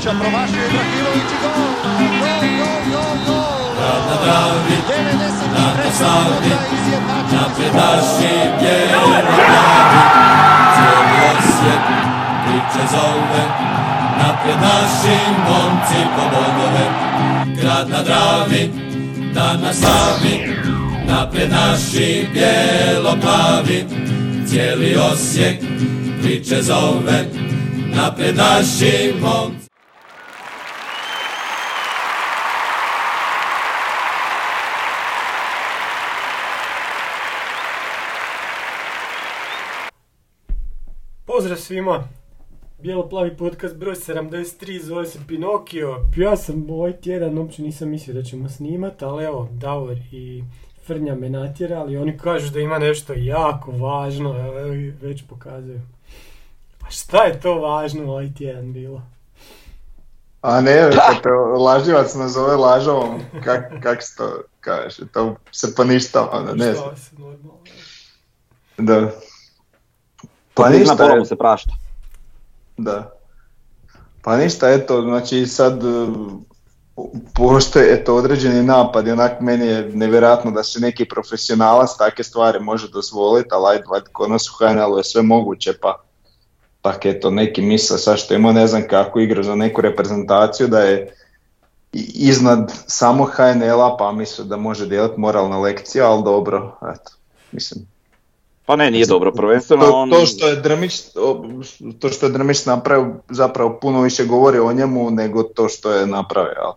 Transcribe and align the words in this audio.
Ibrahimovića, 0.00 0.20
promašio 0.20 0.62
Ibrahimović 0.66 1.30
i 1.32 1.38
gol! 1.42 1.52
Gol, 2.20 2.42
gol, 2.58 2.80
gol, 2.92 3.14
gol! 3.26 3.60
Grad 3.76 4.02
na 4.08 4.16
Dravi, 4.24 4.76
93. 4.88 5.84
na 5.84 5.90
Savi, 5.92 6.52
napred 7.32 7.74
naši 7.74 8.34
bijelo-plavi, 8.60 10.02
cijeli 10.74 11.20
Osijek 11.30 11.82
priče 12.44 12.82
zove, 12.90 13.44
napred 14.18 14.56
naši 14.60 15.16
momci 15.48 16.00
po 16.16 16.22
bodove. 16.32 16.86
Grad 17.60 17.88
na 17.90 18.02
Dravi, 18.02 18.70
dan 19.34 19.60
na 19.60 19.72
Savi, 19.72 20.56
napred 21.08 21.50
naši 21.50 22.26
bijelo-plavi, 22.32 23.84
cijeli 24.48 24.96
Osijek 25.12 25.60
priče 26.22 26.62
zove, 26.62 27.24
napred 27.94 28.36
naši 28.36 29.14
momci. 29.20 29.60
Pozdrav 41.40 41.58
svima! 41.70 42.04
Bijelo-plavi 42.78 43.36
podcast 43.36 43.76
broj 43.76 43.94
73, 43.94 44.82
zove 44.82 45.06
se 45.06 45.18
Pinokio. 45.28 45.96
Ja 46.16 46.36
sam 46.36 46.70
ovaj 46.70 46.92
tjedan, 46.92 47.38
uopće 47.38 47.62
nisam 47.62 47.88
mislio 47.88 48.14
da 48.14 48.22
ćemo 48.22 48.48
snimat, 48.48 49.02
ali 49.02 49.24
evo, 49.24 49.48
Davor 49.52 49.96
i 50.12 50.44
Frnja 50.86 51.14
me 51.14 51.30
natjerali, 51.30 51.96
oni 51.96 52.18
kažu 52.18 52.50
da 52.50 52.60
ima 52.60 52.78
nešto 52.78 53.12
jako 53.16 53.70
važno, 53.70 54.34
već 55.02 55.22
pokazuju. 55.28 55.80
A 56.80 56.90
šta 56.90 57.24
je 57.24 57.40
to 57.40 57.54
važno 57.54 58.10
ovaj 58.12 58.34
tjedan 58.38 58.72
bilo? 58.72 59.02
A 60.40 60.60
ne, 60.60 60.90
kad 61.08 61.22
te 61.22 61.30
lažljivac 61.58 62.14
nazove 62.14 62.56
lažovom, 62.56 63.20
kak, 63.44 63.82
kak 63.82 64.02
se 64.02 64.16
to 64.16 64.42
kaže, 64.60 65.06
to 65.12 65.36
se 65.52 65.74
poništava, 65.74 66.30
onda 66.32 66.54
ne 66.54 66.72
znam. 66.74 66.96
Šta 66.96 66.96
se 66.96 67.16
normalno? 67.18 67.58
Da. 68.78 69.10
Pa 70.54 70.62
Pa 70.62 70.68
ništa, 70.68 70.92
ništa, 70.92 71.04
pola 71.04 71.16
mu 71.18 71.24
se 71.24 71.36
prašta. 71.36 71.70
da. 72.76 73.10
Pa 74.22 74.36
ništa, 74.36 74.70
eto, 74.70 75.02
znači 75.02 75.46
sad 75.46 75.84
uh, 75.84 76.08
postoje 77.34 77.94
eto, 77.94 78.16
određeni 78.16 78.62
napad 78.62 79.06
i 79.06 79.10
onak 79.10 79.40
meni 79.40 79.66
je 79.66 79.90
nevjerojatno 79.94 80.50
da 80.50 80.62
se 80.62 80.80
neki 80.80 81.04
profesionalac 81.04 81.90
takve 81.98 82.24
stvari 82.24 82.60
može 82.60 82.88
dozvoliti, 82.88 83.48
ali 83.52 83.76
ajde, 83.76 83.84
kod 84.12 84.30
nas 84.30 84.48
u 84.48 84.52
HNL-u 84.58 84.98
je 84.98 85.04
sve 85.04 85.22
moguće, 85.22 85.72
pa 85.80 86.02
tak 86.82 87.06
eto, 87.06 87.30
neki 87.30 87.62
misle 87.62 87.98
sad 87.98 88.18
što 88.18 88.34
ima 88.34 88.52
ne 88.52 88.66
znam 88.66 88.82
kako 88.90 89.20
igra 89.20 89.42
za 89.42 89.54
neku 89.54 89.80
reprezentaciju 89.80 90.68
da 90.68 90.80
je 90.80 91.14
iznad 92.14 92.72
samo 92.86 93.24
HNL-a 93.24 93.96
pa 93.98 94.12
misle 94.12 94.44
da 94.44 94.56
može 94.56 94.86
dijeliti 94.86 95.20
moralne 95.20 95.56
lekcije, 95.56 96.04
ali 96.04 96.24
dobro, 96.24 96.78
eto, 96.94 97.12
mislim. 97.52 97.86
Pa 98.70 98.76
ne, 98.76 98.90
nije 98.90 99.06
dobro, 99.06 99.32
prvenstveno 99.32 99.84
To, 99.84 99.92
on... 99.92 100.10
to 100.10 100.26
što 100.26 100.48
je 100.48 100.56
Drmić, 100.56 101.02
to 101.98 102.08
što 102.08 102.26
je 102.26 102.32
Drmić 102.32 102.66
napravio 102.66 103.14
zapravo 103.28 103.78
puno 103.80 104.02
više 104.02 104.24
govori 104.24 104.58
o 104.58 104.72
njemu 104.72 105.10
nego 105.10 105.42
to 105.42 105.68
što 105.68 105.92
je 105.92 106.06
napravio? 106.06 106.74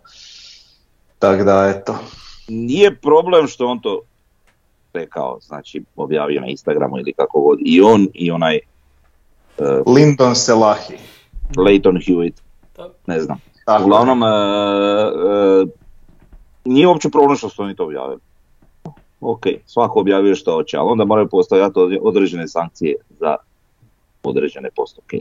Tako 1.19 1.43
da, 1.43 1.73
eto. 1.75 1.95
Nije 2.47 2.95
problem 2.95 3.47
što 3.47 3.67
on 3.67 3.81
to 3.81 4.01
rekao, 4.93 5.37
znači 5.41 5.83
objavio 5.95 6.41
na 6.41 6.47
Instagramu 6.47 6.97
ili 6.97 7.13
kako 7.13 7.41
god. 7.41 7.59
I 7.61 7.81
on 7.81 8.07
i 8.13 8.31
onaj 8.31 8.59
Lyndon 9.85 10.35
Selahi. 10.35 10.97
Leighton 11.57 11.95
Hewitt, 11.95 12.41
ne 13.07 13.21
znam. 13.21 13.37
Tako. 13.65 13.83
Uglavnom, 13.83 14.23
e, 14.23 14.27
e, 14.27 15.65
nije 16.65 16.87
uopće 16.87 17.09
problem 17.09 17.37
što 17.37 17.49
su 17.49 17.63
oni 17.63 17.75
to 17.75 17.83
objavili. 17.83 18.19
Ok, 19.23 19.43
svako 19.65 19.99
objavio 19.99 20.35
što 20.35 20.53
hoće, 20.53 20.77
ali 20.77 20.89
onda 20.89 21.05
moraju 21.05 21.27
postojati 21.27 21.79
od- 21.79 21.97
određene 22.01 22.47
sankcije 22.47 22.95
za 23.19 23.35
određene 24.23 24.69
postupke. 24.75 25.17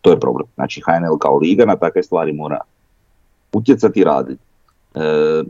To 0.00 0.10
je 0.10 0.20
problem. 0.20 0.46
Znači 0.54 0.80
HNL 0.80 1.18
kao 1.18 1.36
liga 1.36 1.64
na 1.64 1.76
takve 1.76 2.02
stvari 2.02 2.32
mora 2.32 2.60
utjecati 3.52 4.00
i 4.00 4.04
raditi. 4.04 4.42
E, 4.94 5.42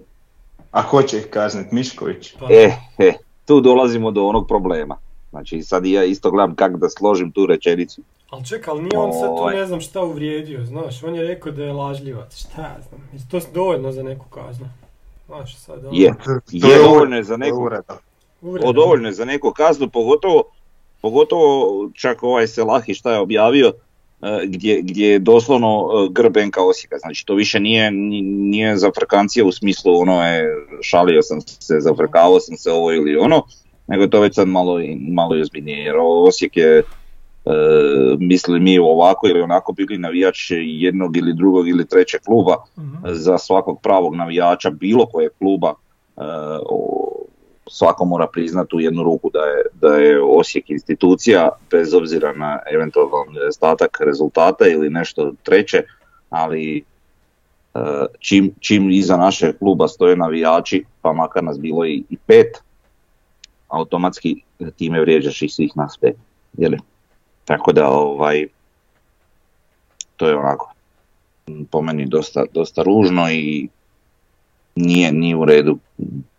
A 0.71 0.83
ko 0.83 1.03
će 1.03 1.19
ih 1.19 1.27
kaznit? 1.27 1.73
Mišković? 1.73 2.35
Pa, 2.41 2.47
E, 2.51 2.71
e, 2.99 3.13
tu 3.45 3.61
dolazimo 3.61 4.11
do 4.11 4.27
onog 4.27 4.49
problema. 4.49 4.97
Znači 5.31 5.63
sad 5.63 5.87
i 5.87 5.93
ja 5.93 6.05
isto 6.05 6.31
gledam 6.31 6.55
kako 6.55 6.77
da 6.77 6.89
složim 6.89 7.33
tu 7.33 7.47
rečenicu. 7.47 8.03
ali 8.31 8.45
čekaj, 8.45 8.73
ali 8.73 8.83
nije 8.83 8.99
on 8.99 9.13
sad 9.13 9.29
tu 9.29 9.33
Ovaj. 9.33 9.55
ne 9.57 9.67
znam 9.67 9.81
šta 9.81 10.03
uvrijedio, 10.03 10.65
znaš, 10.65 11.03
on 11.03 11.15
je 11.15 11.23
rekao 11.25 11.53
da 11.53 11.65
je 11.65 11.73
lažljivac, 11.73 12.37
šta 12.37 12.63
ja 12.63 12.77
znam, 12.89 13.01
je 13.13 13.19
to 13.31 13.41
dovoljno 13.55 13.93
za 13.93 14.03
neku 14.03 14.27
kaznu? 14.29 14.67
Sad, 15.49 15.79
ono, 15.79 15.91
Je, 15.93 16.15
To 16.25 16.31
je 16.67 16.73
je 16.73 16.79
dovoljno 16.79 17.17
je 17.17 17.25
za 17.25 17.35
je 17.35 17.39
neku, 17.39 17.69
dovoljno 18.73 19.09
je 19.09 19.13
za 19.13 19.25
neku 19.25 19.51
kaznu, 19.51 19.89
pogotovo, 19.89 20.43
pogotovo 21.03 21.67
čak 21.95 22.23
ovaj 22.23 22.47
Selahi 22.47 22.95
šta 22.95 23.13
je 23.13 23.19
objavio, 23.19 23.73
e, 24.23 24.41
gdje, 24.47 24.83
gdje 24.83 25.09
je 25.09 25.19
doslovno 25.19 25.69
e, 25.69 26.09
grb 26.11 26.37
NK 26.39 26.57
Osijeka, 26.61 26.99
znači 26.99 27.27
to 27.27 27.35
više 27.35 27.61
nije, 27.61 27.91
ni- 27.91 28.23
nije 28.23 28.77
zafrkancija 28.77 29.45
u 29.45 29.53
smislu 29.53 30.01
ono 30.01 30.27
je 30.27 30.55
šalio 30.81 31.23
sam 31.23 31.41
se, 31.41 31.81
zafrkavao 31.81 32.41
sam 32.41 32.57
se 32.57 32.71
ovo 32.71 32.93
ili 32.93 33.17
ono, 33.17 33.43
nego 33.87 34.03
je 34.03 34.11
to 34.11 34.21
već 34.21 34.35
sad 34.35 34.49
malo, 34.49 34.81
i- 34.81 34.97
malo 35.11 35.37
i 35.37 35.41
ozbiljnije, 35.41 35.79
jer 35.79 35.95
Osijek 35.99 36.57
je 36.57 36.83
misli 38.19 38.61
mi 38.61 38.79
ovako 38.79 39.29
ili 39.29 39.41
onako 39.41 39.73
bili 39.73 39.99
navijač 39.99 40.51
jednog 40.61 41.17
ili 41.17 41.35
drugog 41.35 41.69
ili 41.69 41.87
trećeg 41.87 42.21
kluba, 42.21 42.57
Mhm. 42.79 42.97
za 43.05 43.39
svakog 43.39 43.81
pravog 43.83 44.15
navijača 44.17 44.71
bilo 44.71 45.07
kojeg 45.07 45.33
kluba 45.39 45.75
e, 46.17 46.21
svako 47.71 48.05
mora 48.05 48.27
priznati 48.27 48.77
u 48.77 48.81
jednu 48.81 49.03
ruku 49.03 49.31
da 49.33 49.39
je, 49.39 49.65
da 49.81 49.97
je 49.97 50.23
Osijek 50.23 50.71
institucija 50.71 51.49
bez 51.71 51.95
obzira 51.95 52.33
na 52.33 52.59
eventualan 52.75 53.33
nedostatak 53.35 54.01
rezultata 54.01 54.67
ili 54.67 54.91
nešto 54.91 55.33
treće, 55.43 55.83
ali 56.31 56.85
e, 57.75 57.79
čim, 58.19 58.55
čim 58.61 58.91
iza 58.91 59.17
našeg 59.17 59.59
kluba 59.59 59.89
stoje 59.89 60.17
navijači, 60.17 60.85
pa 61.03 61.13
makar 61.13 61.45
nas 61.45 61.59
bilo 61.59 61.87
i, 61.87 62.05
i 62.11 62.17
pet, 62.27 62.63
automatski 63.69 64.43
time 64.77 65.01
vrijeđaš 65.01 65.43
i 65.43 65.49
svih 65.49 65.73
nas 65.77 65.97
pet. 66.01 66.17
je 66.59 66.69
li? 66.69 66.79
Tako 67.45 67.73
da 67.73 67.89
ovaj, 67.89 68.47
to 70.17 70.29
je 70.29 70.37
onako 70.37 70.73
po 71.71 71.83
meni 71.83 72.07
dosta, 72.07 72.45
dosta 72.53 72.83
ružno 72.83 73.31
i 73.31 73.69
nije, 74.75 75.13
nije 75.13 75.37
u 75.37 75.45
redu. 75.45 75.79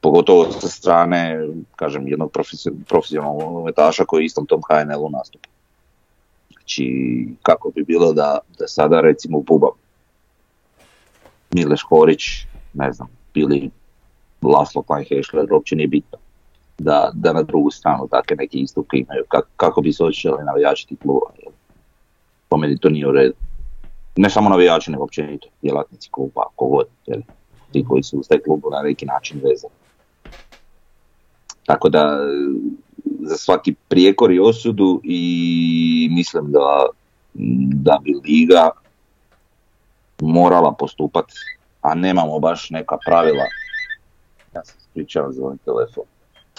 Pogotovo 0.01 0.51
sa 0.51 0.67
strane, 0.67 1.47
kažem, 1.75 2.07
jednog 2.07 2.31
profesio- 2.31 2.73
profesionalnog 2.88 3.41
nogometaša 3.41 4.05
koji 4.05 4.21
u 4.21 4.25
istom 4.25 4.45
tom 4.45 4.61
HNL-u 4.69 5.09
nastupa. 5.09 5.49
Znači, 6.53 7.27
kako 7.41 7.69
bi 7.69 7.83
bilo 7.83 8.13
da, 8.13 8.39
da 8.59 8.67
sada 8.67 9.01
recimo 9.01 9.39
Buba, 9.39 9.67
Mileš 11.51 11.81
Horić, 11.89 12.23
ne 12.73 12.93
znam, 12.93 13.07
ili 13.33 13.69
Laslo 14.41 14.81
Kleinhešler, 14.81 15.53
uopće 15.53 15.75
nije 15.75 15.87
bitno. 15.87 16.17
Da, 16.77 17.11
da 17.13 17.33
na 17.33 17.43
drugu 17.43 17.71
stranu 17.71 18.07
takve 18.07 18.35
neke 18.35 18.57
istupe 18.57 18.97
imaju, 18.97 19.23
kako, 19.27 19.47
kako 19.55 19.81
bi 19.81 19.93
se 19.93 20.03
osjećali 20.03 20.43
navijači 20.43 20.87
tih 20.87 20.97
klubova. 20.99 21.31
jel? 21.43 21.53
Po 22.49 22.57
meni 22.57 22.77
to 22.77 22.89
nije 22.89 23.07
u 23.07 23.11
redu 23.11 23.33
ne 24.15 24.29
samo 24.29 24.49
navijači, 24.49 24.91
nego 24.91 25.03
općenito 25.03 25.47
djelatnici 25.61 26.09
kluba, 26.11 26.43
kogod, 26.55 26.87
jel, 27.05 27.21
ti 27.71 27.85
koji 27.89 28.03
su 28.03 28.17
uz 28.17 28.27
taj 28.27 28.39
klub 28.39 28.61
na 28.71 28.81
neki 28.81 29.05
način 29.05 29.41
vezani. 29.43 29.73
Tako 31.65 31.89
da 31.89 32.19
za 33.21 33.37
svaki 33.37 33.75
prijekor 33.87 34.31
i 34.31 34.39
osudu 34.39 35.01
i 35.03 36.07
mislim 36.11 36.51
da, 36.51 36.85
da 37.73 37.99
bi 38.03 38.13
liga 38.27 38.69
morala 40.21 40.71
postupati, 40.71 41.33
a 41.81 41.95
nemamo 41.95 42.39
baš 42.39 42.69
neka 42.69 42.97
pravila. 43.05 43.45
Ja 44.55 44.66
se 44.66 44.73
ispričavam 44.78 45.33
za 45.33 45.43
ovaj 45.43 45.57
telefon. 45.66 46.03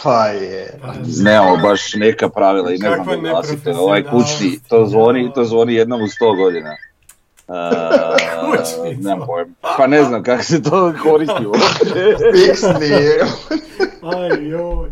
Pa 0.02 0.26
je. 0.26 0.78
Pa, 0.82 0.92
Nemamo 1.22 1.56
baš 1.56 1.94
neka 1.94 2.28
pravila 2.28 2.70
i 2.70 2.78
ne 2.78 2.88
znam 2.88 2.98
Kakva 2.98 3.16
glasite, 3.16 3.70
ovaj 3.70 4.02
kućni, 4.02 4.58
to 4.68 4.86
zvoni, 4.86 5.32
to 5.34 5.44
zvoni 5.44 5.74
jednom 5.74 6.02
u 6.02 6.08
sto 6.08 6.34
godina. 6.34 6.76
Uh, 7.48 9.04
nemam 9.04 9.26
pojma. 9.26 9.52
Pa 9.78 9.86
ne 9.86 10.04
znam 10.04 10.22
kako 10.22 10.42
se 10.42 10.62
to 10.62 10.94
koristi 11.02 11.46
uopće. 11.46 11.84
Fiksni 12.32 12.86
je. 12.86 13.24
Aj, 14.16 14.48
joj, 14.48 14.90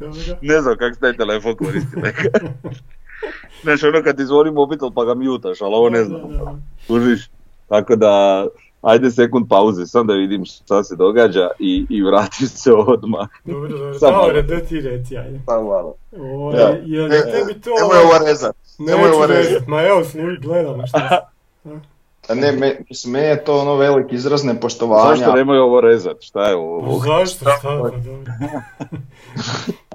dobro. 0.00 0.20
Ne 0.40 0.60
znam 0.60 0.76
kako 0.78 0.94
se 0.94 1.00
taj 1.00 1.16
telefon 1.16 1.56
koristi. 1.56 1.96
neka. 1.96 2.28
Znaš, 3.62 3.82
ono 3.82 4.02
kad 4.02 4.16
ti 4.16 4.24
zvoni 4.24 4.50
mobitel 4.50 4.90
pa 4.94 5.04
ga 5.04 5.14
mjutaš, 5.14 5.60
ali 5.60 5.74
ovo 5.74 5.90
ne 5.90 6.04
znam. 6.04 6.20
Da, 6.20 6.28
da, 6.28 6.44
da. 6.44 6.54
Kužiš? 6.86 7.28
Tako 7.68 7.96
da, 7.96 8.46
ajde 8.86 9.10
sekund 9.10 9.48
pauze, 9.48 9.86
sam 9.86 10.06
da 10.06 10.14
vidim 10.14 10.44
šta 10.44 10.84
se 10.84 10.96
događa 10.96 11.48
i, 11.58 11.86
i 11.90 12.02
vratim 12.02 12.48
se 12.48 12.72
odmah. 12.72 13.28
Dobro, 13.44 13.68
dobro, 13.68 13.98
Samo 13.98 14.16
malo. 14.16 14.42
da 14.42 14.60
ti 14.60 14.80
reci, 14.80 15.16
ajde. 15.18 15.40
Samo 15.44 15.68
malo. 15.68 15.94
O, 16.12 16.52
Ja. 16.52 16.68
je, 16.68 17.02
je 17.02 17.22
tebi 17.32 17.60
to... 17.60 17.70
Nemoj 17.70 17.98
ovo 18.04 18.26
rezat. 18.26 18.56
Nemoj 18.78 19.10
ovo 19.10 19.26
rezat, 19.26 19.66
ma 19.66 19.82
evo, 19.82 20.04
snu, 20.04 20.22
gledamo 20.40 20.86
šta 20.86 21.18
A 22.28 22.34
ne, 22.34 22.52
me, 22.52 22.78
mislim, 22.90 23.12
meni 23.12 23.26
je 23.26 23.44
to 23.44 23.58
ono 23.58 23.74
veliki 23.76 24.14
izraz 24.14 24.44
nepoštovanja. 24.44 25.16
Zašto 25.16 25.32
nemoj 25.32 25.58
ovo 25.58 25.80
rezat? 25.80 26.16
Šta 26.20 26.48
je 26.48 26.56
ovo? 26.56 26.98
Zašto? 26.98 27.38
Šta? 27.38 27.58
Pa 27.62 27.72
dobro. 27.72 27.92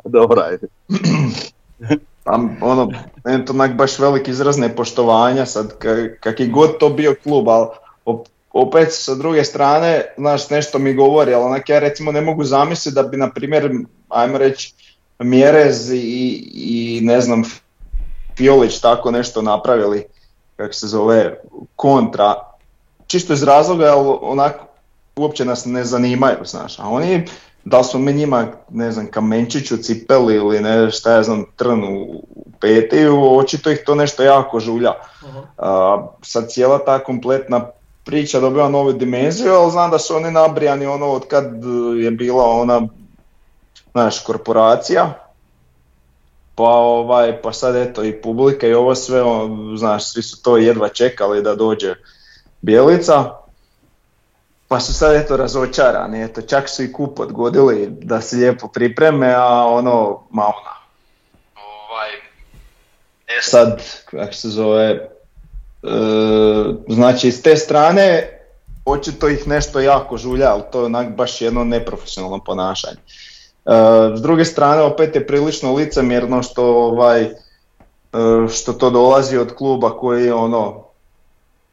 Dobro, 0.19 0.41
ajde. 0.41 0.67
A, 2.25 2.35
ono, 2.61 2.91
meni 3.25 3.39
je 3.39 3.45
to 3.45 3.53
onak 3.53 3.75
baš 3.75 3.99
veliki 3.99 4.31
izraz 4.31 4.57
nepoštovanja, 4.57 5.45
sad 5.45 5.77
ka- 5.79 6.15
kak 6.19 6.39
je 6.39 6.47
god 6.47 6.77
to 6.77 6.89
bio 6.89 7.15
klub, 7.23 7.49
ali 7.49 7.67
op- 8.05 8.27
opet 8.53 8.87
sa 8.91 9.15
druge 9.15 9.43
strane, 9.43 10.05
znaš, 10.17 10.49
nešto 10.49 10.79
mi 10.79 10.93
govori, 10.93 11.33
ali 11.33 11.43
onak 11.43 11.69
ja 11.69 11.79
recimo 11.79 12.11
ne 12.11 12.21
mogu 12.21 12.43
zamisliti 12.43 12.95
da 12.95 13.03
bi, 13.03 13.17
na 13.17 13.31
primjer, 13.31 13.71
ajmo 14.09 14.37
reći, 14.37 14.73
Mjerez 15.23 15.91
i, 15.91 16.51
i 16.53 16.99
ne 17.03 17.21
znam, 17.21 17.43
Fiolić 18.37 18.79
tako 18.79 19.11
nešto 19.11 19.41
napravili, 19.41 20.05
kako 20.55 20.73
se 20.73 20.87
zove, 20.87 21.39
kontra, 21.75 22.35
čisto 23.07 23.33
iz 23.33 23.43
razloga, 23.43 23.85
ali 23.85 24.17
onak 24.21 24.55
uopće 25.15 25.45
nas 25.45 25.65
ne 25.65 25.83
zanimaju, 25.83 26.37
znaš, 26.45 26.79
a 26.79 26.89
oni, 26.89 27.25
da 27.65 27.77
li 27.77 27.83
smo 27.83 27.99
mi 27.99 28.13
njima, 28.13 28.47
ne 28.69 28.91
znam, 28.91 29.07
kamenčić 29.07 29.71
u 29.71 29.77
cipeli 29.77 30.35
ili 30.35 30.59
ne 30.59 30.91
šta 30.91 31.11
ja 31.11 31.23
znam, 31.23 31.45
trn 31.55 31.83
u 31.83 32.23
peti, 32.59 33.07
očito 33.07 33.71
ih 33.71 33.79
to 33.85 33.95
nešto 33.95 34.23
jako 34.23 34.59
žulja. 34.59 34.93
Aha. 35.23 35.41
A, 35.57 36.07
sad 36.21 36.49
cijela 36.49 36.85
ta 36.85 37.03
kompletna 37.03 37.65
priča 38.05 38.39
dobiva 38.39 38.69
novu 38.69 38.93
dimenziju, 38.93 39.53
ali 39.53 39.71
znam 39.71 39.91
da 39.91 39.99
su 39.99 40.15
oni 40.15 40.31
nabrijani 40.31 40.85
ono 40.85 41.07
od 41.07 41.27
kad 41.27 41.45
je 41.97 42.11
bila 42.11 42.45
ona, 42.45 42.81
znaš, 43.91 44.23
korporacija, 44.23 45.13
pa 46.55 46.63
ovaj, 46.63 47.41
pa 47.41 47.53
sad 47.53 47.75
eto 47.75 48.03
i 48.03 48.21
publika 48.21 48.67
i 48.67 48.73
ovo 48.73 48.95
sve, 48.95 49.21
on, 49.21 49.77
znaš, 49.77 50.11
svi 50.11 50.21
su 50.21 50.43
to 50.43 50.57
jedva 50.57 50.89
čekali 50.89 51.41
da 51.41 51.55
dođe 51.55 51.95
Bjelica, 52.61 53.41
pa 54.67 54.79
su 54.79 54.93
sad 54.93 55.15
eto 55.15 55.37
razočarani, 55.37 56.23
eto 56.23 56.41
čak 56.41 56.69
su 56.69 56.83
i 56.83 56.93
kup 56.93 57.19
odgodili 57.19 57.87
da 57.89 58.21
se 58.21 58.35
lijepo 58.35 58.67
pripreme, 58.67 59.33
a 59.37 59.65
ono, 59.65 60.23
mauna. 60.29 60.73
Ovaj, 61.55 62.09
e 63.27 63.41
sad, 63.41 63.83
kako 64.05 64.33
se 64.33 64.49
zove, 64.49 65.09
znači 66.87 67.31
s 67.31 67.41
te 67.41 67.57
strane 67.57 68.37
očito 68.85 69.29
ih 69.29 69.47
nešto 69.47 69.79
jako 69.79 70.17
žulja, 70.17 70.51
ali 70.51 70.63
to 70.71 70.79
je 70.79 70.85
onak 70.85 71.15
baš 71.15 71.41
jedno 71.41 71.63
neprofesionalno 71.63 72.39
ponašanje. 72.39 72.97
E, 72.97 73.71
s 74.15 74.21
druge 74.21 74.45
strane 74.45 74.81
opet 74.81 75.15
je 75.15 75.27
prilično 75.27 75.73
licemjerno 75.73 76.43
što 76.43 76.65
ovaj, 76.65 77.21
e, 77.21 77.31
što 78.51 78.73
to 78.73 78.89
dolazi 78.89 79.37
od 79.37 79.55
kluba 79.55 79.97
koji 79.97 80.25
je 80.25 80.33
ono 80.33 80.83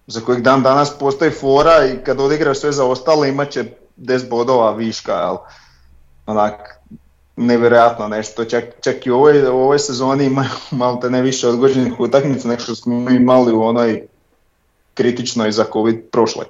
za 0.06 0.20
kojeg 0.20 0.43
dan 0.43 0.62
danas 0.62 0.99
postoji 0.99 1.31
fora 1.31 1.87
i 1.87 2.04
kad 2.04 2.20
odigraju 2.20 2.54
sve 2.54 2.72
za 2.72 2.84
ostale 2.84 3.28
imat 3.28 3.50
će 3.50 3.64
10 3.96 4.28
bodova 4.28 4.70
viška, 4.70 5.12
jel? 5.12 5.37
Onak, 6.26 6.77
nevjerojatno 7.38 8.08
nešto, 8.08 8.44
čak, 8.44 8.64
čak 8.81 9.06
i 9.06 9.11
u 9.11 9.17
ovoj, 9.17 9.49
u 9.49 9.56
ovoj 9.56 9.79
sezoni 9.79 10.31
malo 10.70 10.96
te 10.96 11.11
ne 11.11 11.23
više 11.23 11.49
odgođenih 11.49 12.00
utakmica 12.00 12.49
nego 12.49 12.62
što 12.62 12.75
smo 12.75 13.11
imali 13.11 13.52
u 13.52 13.62
onoj 13.62 14.06
kritičnoj 14.94 15.52
za 15.52 15.64
covid 15.73 15.96
prošloj. 16.12 16.46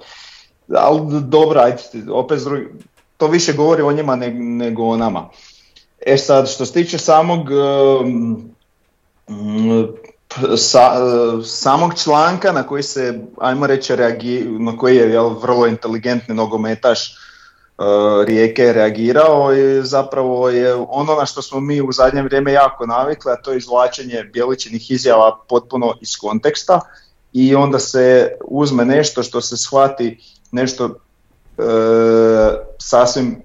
Ali 0.75 1.01
dobro, 1.23 1.61
ajde, 1.61 1.83
opet 2.13 2.41
to 3.17 3.27
više 3.27 3.53
govori 3.53 3.83
o 3.83 3.93
njima 3.93 4.17
ne- 4.17 4.35
nego 4.35 4.85
o 4.85 4.97
nama. 4.97 5.29
E 6.07 6.17
sad, 6.17 6.51
što 6.51 6.67
se 6.67 6.73
tiče 6.73 6.99
samog 6.99 7.49
um, 7.51 8.51
sa, 10.57 10.93
samog 11.45 11.95
članka 12.03 12.53
na 12.53 12.63
koji 12.63 12.83
se, 12.83 13.21
ajmo 13.39 13.67
reći, 13.67 13.97
reagi, 13.97 14.45
na 14.49 14.77
koji 14.77 14.97
je 14.97 15.11
jel, 15.11 15.29
vrlo 15.29 15.67
inteligentni 15.67 16.35
nogometaš 16.35 17.17
Rijeke 18.27 18.73
reagirao 18.73 19.55
i 19.55 19.87
zapravo 19.87 20.49
je 20.49 20.75
ono 20.75 21.15
na 21.15 21.27
što 21.27 21.43
smo 21.43 21.61
mi 21.61 21.81
u 21.81 21.93
zadnje 21.93 22.23
vrijeme 22.23 22.53
jako 22.53 22.87
navikli, 22.87 23.33
a 23.33 23.43
to 23.43 23.51
je 23.51 23.59
izvlačenje 23.59 24.25
Bjeličinih 24.33 24.91
izjava 24.91 25.39
potpuno 25.49 25.95
iz 26.01 26.17
konteksta 26.21 26.81
i 27.33 27.55
onda 27.55 27.79
se 27.79 28.33
uzme 28.45 28.85
nešto 28.85 29.23
što 29.23 29.41
se 29.41 29.57
shvati 29.57 30.21
nešto 30.53 30.85
e, 30.85 31.63
sasvim 32.79 33.43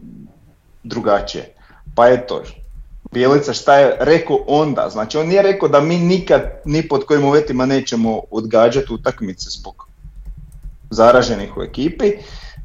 drugačije. 0.83 1.53
Pa 1.95 2.09
eto, 2.09 2.43
Bjelica 3.11 3.53
šta 3.53 3.75
je 3.75 3.97
rekao 3.99 4.39
onda, 4.47 4.89
znači 4.89 5.17
on 5.17 5.27
nije 5.27 5.41
rekao 5.41 5.69
da 5.69 5.81
mi 5.81 5.97
nikad 5.97 6.61
ni 6.65 6.87
pod 6.87 7.05
kojim 7.05 7.25
uvjetima 7.25 7.65
nećemo 7.65 8.21
odgađati 8.31 8.93
utakmice 8.93 9.49
zbog 9.49 9.87
zaraženih 10.89 11.57
u 11.57 11.63
ekipi, 11.63 12.11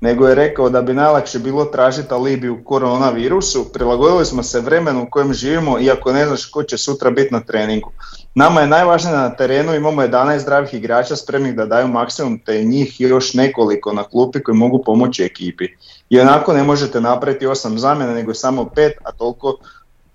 nego 0.00 0.28
je 0.28 0.34
rekao 0.34 0.70
da 0.70 0.82
bi 0.82 0.94
najlakše 0.94 1.38
bilo 1.38 1.64
tražiti 1.64 2.14
alibi 2.14 2.48
u 2.48 2.64
koronavirusu, 2.64 3.72
prilagodili 3.72 4.26
smo 4.26 4.42
se 4.42 4.60
vremenu 4.60 5.02
u 5.02 5.10
kojem 5.10 5.34
živimo 5.34 5.80
iako 5.80 6.12
ne 6.12 6.26
znaš 6.26 6.46
ko 6.46 6.62
će 6.62 6.78
sutra 6.78 7.10
biti 7.10 7.34
na 7.34 7.40
treningu. 7.40 7.92
Nama 8.34 8.60
je 8.60 8.66
najvažnije 8.66 9.16
na 9.16 9.30
terenu 9.30 9.74
imamo 9.74 10.02
11 10.02 10.38
zdravih 10.38 10.74
igrača 10.74 11.16
spremnih 11.16 11.54
da 11.54 11.66
daju 11.66 11.88
maksimum 11.88 12.38
te 12.38 12.62
njih 12.64 13.00
još 13.00 13.34
nekoliko 13.34 13.92
na 13.92 14.04
klupi 14.04 14.42
koji 14.42 14.56
mogu 14.56 14.82
pomoći 14.84 15.24
ekipi. 15.24 15.64
I 16.10 16.20
onako 16.20 16.52
ne 16.52 16.62
možete 16.62 17.00
napraviti 17.00 17.46
8 17.46 17.76
zamjena 17.76 18.14
nego 18.14 18.34
samo 18.34 18.62
5, 18.62 18.90
a 19.04 19.12
toliko 19.12 19.58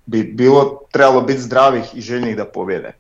bi 0.05 0.23
bilo, 0.23 0.79
trebalo 0.91 1.21
biti 1.21 1.41
zdravih 1.41 1.83
i 1.93 2.01
željnih 2.01 2.37
da 2.37 2.45
pobjede. 2.45 2.91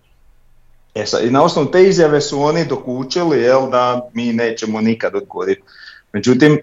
E 0.95 1.05
sad, 1.05 1.23
i 1.23 1.31
na 1.31 1.43
osnovu 1.43 1.71
te 1.71 1.83
izjave 1.83 2.21
su 2.21 2.41
oni 2.41 2.65
dokučili 2.65 3.41
jel, 3.41 3.69
da 3.69 4.09
mi 4.13 4.33
nećemo 4.33 4.81
nikad 4.81 5.15
odgoditi. 5.15 5.61
Međutim, 6.13 6.59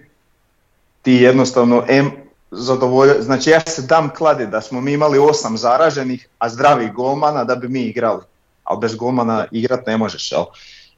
ti 1.01 1.13
jednostavno 1.13 1.83
M 1.87 2.11
zadovolja, 2.51 3.21
znači 3.21 3.49
ja 3.49 3.59
se 3.59 3.81
dam 3.81 4.09
kladi 4.17 4.47
da 4.47 4.61
smo 4.61 4.81
mi 4.81 4.93
imali 4.93 5.19
osam 5.19 5.57
zaraženih, 5.57 6.27
a 6.37 6.49
zdravih 6.49 6.93
golmana 6.93 7.43
da 7.43 7.55
bi 7.55 7.67
mi 7.67 7.81
igrali. 7.81 8.21
Ali 8.63 8.79
bez 8.79 8.95
golmana 8.95 9.45
igrat 9.51 9.87
ne 9.87 9.97
možeš, 9.97 10.31
jel? 10.31 10.43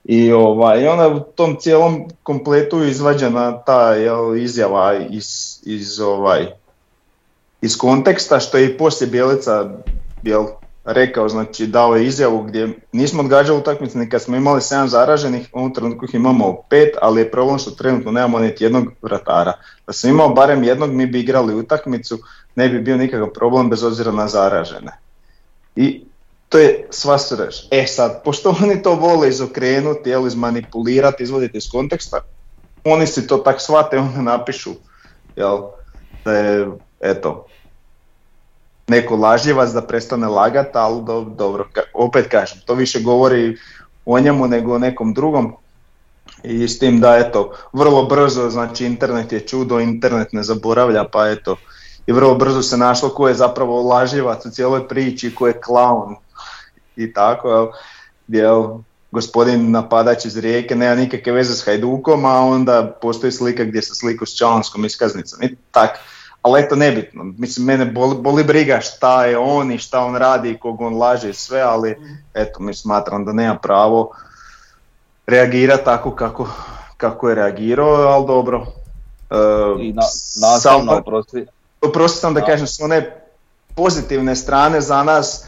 I, 0.04 0.32
ovaj, 0.32 0.84
I 0.84 0.88
onda 0.88 1.08
u 1.08 1.20
tom 1.20 1.56
cijelom 1.60 2.10
kompletu 2.24 2.84
izvađena 2.84 3.58
ta 3.58 3.94
jel, 3.94 4.38
izjava 4.38 4.94
iz, 5.10 5.60
iz, 5.64 6.00
ovaj, 6.00 6.48
iz 7.62 7.78
konteksta 7.78 8.40
što 8.40 8.58
je 8.58 8.66
i 8.66 8.78
poslije 8.78 9.10
Bjelica 9.10 9.70
jel, 10.24 10.46
rekao, 10.86 11.30
znači 11.30 11.68
dao 11.68 11.96
je 11.96 12.06
izjavu 12.06 12.44
gdje 12.44 12.70
nismo 12.92 13.24
odgađali 13.24 13.60
utakmice 13.60 13.98
ni 13.98 14.10
kad 14.10 14.22
smo 14.22 14.36
imali 14.36 14.62
7 14.62 14.86
zaraženih, 14.86 15.50
u 15.54 15.60
ovom 15.60 15.74
trenutku 15.74 16.06
ih 16.06 16.16
imamo 16.16 16.58
5, 16.70 16.88
ali 17.02 17.22
je 17.22 17.32
problem 17.32 17.60
što 17.60 17.72
trenutno 17.72 18.12
nemamo 18.12 18.40
niti 18.40 18.64
jednog 18.64 18.88
vratara. 19.02 19.54
Da 19.88 19.94
sam 19.94 20.10
imao 20.10 20.30
barem 20.30 20.64
jednog 20.64 20.92
mi 20.92 21.06
bi 21.06 21.20
igrali 21.20 21.56
utakmicu, 21.56 22.20
ne 22.56 22.70
bi 22.70 22.80
bio 22.80 22.98
nikakav 22.98 23.30
problem 23.34 23.70
bez 23.70 23.84
obzira 23.84 24.12
na 24.12 24.28
zaražene. 24.28 24.92
I 25.76 26.06
to 26.50 26.58
je 26.58 26.88
sva 26.90 27.18
srž. 27.18 27.56
E 27.72 27.86
sad, 27.88 28.22
pošto 28.24 28.56
oni 28.64 28.82
to 28.82 28.96
vole 28.96 29.30
izokrenuti, 29.30 30.10
jel, 30.10 30.28
izmanipulirati, 30.28 31.24
izvoditi 31.24 31.58
iz 31.58 31.70
konteksta, 31.72 32.20
oni 32.84 33.08
si 33.08 33.28
to 33.28 33.38
tak 33.38 33.62
shvate, 33.62 33.98
onda 34.06 34.22
napišu, 34.22 34.74
jel, 35.36 35.62
da 36.26 36.32
je, 36.32 36.68
eto, 37.00 37.48
neko 38.88 39.16
lažljivac 39.16 39.72
da 39.72 39.82
prestane 39.82 40.28
lagat, 40.28 40.76
ali 40.76 41.04
do, 41.04 41.22
dobro, 41.22 41.68
opet 41.94 42.28
kažem, 42.28 42.60
to 42.66 42.74
više 42.74 43.02
govori 43.02 43.58
o 44.06 44.20
njemu 44.20 44.48
nego 44.48 44.76
o 44.76 44.80
nekom 44.80 45.14
drugom. 45.14 45.54
I 46.44 46.68
s 46.68 46.80
tim 46.80 47.00
da 47.00 47.18
eto, 47.18 47.54
vrlo 47.74 48.06
brzo, 48.06 48.50
znači 48.50 48.86
internet 48.86 49.32
je 49.32 49.40
čudo, 49.40 49.80
internet 49.80 50.34
ne 50.34 50.44
zaboravlja, 50.44 51.04
pa 51.04 51.30
eto, 51.30 51.56
i 52.06 52.12
vrlo 52.12 52.36
brzo 52.36 52.62
se 52.62 52.78
našlo 52.78 53.10
ko 53.10 53.28
je 53.28 53.34
zapravo 53.34 53.82
lažljivac 53.82 54.46
u 54.46 54.50
cijeloj 54.50 54.88
priči, 54.88 55.36
ko 55.36 55.48
je 55.48 55.62
klaun 55.62 56.16
i 56.96 57.14
tako, 57.14 57.50
jel, 57.50 57.68
jel, 58.28 58.78
gospodin 59.12 59.72
napadač 59.72 60.26
iz 60.26 60.38
Rijeke 60.38 60.76
nema 60.76 60.96
nikakve 60.96 61.32
veze 61.32 61.56
s 61.56 61.66
Hajdukom, 61.66 62.26
a 62.26 62.40
onda 62.40 62.98
postoji 63.02 63.32
slika 63.32 63.64
gdje 63.64 63.82
se 63.82 63.96
sliku 63.96 64.26
s 64.26 64.38
članskom 64.38 64.86
iskaznicom 64.86 65.44
i 65.44 65.56
tak. 65.72 66.00
Ali 66.44 66.62
eto 66.62 66.76
nebitno, 66.76 67.24
mislim 67.38 67.66
mene 67.66 67.86
boli, 67.86 68.16
boli 68.16 68.44
briga 68.44 68.80
šta 68.80 69.26
je 69.26 69.38
on 69.38 69.72
i 69.72 69.78
šta 69.78 70.00
on 70.00 70.16
radi 70.16 70.52
i 70.52 70.58
kog 70.58 70.82
on 70.82 70.98
laže 70.98 71.30
i 71.30 71.34
sve, 71.34 71.62
ali 71.62 71.96
eto 72.34 72.60
mi 72.60 72.74
smatram 72.74 73.26
da 73.26 73.34
nema 73.34 73.56
pravo 73.56 74.12
reagirati 75.28 75.86
tako 75.86 76.12
kako, 76.12 76.48
kako 76.98 77.30
je 77.30 77.36
reagirao, 77.36 77.94
ali 77.94 78.28
dobro. 78.28 78.66
E, 79.30 79.36
I 79.80 79.94
na, 79.94 80.02
nastavno, 80.42 80.98
oprosti, 80.98 81.46
oprosti 81.82 82.20
sam 82.20 82.34
da 82.34 82.40
Da. 82.40 82.46
kažem 82.46 82.68
s 82.68 82.80
one 82.80 83.24
pozitivne 83.76 84.36
strane 84.36 84.82
za 84.82 85.04
nas, 85.04 85.46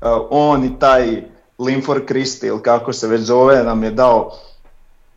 uh, 0.00 0.08
on 0.30 0.64
i 0.64 0.78
taj 0.78 1.22
Linford 1.58 2.06
Christie 2.06 2.48
ili 2.48 2.62
kako 2.62 2.92
se 2.92 3.08
već 3.08 3.20
zove 3.20 3.64
nam 3.64 3.84
je 3.84 3.90
dao 3.90 4.32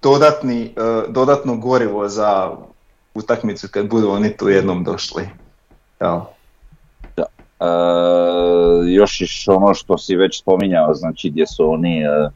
dodatni, 0.02 0.76
uh, 0.78 1.14
dodatno 1.14 1.56
gorivo 1.56 2.10
za 2.10 2.52
utakmicu 3.16 3.68
kad 3.72 3.90
budu 3.90 4.10
oni 4.10 4.38
tu 4.38 4.50
jednom 4.50 4.84
došli. 4.84 5.30
Jel? 6.02 6.20
E, 7.64 7.66
još 8.88 9.22
iš 9.22 9.48
ono 9.48 9.74
što 9.74 9.98
si 9.98 10.16
već 10.16 10.42
spominjao, 10.42 10.94
znači 10.94 11.30
gdje 11.30 11.48
su 11.48 11.72
oni 11.72 12.02
e, 12.02 12.30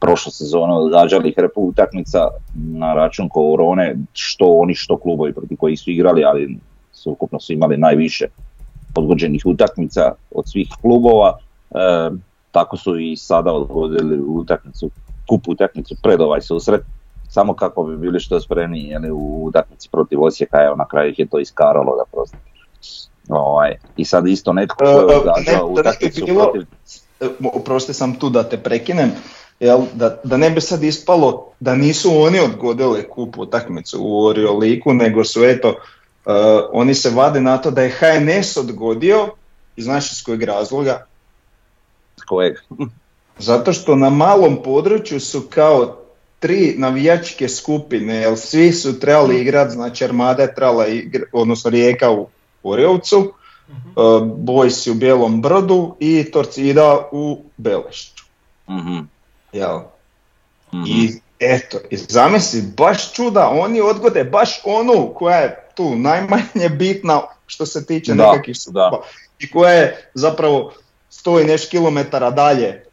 prošle 0.00 0.32
sezone 0.32 0.72
odgađali 0.72 1.34
hrpu 1.36 1.60
utakmica 1.60 2.28
na 2.54 2.94
račun 2.94 3.28
korone, 3.28 3.96
što 4.12 4.44
oni 4.46 4.74
što 4.74 4.98
klubovi 4.98 5.32
protiv 5.32 5.56
kojih 5.56 5.80
su 5.80 5.90
igrali, 5.90 6.24
ali 6.24 6.58
su 6.92 7.10
ukupno 7.10 7.40
su 7.40 7.52
imali 7.52 7.76
najviše 7.76 8.26
odgođenih 8.94 9.42
utakmica 9.46 10.12
od 10.30 10.48
svih 10.48 10.68
klubova. 10.80 11.38
E, 11.70 12.10
tako 12.50 12.76
su 12.76 12.98
i 12.98 13.16
sada 13.16 13.52
odgodili 13.52 14.18
utakmicu, 14.18 14.90
kup 15.28 15.48
utakmicu 15.48 15.96
pred 16.02 16.20
ovaj 16.20 16.40
susret, 16.40 16.82
samo 17.38 17.54
kako 17.54 17.82
bi 17.82 17.96
bili 17.96 18.20
što 18.20 18.40
spremniji 18.40 18.88
jeli, 18.88 19.10
u 19.10 19.44
utakmici 19.44 19.88
protiv 19.92 20.22
Osijeka, 20.22 20.58
evo 20.64 20.76
na 20.76 20.88
kraju 20.88 21.10
ih 21.10 21.18
je 21.18 21.26
to 21.26 21.38
iskaralo 21.38 21.96
da 21.96 22.04
prosto. 22.12 22.36
Ovaj, 23.28 23.76
I 23.96 24.04
sad 24.04 24.26
isto 24.26 24.52
netko 24.52 24.84
E, 24.84 24.86
ko 24.86 24.92
je 24.92 25.14
e, 25.14 25.18
odgađao 25.18 25.68
bi 25.68 25.80
utakmicu 25.80 26.26
protiv... 26.26 26.62
E, 27.20 27.26
Oprosti 27.54 27.94
sam 27.94 28.14
tu 28.14 28.30
da 28.30 28.42
te 28.42 28.56
prekinem, 28.56 29.10
jel, 29.60 29.80
da, 29.94 30.16
da 30.24 30.36
ne 30.36 30.50
bi 30.50 30.60
sad 30.60 30.82
ispalo 30.82 31.52
da 31.60 31.74
nisu 31.74 32.10
oni 32.22 32.40
odgodili 32.40 33.08
kup 33.08 33.38
utakmicu 33.38 33.98
u 34.00 34.24
Orioliku, 34.24 34.94
nego 34.94 35.24
su 35.24 35.44
eto, 35.44 35.68
e, 35.68 35.74
oni 36.72 36.94
se 36.94 37.10
vade 37.10 37.40
na 37.40 37.58
to 37.58 37.70
da 37.70 37.82
je 37.82 37.94
HNS 38.00 38.56
odgodio, 38.56 39.28
iz 39.76 39.84
znaš 39.84 40.12
iz 40.12 40.24
kojeg 40.24 40.42
razloga, 40.42 41.06
Kojeg? 42.26 42.56
zato 43.38 43.72
što 43.72 43.96
na 43.96 44.10
malom 44.10 44.62
području 44.62 45.20
su 45.20 45.42
kao 45.50 46.07
tri 46.40 46.74
navijačke 46.78 47.48
skupine, 47.48 48.14
jer 48.14 48.38
svi 48.38 48.72
su 48.72 49.00
trebali 49.00 49.40
igrati, 49.40 49.70
znači 49.70 50.04
Armada 50.04 50.42
je 50.42 50.54
trebala 50.54 50.86
igrati, 50.86 51.30
odnosno 51.32 51.70
Rijeka 51.70 52.10
u 52.10 52.28
Orjovcu, 52.62 53.32
Mhm. 53.68 53.88
e, 53.90 54.02
Boys 54.36 54.90
u 54.90 54.94
Bijelom 54.94 55.42
Brodu 55.42 55.96
i 55.98 56.30
Torcida 56.32 57.08
u 57.12 57.42
Belešću. 57.56 58.24
Mhm, 58.70 58.98
Jel? 59.52 59.78
mhm. 60.74 60.84
I 60.86 61.20
eto, 61.40 61.78
i 61.90 61.96
zamisli, 61.96 62.62
baš 62.76 63.12
čuda, 63.12 63.48
oni 63.48 63.80
odgode 63.80 64.24
baš 64.24 64.60
onu 64.64 65.12
koja 65.14 65.36
je 65.36 65.68
tu 65.74 65.96
najmanje 65.96 66.68
bitna 66.78 67.22
što 67.46 67.66
se 67.66 67.86
tiče 67.86 68.14
Da, 68.14 68.30
nekakvih 68.32 68.56
i 69.38 69.50
koja 69.50 69.72
je 69.72 70.10
zapravo 70.14 70.72
stoji 71.10 71.44
neš 71.44 71.66
kilometara 71.66 72.30
dalje 72.30 72.84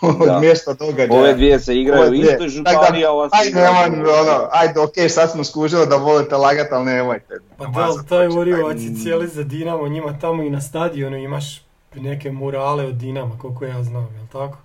od 0.00 0.26
Da. 0.26 0.40
mjesta 0.40 0.72
događaja. 0.72 1.20
Ove 1.20 1.34
dvije 1.34 1.60
se 1.60 1.76
igraju 1.76 2.10
u 2.10 2.14
istoj 2.14 2.48
županiji, 2.48 3.04
a 3.04 3.10
ova 3.10 3.28
se 3.28 3.36
Ajde, 3.36 3.60
nemoj, 3.60 4.10
ono, 4.12 4.48
ajde, 4.52 4.80
ok, 4.80 4.92
sad 5.08 5.30
smo 5.30 5.44
skužili 5.44 5.86
da 5.86 5.96
volite 5.96 6.36
lagat, 6.36 6.72
ali 6.72 6.84
nemojte. 6.84 7.34
Pa 7.56 7.66
da, 7.66 7.80
ali 7.80 8.06
taj 8.08 8.26
Oriovac 8.28 8.76
je 8.80 8.94
cijeli 9.02 9.28
za 9.28 9.42
Dinamo, 9.42 9.88
njima 9.88 10.18
tamo 10.20 10.42
i 10.42 10.50
na 10.50 10.60
stadionu 10.60 11.16
imaš 11.16 11.64
neke 11.94 12.32
murale 12.32 12.84
od 12.84 12.94
Dinama, 12.94 13.38
koliko 13.38 13.64
ja 13.64 13.82
znam, 13.82 14.08
jel 14.16 14.26
tako? 14.32 14.58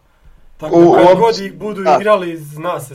Tako 0.57 0.75
U- 0.75 0.95
da 0.95 1.05
kad 1.07 1.17
god 1.17 1.39
ih 1.39 1.53
budu 1.53 1.83
da. 1.83 1.97
igrali, 1.99 2.37
zna 2.37 2.79
se, 2.79 2.93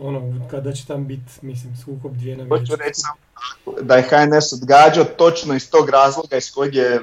ono, 0.00 0.20
kada 0.50 0.72
će 0.72 0.86
tam 0.86 1.06
biti, 1.06 1.32
mislim, 1.42 1.76
sukob 1.76 2.12
dvije 2.16 2.36
na 2.36 2.44
Hoću 2.48 2.76
reći 2.76 3.00
samo 3.00 3.14
da 3.82 3.96
je 3.96 4.02
HNS 4.02 4.52
odgađao 4.52 5.04
točno 5.04 5.54
iz 5.54 5.70
tog 5.70 5.90
razloga 5.90 6.36
iz 6.36 6.52
kojeg 6.52 6.74
je 6.74 7.00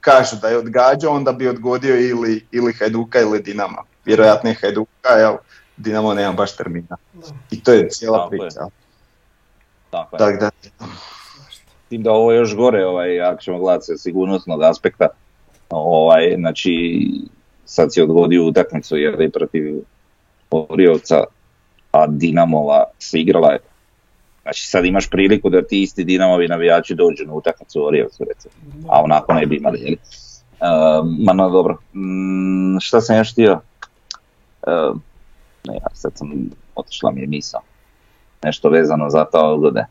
kažu 0.00 0.36
da 0.42 0.48
je 0.48 0.58
odgađao, 0.58 1.14
onda 1.14 1.32
bi 1.32 1.48
odgodio 1.48 2.00
ili, 2.00 2.46
ili 2.52 2.72
Hajduka 2.72 3.20
ili 3.20 3.42
Dinama. 3.42 3.82
Vjerojatno 4.04 4.50
je 4.50 4.56
Hajduka, 4.60 5.08
jel, 5.08 5.36
Dinamo 5.76 6.14
nema 6.14 6.32
baš 6.32 6.56
termina. 6.56 6.96
Da, 7.12 7.26
I 7.50 7.62
to 7.62 7.72
je 7.72 7.88
cijela 7.90 8.18
Tako 8.18 8.34
je. 8.34 8.38
priča. 8.38 8.60
Tako 9.90 10.16
je. 10.16 10.18
Tako 10.18 10.38
da, 10.40 10.50
svašta. 11.36 11.70
S 11.86 11.88
tim 11.88 12.02
da 12.02 12.12
ovo 12.12 12.32
je 12.32 12.38
još 12.38 12.56
gore, 12.56 12.86
ovaj, 12.86 13.20
ako 13.20 13.42
ćemo 13.42 13.58
gledati 13.58 13.84
sa 13.84 13.96
sigurnosnog 13.96 14.62
aspekta, 14.62 15.08
ovaj, 15.70 16.34
znači 16.38 17.00
sad 17.64 17.94
si 17.94 18.02
odgodio 18.02 18.46
utakmicu 18.46 18.96
jer 18.96 19.20
je 19.20 19.30
protiv 19.30 19.82
Oriovca, 20.50 21.24
a 21.92 22.06
Dinamova 22.06 22.84
se 22.98 23.20
igrala 23.20 23.52
je. 23.52 23.58
Znači 24.48 24.66
sad 24.66 24.84
imaš 24.84 25.10
priliku 25.10 25.50
da 25.50 25.62
ti 25.62 25.82
isti 25.82 26.04
Dinamovi 26.04 26.48
navijači 26.48 26.94
dođu 26.94 27.24
na 27.26 27.32
utakmicu 27.32 27.80
u 27.80 27.84
Oriovcu 27.84 28.24
recimo, 28.28 28.54
a 28.88 29.02
onako 29.02 29.32
ne 29.32 29.46
bi 29.46 29.56
imali. 29.56 29.80
Jeli? 29.80 29.96
Um, 30.60 31.16
ma 31.24 31.32
no 31.32 31.50
dobro, 31.50 31.76
Mm, 31.94 32.78
šta 32.80 33.00
sam 33.00 33.16
još 33.16 33.32
htio? 33.32 33.60
Um, 34.66 35.02
ne, 35.64 35.74
ja, 35.74 35.86
sad 35.94 36.12
sam, 36.14 36.50
otišla 36.74 37.10
mi 37.10 37.20
je 37.20 37.26
misao. 37.26 37.60
Nešto 38.42 38.68
vezano 38.68 39.10
za 39.10 39.24
to 39.24 39.38
odgode. 39.38 39.84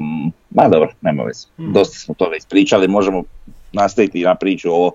Mm, 0.00 0.28
ma 0.50 0.68
dobro, 0.68 0.92
nema 1.00 1.22
veze. 1.22 1.46
Mhm. 1.58 1.72
Dosta 1.72 1.98
smo 1.98 2.14
toga 2.14 2.36
ispričali, 2.36 2.88
možemo 2.88 3.22
nastaviti 3.72 4.24
na 4.24 4.34
priču 4.34 4.70
ovo 4.70 4.92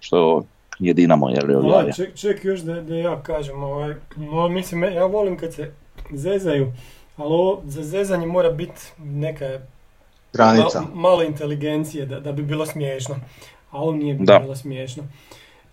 što 0.00 0.44
je 0.78 0.94
Dinamo 0.94 1.30
je 1.30 1.56
odjavio. 1.56 1.92
ček, 1.92 2.14
ček 2.14 2.44
još 2.44 2.60
da, 2.60 2.80
da 2.80 2.94
ja 2.94 3.22
kažem, 3.22 3.62
ovaj, 3.62 3.94
no, 4.16 4.48
mislim, 4.48 4.84
ja 4.84 5.06
volim 5.06 5.38
kad 5.38 5.54
se 5.54 5.72
zezaju, 6.12 6.72
ali 7.16 7.32
ovo, 7.32 7.62
za 7.64 7.82
zezanje 7.82 8.26
mora 8.26 8.50
biti 8.50 8.80
neka 8.98 9.60
granica. 10.32 10.80
Ma- 10.80 10.94
malo 10.94 11.22
inteligencije 11.22 12.06
da, 12.06 12.20
da 12.20 12.32
bi 12.32 12.42
bilo 12.42 12.66
smiješno. 12.66 13.14
A 13.70 13.78
ovo 13.78 13.92
nije 13.92 14.14
Da. 14.14 14.38
bilo 14.38 14.56
smiješno. 14.56 15.04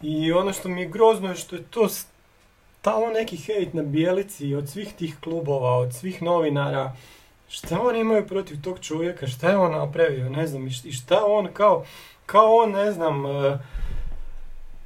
I 0.02 0.32
ono 0.32 0.54
što 0.54 0.70
mi 0.70 0.82
je 0.82 0.88
grozno 0.90 1.30
je 1.30 1.36
što 1.36 1.56
je 1.56 1.64
to 1.64 1.88
stalno 1.90 3.08
neki 3.08 3.38
hejt 3.38 3.74
na 3.74 3.84
bijelici 3.84 4.56
od 4.56 4.70
svih 4.70 4.94
tih 4.94 5.16
klubova, 5.24 5.78
od 5.78 5.94
svih 5.94 6.22
novinara. 6.22 6.94
Šta 7.50 7.82
oni 7.82 8.00
imaju 8.00 8.28
protiv 8.28 8.62
tog 8.62 8.80
čovjeka, 8.80 9.28
šta 9.28 9.50
je 9.50 9.58
on 9.58 9.72
napravio, 9.72 10.30
ne 10.30 10.48
znam, 10.48 10.68
i 10.68 10.92
šta 10.92 11.26
on 11.26 11.48
kao, 11.54 11.86
kao 12.26 12.56
on, 12.56 12.72
ne 12.72 12.92
znam, 12.92 13.26
e, 13.26 13.58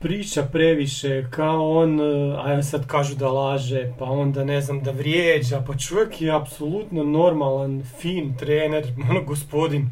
priča 0.06 0.44
previše, 0.52 1.26
kao 1.30 1.72
on, 1.72 2.00
e, 2.00 2.36
a 2.38 2.64
sad 2.64 2.88
kažu 2.88 3.16
da 3.16 3.32
laže, 3.32 3.94
pa 4.00 4.06
onda 4.06 4.44
ne 4.44 4.62
znam, 4.62 4.84
da 4.84 4.92
vrijeđa, 4.92 5.64
pa 5.68 5.78
čovjek 5.78 6.22
je 6.22 6.36
apsolutno 6.36 7.04
normalan, 7.04 7.84
fin 8.00 8.38
trener, 8.38 8.88
ono 9.10 9.24
gospodin, 9.24 9.90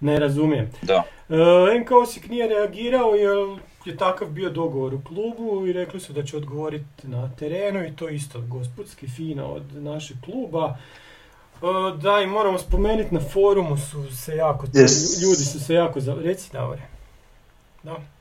ne 0.00 0.18
razumijem. 0.18 0.70
Da. 0.82 1.02
E, 1.28 1.80
NK 1.80 1.90
Osijek 1.90 2.28
nije 2.28 2.48
reagirao 2.48 3.14
jer 3.14 3.58
je 3.84 3.96
takav 3.96 4.28
bio 4.28 4.50
dogovor 4.50 4.94
u 4.94 5.02
klubu 5.02 5.66
i 5.66 5.72
rekli 5.72 6.00
su 6.00 6.12
da 6.12 6.22
će 6.24 6.36
odgovoriti 6.36 7.08
na 7.08 7.30
terenu 7.38 7.84
i 7.84 7.96
to 7.96 8.08
isto 8.08 8.40
gospodski 8.40 9.08
fino 9.08 9.46
od 9.46 9.82
našeg 9.82 10.16
kluba. 10.24 10.76
E, 11.62 11.66
da 12.02 12.20
i 12.20 12.26
moramo 12.26 12.58
spomenuti 12.58 13.14
na 13.14 13.20
forumu 13.20 13.76
su 13.76 14.16
se 14.16 14.36
jako, 14.36 14.66
Yes. 14.66 15.22
ljudi 15.22 15.44
su 15.44 15.60
se 15.60 15.74
jako, 15.74 16.00
za... 16.00 16.14
reci 16.14 16.52
Davore. 16.52 16.82
Da. 17.82 18.13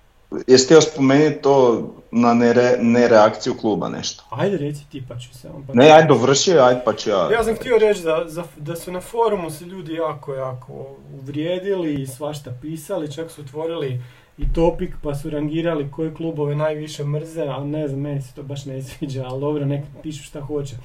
Jesi 0.47 0.65
htio 0.65 0.81
spomenuti 0.81 1.41
to 1.41 1.83
na 2.11 2.33
nere, 2.33 2.77
nereakciju 2.79 3.53
kluba 3.53 3.89
nešto? 3.89 4.23
Ajde 4.29 4.57
reci 4.57 4.89
ti 4.89 5.03
pa 5.09 5.17
ću 5.17 5.33
samo. 5.33 5.63
Pa 5.67 5.73
Ne, 5.73 5.91
ajde 5.91 6.07
dovrši, 6.07 6.51
ajde 6.51 6.81
pa 6.85 6.93
ću 6.93 7.09
ja. 7.09 7.29
Ja 7.31 7.43
sam 7.43 7.55
htio 7.55 7.77
reći 7.77 8.03
da, 8.03 8.23
za- 8.27 8.43
da 8.57 8.75
su 8.75 8.91
na 8.91 9.01
forumu 9.01 9.49
se 9.49 9.65
ljudi 9.65 9.93
jako, 9.93 10.33
jako 10.33 10.85
uvrijedili 11.13 11.93
i 11.93 12.07
svašta 12.07 12.51
pisali, 12.61 13.11
čak 13.11 13.31
su 13.31 13.41
otvorili 13.41 14.01
i 14.37 14.53
topik 14.53 14.95
pa 15.03 15.15
su 15.15 15.29
rangirali 15.29 15.91
koje 15.91 16.13
klubove 16.13 16.55
najviše 16.55 17.03
mrze, 17.03 17.41
a 17.43 17.63
ne 17.63 17.87
znam, 17.87 18.01
meni 18.01 18.21
se 18.21 18.33
to 18.33 18.43
baš 18.43 18.65
ne 18.65 18.81
sviđa, 18.83 19.25
ali 19.25 19.41
dobro, 19.41 19.65
nek 19.65 19.85
pišu 20.03 20.23
šta 20.23 20.41
hoće. 20.41 20.75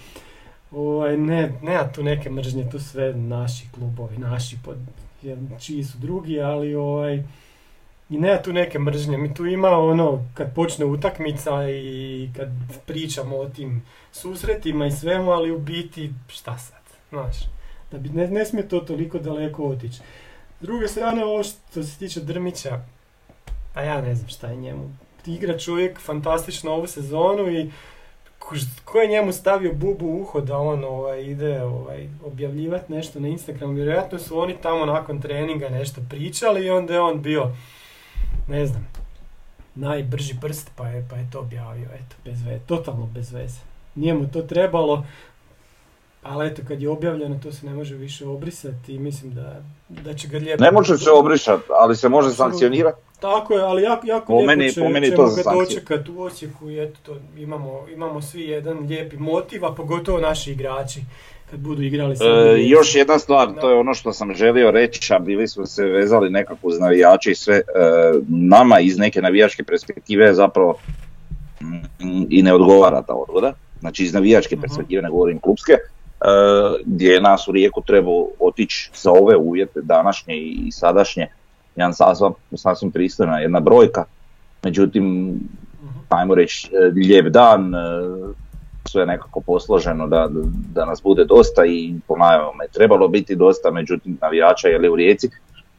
Ovaj, 0.70 1.16
ne, 1.16 1.52
nema 1.62 1.88
tu 1.88 2.02
neke 2.02 2.30
mržnje, 2.30 2.70
tu 2.70 2.78
sve 2.78 3.12
naši 3.14 3.64
klubovi, 3.74 4.18
naši 4.18 4.56
pod, 4.64 4.76
čiji 5.60 5.84
su 5.84 5.98
drugi, 5.98 6.40
ali 6.40 6.74
ovaj, 6.74 7.22
i 8.10 8.18
nema 8.18 8.42
tu 8.42 8.52
neke 8.52 8.78
mržnje, 8.78 9.18
mi 9.18 9.34
tu 9.34 9.46
ima 9.46 9.70
ono, 9.70 10.24
kad 10.34 10.54
počne 10.54 10.84
utakmica 10.84 11.70
i 11.70 12.30
kad 12.36 12.48
pričamo 12.86 13.36
o 13.36 13.48
tim 13.48 13.82
susretima 14.12 14.86
i 14.86 14.90
svemu, 14.90 15.30
ali 15.30 15.52
u 15.52 15.58
biti 15.58 16.10
šta 16.28 16.58
sad, 16.58 16.82
znaš, 17.10 17.36
da 17.90 17.98
bi, 17.98 18.08
ne, 18.08 18.28
ne 18.28 18.44
smije 18.44 18.68
to 18.68 18.80
toliko 18.80 19.18
daleko 19.18 19.64
otići. 19.64 19.98
S 20.60 20.62
druge 20.62 20.88
strane, 20.88 21.24
ovo 21.24 21.42
što 21.42 21.82
se 21.82 21.98
tiče 21.98 22.20
Drmića, 22.20 22.80
pa 23.74 23.82
ja 23.82 24.00
ne 24.00 24.14
znam 24.14 24.28
šta 24.28 24.46
je 24.46 24.56
njemu. 24.56 24.90
Igra 25.26 25.58
čovjek 25.58 26.00
fantastično 26.00 26.72
ovu 26.72 26.86
sezonu 26.86 27.50
i 27.50 27.70
ko, 28.84 28.98
je 28.98 29.08
njemu 29.08 29.32
stavio 29.32 29.72
bubu 29.72 30.06
u 30.06 30.20
uho 30.20 30.40
da 30.40 30.58
on 30.58 30.84
ovaj, 30.84 31.22
ide 31.22 31.62
ovaj, 31.62 32.08
objavljivati 32.24 32.92
nešto 32.92 33.20
na 33.20 33.28
Instagram, 33.28 33.74
vjerojatno 33.74 34.18
su 34.18 34.38
oni 34.38 34.56
tamo 34.62 34.86
nakon 34.86 35.20
treninga 35.20 35.68
nešto 35.68 36.00
pričali 36.10 36.66
i 36.66 36.70
onda 36.70 36.94
je 36.94 37.00
on 37.00 37.22
bio, 37.22 37.52
ne 38.48 38.66
znam, 38.66 38.88
najbrži 39.74 40.34
prst 40.40 40.70
pa 40.76 40.88
je, 40.88 41.06
pa 41.10 41.16
je 41.16 41.28
to 41.32 41.40
objavio, 41.40 41.88
eto, 41.94 42.16
bez 42.24 42.42
veze, 42.42 42.60
totalno 42.66 43.06
bez 43.06 43.32
veze. 43.32 43.58
Nije 43.94 44.14
mu 44.14 44.28
to 44.28 44.42
trebalo, 44.42 45.06
ali 46.22 46.46
eto, 46.46 46.62
kad 46.68 46.82
je 46.82 46.88
objavljeno, 46.88 47.38
to 47.42 47.52
se 47.52 47.66
ne 47.66 47.74
može 47.74 47.94
više 47.96 48.26
obrisati 48.26 48.94
i 48.94 48.98
mislim 48.98 49.34
da, 49.34 49.62
da 49.88 50.14
će 50.14 50.28
ga 50.28 50.38
lijepo... 50.38 50.64
Ne 50.64 50.72
može 50.72 50.98
se 50.98 51.10
obrišati, 51.10 51.62
ali 51.70 51.96
se 51.96 52.08
može 52.08 52.30
sankcionirati. 52.30 52.98
Tako 53.20 53.54
je, 53.54 53.62
ali 53.62 53.82
jako, 53.82 54.06
jako 54.06 54.26
Po 54.26 54.32
lijepo 54.32 54.46
meni- 54.48 54.72
će, 54.72 54.80
po 54.80 54.88
meni 54.88 55.06
ćemo 55.06 55.16
to 55.18 55.24
ga 55.26 55.42
sankcije. 55.42 55.64
dočekat 55.80 56.08
u 56.08 56.20
Osijeku 56.20 56.70
i 56.70 56.82
eto, 56.82 56.98
to, 57.02 57.16
imamo, 57.36 57.86
imamo 57.88 58.22
svi 58.22 58.42
jedan 58.42 58.78
lijepi 58.78 59.16
motiv, 59.16 59.64
a 59.64 59.74
pogotovo 59.74 60.18
naši 60.20 60.52
igrači 60.52 61.00
kad 61.50 61.60
budu 61.60 61.82
igrali 61.82 62.16
sad. 62.16 62.26
E, 62.26 62.60
još 62.60 62.94
jedna 62.94 63.18
stvar, 63.18 63.48
Da. 63.48 63.60
to 63.60 63.70
je 63.70 63.76
ono 63.76 63.94
što 63.94 64.12
sam 64.12 64.34
želio 64.34 64.70
reći, 64.70 65.14
a 65.14 65.18
bili 65.18 65.48
smo 65.48 65.66
se 65.66 65.84
vezali 65.84 66.30
nekako 66.30 66.58
uz 66.62 66.80
navijače 66.80 67.30
i 67.30 67.34
sve. 67.34 67.54
e, 67.54 67.62
nama 68.28 68.80
iz 68.80 68.98
neke 68.98 69.22
navijačke 69.22 69.64
perspektive 69.64 70.34
zapravo 70.34 70.74
mm, 71.60 71.76
i 72.30 72.42
ne 72.42 72.54
odgovara 72.54 73.02
ta 73.02 73.14
odgoda. 73.14 73.52
znači 73.80 74.04
iz 74.04 74.14
navijačke 74.14 74.56
Mhm. 74.56 74.62
perspektive, 74.62 75.02
ne 75.02 75.10
govorim 75.10 75.38
klubske, 75.38 75.72
e, 75.72 75.78
gdje 76.84 77.08
je 77.08 77.20
nas 77.20 77.48
u 77.48 77.52
Rijeku 77.52 77.82
trebao 77.82 78.28
otići 78.40 78.90
za 78.94 79.10
ove 79.12 79.36
uvjete 79.36 79.80
današnje 79.82 80.36
i 80.36 80.72
sadašnje, 80.72 81.26
jedan 81.76 81.94
sasvim, 81.94 82.32
sasvim 82.56 82.90
pristojna 82.90 83.38
jedna 83.38 83.60
brojka, 83.60 84.04
međutim, 84.62 85.34
ajmo 86.08 86.34
reći, 86.34 86.70
e, 86.72 86.84
lijep 86.86 87.26
dan, 87.26 87.74
e, 87.74 87.78
sve 88.90 89.02
je 89.02 89.06
nekako 89.06 89.40
posloženo 89.40 90.06
da, 90.06 90.28
da 90.74 90.84
nas 90.84 91.02
bude 91.02 91.24
dosta 91.24 91.64
i 91.66 91.94
po 92.08 92.16
najavama 92.16 92.62
je 92.62 92.68
trebalo 92.68 93.08
biti 93.08 93.36
dosta, 93.36 93.70
međutim 93.70 94.18
navijača 94.20 94.68
je 94.68 94.78
li 94.78 94.88
u 94.88 94.96
Rijeci, 94.96 95.30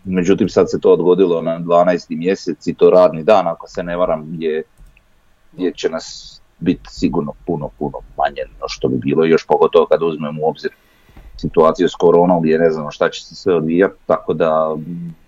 međutim 0.03 0.49
sad 0.49 0.71
se 0.71 0.79
to 0.79 0.93
odgodilo 0.93 1.41
na 1.41 1.59
12. 1.59 2.17
mjesec 2.17 2.67
i 2.67 2.73
to 2.73 2.89
radni 2.89 3.23
dan, 3.23 3.47
ako 3.47 3.67
se 3.67 3.83
ne 3.83 3.97
varam, 3.97 4.25
gdje, 4.31 4.63
gdje 5.53 5.73
će 5.73 5.89
nas 5.89 6.35
biti 6.59 6.89
sigurno 6.89 7.33
puno, 7.45 7.69
puno 7.79 7.97
manje 8.17 8.41
no 8.61 8.67
što 8.67 8.87
bi 8.87 8.97
bilo, 8.97 9.25
još 9.25 9.45
pogotovo 9.47 9.85
kad 9.85 10.03
uzmemo 10.03 10.41
u 10.41 10.49
obzir 10.49 10.71
situaciju 11.37 11.89
s 11.89 11.95
koronom 11.95 12.41
gdje 12.41 12.59
ne 12.59 12.71
znamo 12.71 12.91
šta 12.91 13.09
će 13.09 13.25
se 13.25 13.35
sve 13.35 13.55
odvijati, 13.55 13.95
tako 14.05 14.33
da 14.33 14.75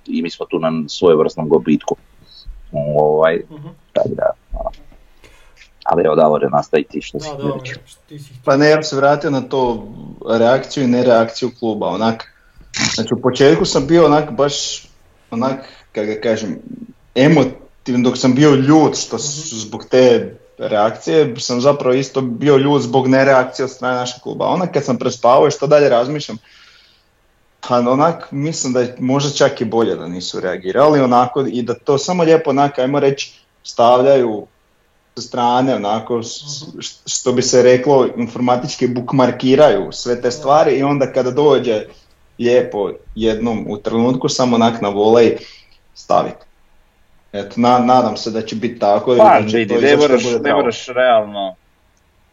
i 0.06 0.22
mi 0.22 0.30
smo 0.30 0.46
tu 0.46 0.60
na 0.60 0.72
svojevrsnom 0.88 1.50
gubitku. 1.50 1.96
Ovaj, 2.72 3.42
Mhm. 3.52 3.68
tako 3.94 4.10
da, 4.10 4.30
ali 5.92 6.04
evo 6.06 6.16
Davore, 6.16 6.50
nastavi 6.50 6.84
ti 6.84 7.02
što 7.02 7.20
si 7.20 7.30
Da, 7.30 7.38
dobro, 7.38 7.62
ti 8.08 8.20
si. 8.20 8.30
Pa 8.46 8.58
ne, 8.58 8.70
ja 8.70 8.78
bi 8.78 8.84
se 8.84 8.96
vratio 8.96 9.30
na 9.30 9.42
to 9.42 9.88
reakciju 10.30 10.84
i 10.84 10.88
nereakciju 10.88 11.52
kluba, 11.60 11.88
onak, 11.88 12.24
znači 12.94 13.14
u 13.14 13.22
početku 13.22 13.66
sam 13.66 13.88
bio 13.88 14.06
onak 14.06 14.32
baš, 14.32 14.84
onak, 15.32 15.60
kako 15.92 16.08
ga 16.08 16.22
kažem, 16.24 16.58
emotivno 17.16 18.04
dok 18.04 18.18
sam 18.18 18.36
bio 18.36 18.52
ljut 18.52 18.96
što 18.96 19.18
s- 19.18 19.54
zbog 19.54 19.86
te 19.86 20.36
reakcije, 20.58 21.36
sam 21.38 21.62
zapravo 21.62 21.96
isto 21.96 22.22
bio 22.22 22.58
ljut 22.58 22.82
zbog 22.82 23.08
nereakcije 23.08 23.64
od 23.66 23.72
strane 23.72 23.96
našeg 23.96 24.22
kluba. 24.22 24.46
Onak 24.46 24.74
kad 24.74 24.86
sam 24.86 24.98
prespavao 24.98 25.48
i 25.48 25.52
što 25.52 25.68
dalje 25.68 25.90
razmišljam, 25.90 26.38
pa 27.68 27.80
onak 27.80 28.28
mislim 28.32 28.74
da 28.74 28.80
je 28.80 28.96
možda 29.00 29.30
čak 29.32 29.62
i 29.62 29.66
bolje 29.66 29.96
da 29.96 30.08
nisu 30.08 30.40
reagirali 30.40 31.00
onako 31.00 31.42
i 31.42 31.62
da 31.62 31.74
to 31.74 31.98
samo 31.98 32.24
lijepo 32.24 32.50
onak, 32.50 32.80
ajmo 32.80 33.00
reći, 33.00 33.34
stavljaju 33.64 34.48
sa 35.16 35.22
strane, 35.22 35.76
onako, 35.76 36.22
š- 36.22 36.66
što 37.06 37.32
bi 37.32 37.42
se 37.42 37.62
reklo, 37.64 38.08
informatički 38.18 38.88
bukmarkiraju 38.88 39.92
sve 39.92 40.22
te 40.22 40.32
stvari 40.32 40.72
i 40.72 40.84
onda 40.84 41.14
kada 41.14 41.32
dođe 41.32 41.86
lijepo 42.40 42.92
jednom 43.16 43.66
u 43.70 43.78
trenutku 43.78 44.30
samo 44.30 44.56
onak 44.56 44.82
na 44.82 44.90
volej 44.90 45.38
staviti. 45.96 46.46
Eto, 47.34 47.54
na, 47.56 47.80
nadam 47.80 48.18
se 48.18 48.32
da 48.32 48.42
će 48.42 48.56
biti 48.56 48.80
tako. 48.80 49.16
Pa, 49.18 49.40
da 49.42 49.50
će 49.50 49.58
vidi, 49.58 49.76
to 49.76 49.82
ne 49.82 49.98
moraš, 49.98 50.24
bude 50.24 50.40
ne 50.40 50.54
moraš 50.54 50.88
realno, 50.88 51.56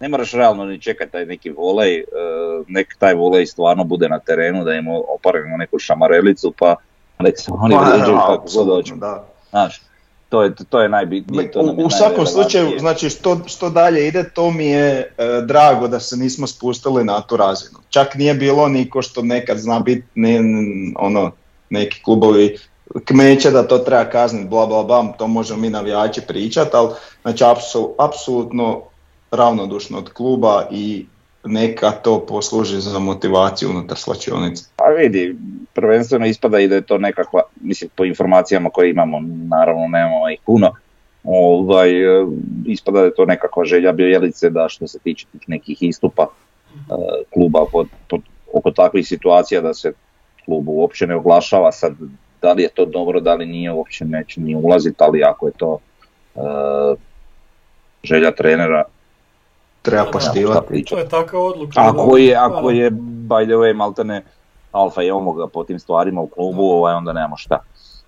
ne 0.00 0.08
moraš 0.08 0.32
realno 0.32 0.64
ni 0.64 0.80
čekati 0.80 1.12
taj 1.12 1.26
neki 1.26 1.50
volej, 1.50 1.98
e, 1.98 2.04
nek 2.66 2.96
taj 2.98 3.14
volej 3.14 3.46
stvarno 3.46 3.84
bude 3.84 4.08
na 4.08 4.18
terenu, 4.18 4.64
da 4.64 4.74
im 4.74 4.86
oparimo 4.88 5.56
neku 5.56 5.78
šamarelicu, 5.78 6.54
pa 6.58 6.76
nek 7.18 7.34
se 7.38 7.50
oni 7.54 7.74
Pa, 7.74 7.84
da, 7.84 8.04
kako 8.04 8.46
god 8.54 8.66
hoće. 8.66 8.94
da. 8.94 9.24
Znaš, 9.50 9.80
to 10.28 10.42
je, 10.42 10.54
to 10.68 10.80
je 10.80 10.88
najbitnije. 10.88 11.50
To 11.50 11.62
nam 11.62 11.78
je 11.78 11.84
U, 11.84 11.86
u 11.86 11.90
svakom 11.90 12.26
slučaju, 12.26 12.78
znači 12.78 13.10
što, 13.10 13.40
što 13.46 13.70
dalje 13.70 14.08
ide, 14.08 14.30
to 14.30 14.50
mi 14.50 14.66
je 14.66 15.14
e, 15.18 15.42
drago 15.46 15.88
da 15.88 16.00
se 16.00 16.16
nismo 16.16 16.46
spustili 16.46 17.04
na 17.04 17.20
tu 17.20 17.36
razinu. 17.36 17.78
Čak 17.88 18.14
nije 18.14 18.34
bilo 18.34 18.68
niko 18.68 19.02
što 19.02 19.22
nekad 19.22 19.58
zna 19.58 19.80
biti 19.80 20.06
ne, 20.14 20.40
ono, 20.96 21.30
neki 21.70 22.02
klubovi 22.02 22.58
kmeće 23.04 23.50
da 23.50 23.68
to 23.68 23.78
treba 23.78 24.04
kazniti, 24.04 24.48
bla 24.48 24.66
bla 24.66 24.84
bla, 24.84 25.14
to 25.18 25.26
možemo 25.26 25.60
mi 25.60 25.70
navijači 25.70 26.20
pričati, 26.20 26.70
ali 26.72 26.88
znači 27.22 27.44
apsolutno 27.98 28.82
ravnodušno 29.30 29.98
od 29.98 30.12
kluba 30.12 30.66
i 30.70 31.06
neka 31.44 31.90
to 31.90 32.26
posluži 32.26 32.80
za 32.80 32.98
motivaciju 32.98 33.70
unutar 33.70 33.98
slačionice. 33.98 34.64
Pa 34.76 34.84
vidi, 34.84 35.36
prvenstveno 35.74 36.26
ispada 36.26 36.58
i 36.58 36.68
da 36.68 36.74
je 36.74 36.86
to 36.86 36.98
nekakva, 36.98 37.42
mislim 37.60 37.90
po 37.94 38.04
informacijama 38.04 38.70
koje 38.70 38.90
imamo, 38.90 39.20
naravno 39.48 39.86
nemamo 39.88 40.30
ih 40.30 40.40
puno, 40.46 40.72
ovaj, 41.24 42.20
e, 42.20 42.26
ispada 42.66 42.98
da 42.98 43.04
je 43.04 43.14
to 43.14 43.24
nekakva 43.24 43.64
želja 43.64 43.92
Bjelice 43.92 44.50
da 44.50 44.68
što 44.68 44.88
se 44.88 44.98
tiče 44.98 45.26
tih 45.32 45.48
nekih 45.48 45.82
istupa 45.82 46.22
e, 46.22 46.94
kluba 47.32 47.64
pod, 47.72 47.86
pod, 48.08 48.20
oko 48.52 48.70
takvih 48.70 49.08
situacija 49.08 49.60
da 49.60 49.74
se 49.74 49.92
klub 50.44 50.68
uopće 50.68 51.06
ne 51.06 51.16
oglašava, 51.16 51.72
sad 51.72 51.92
da 52.42 52.52
li 52.52 52.62
je 52.62 52.68
to 52.68 52.84
dobro, 52.84 53.20
da 53.20 53.34
li 53.34 53.46
nije, 53.46 53.72
uopće 53.72 54.04
neće 54.04 54.40
ni 54.40 54.54
ulaziti, 54.54 54.96
ali 54.98 55.22
ako 55.22 55.46
je 55.46 55.52
to 55.52 55.78
e, 56.34 56.40
želja 58.02 58.30
trenera, 58.30 58.84
Treba 59.90 60.10
poštivati. 60.10 60.84
To 60.84 60.98
je 60.98 61.08
takva 61.08 61.40
odluka. 61.40 61.72
Ako 61.76 62.16
je, 62.16 62.36
ako 62.36 62.70
je 62.70 62.90
by 63.28 63.44
the 63.44 63.54
way 63.54 63.74
maltene 63.74 64.24
alfa 64.72 65.02
i 65.02 65.10
omega 65.10 65.46
po 65.46 65.64
tim 65.64 65.78
stvarima 65.78 66.20
u 66.20 66.26
klubu, 66.26 66.62
ovaj, 66.62 66.94
onda 66.94 67.12
nemamo 67.12 67.36
šta. 67.36 67.58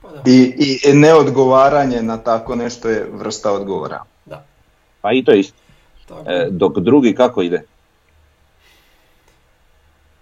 Pa 0.03 0.09
da, 0.09 0.23
I, 0.27 0.55
I 0.85 0.93
neodgovaranje 0.93 2.03
na 2.03 2.17
tako 2.17 2.55
nešto 2.55 2.89
je 2.89 3.07
vrsta 3.13 3.53
odgovora. 3.53 4.03
da, 4.27 4.45
Pa 5.01 5.13
i 5.13 5.25
to 5.25 5.33
isto. 5.33 5.57
tako. 6.09 6.23
E, 6.27 6.49
dok 6.51 6.79
drugi 6.79 7.15
kako 7.15 7.43
ide? 7.43 7.63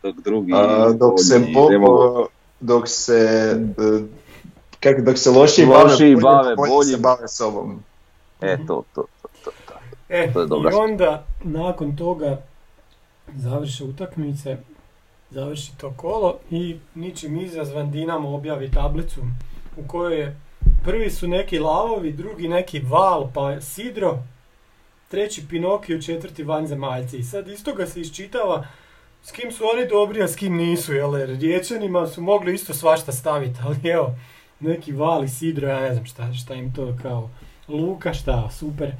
Dok 0.03 0.17
drugi... 0.17 0.53
A, 0.55 0.93
dok 0.93 1.13
se 1.19 1.39
bolji, 1.39 1.55
bo- 1.55 1.69
idemo- 1.69 2.27
dok 2.61 2.89
se 2.89 3.21
e, 3.79 4.03
kako 4.81 5.01
dok 5.01 5.19
se 5.19 5.31
lošiji 5.31 5.67
Lošiji 5.67 6.17
bave, 6.17 6.35
bave 6.43 6.57
bolji, 6.57 6.71
boljim. 6.71 6.91
se 6.91 6.97
bave 6.99 7.29
sobom. 7.29 7.83
E, 8.41 8.59
to, 8.67 8.83
to. 8.95 9.05
E, 10.09 10.33
To 10.33 10.41
je 10.41 10.47
dobra 10.47 10.71
i 10.73 10.75
onda 10.75 11.27
nakon 11.45 11.97
toga 11.97 12.43
završe 13.37 13.85
utakmice, 13.85 14.57
završi 15.31 15.79
to 15.79 15.93
kolo 15.97 16.39
i 16.51 16.77
ničim 16.95 17.41
izazvan 17.41 17.91
Dinamo 17.91 18.35
objavi 18.35 18.71
tablicu 18.71 19.21
u 19.77 19.89
kojoj 19.89 20.21
je 20.21 20.37
prvi 20.85 21.11
su 21.11 21.29
neki 21.29 21.59
lavovi, 21.59 22.13
drugi 22.13 22.49
neki 22.49 22.81
val, 22.81 23.31
pa 23.35 23.61
sidro, 23.61 24.19
treći 25.09 25.49
Pinokio, 25.49 26.03
četvrti 26.03 26.43
vanzemaljci. 26.43 27.19
I 27.19 27.23
sad 27.23 27.49
iz 27.49 27.65
toga 27.65 27.87
se 27.87 28.01
iščitava 28.01 28.67
s 29.23 29.33
kim 29.33 29.53
su 29.53 29.65
oni 29.75 29.89
dobri, 29.89 30.23
a 30.23 30.29
s 30.29 30.37
kim 30.37 30.57
nisu, 30.57 30.95
jel? 30.95 31.19
Jer 31.19 31.29
Riječanima 31.29 32.07
su 32.07 32.23
mogli 32.23 32.55
isto 32.55 32.75
svašta 32.75 33.13
staviti, 33.13 33.59
ali 33.65 33.91
evo, 33.91 34.15
neki 34.61 34.93
val 34.93 35.25
i 35.25 35.29
sidro, 35.29 35.69
ja 35.69 35.81
ne 35.81 35.93
znam 35.93 36.07
šta, 36.07 36.33
šta 36.33 36.55
im 36.55 36.75
to 36.75 36.97
kao 37.03 37.31
Luka, 37.69 38.15
šta, 38.15 38.51
super. 38.51 38.93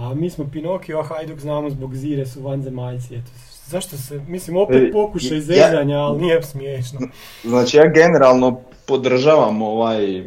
A 0.00 0.14
mi 0.14 0.30
smo 0.30 0.44
Pinokio, 0.46 0.98
a 0.98 1.04
Hajduk 1.04 1.38
znamo 1.40 1.70
zbog 1.70 1.94
Zire 1.94 2.26
su 2.26 2.42
vanzemaljci, 2.42 3.14
eto. 3.14 3.30
Zašto 3.66 3.96
se, 3.98 4.18
mislim, 4.18 4.56
opet 4.56 4.76
E, 4.78 4.92
pokušaj 4.92 5.36
ja- 5.36 5.40
zezanja, 5.42 5.98
ali 5.98 6.20
nije 6.20 6.42
smiješno. 6.42 7.00
Znači 7.44 7.76
ja 7.76 7.84
generalno 7.86 8.58
podržavam 8.86 9.62
ovaj 9.62 10.24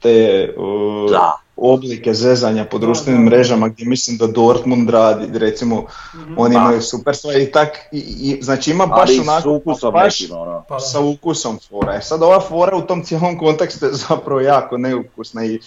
te 0.00 0.48
uh, 0.56 1.10
Da. 1.10 1.32
oblike 1.56 2.14
zezanja 2.14 2.64
po 2.64 2.78
Da, 2.78 2.80
društvenim 2.80 3.20
da. 3.20 3.26
mrežama 3.26 3.68
gdje 3.68 3.86
mislim 3.86 4.16
da 4.16 4.26
Dortmund 4.26 4.90
radi, 4.90 5.38
recimo 5.38 5.84
Mhm. 6.14 6.34
oni 6.36 6.54
Pa. 6.54 6.60
imaju 6.60 6.82
super 6.82 7.16
stvari 7.16 7.42
i 7.42 7.52
tak, 7.52 7.68
i, 7.92 7.98
i- 7.98 8.42
znači 8.42 8.70
ima 8.70 8.86
baš 8.86 9.00
Ali 9.00 9.16
s 9.16 9.20
onako, 9.20 9.50
ukusom 9.52 9.92
baš 9.92 10.20
nekim, 10.20 10.36
ono. 10.36 10.64
Pa 10.68 10.74
da. 10.74 10.80
sa 10.80 11.00
ukusom 11.00 11.58
fora. 11.60 11.94
E 11.94 12.00
sad 12.02 12.22
ova 12.22 12.40
fora 12.40 12.76
u 12.76 12.82
tom 12.82 13.02
cijelom 13.02 13.38
kontekstu 13.38 13.86
je 13.86 13.92
zapravo 13.92 14.40
jako 14.40 14.76
neukusna 14.78 15.44
i 15.44 15.60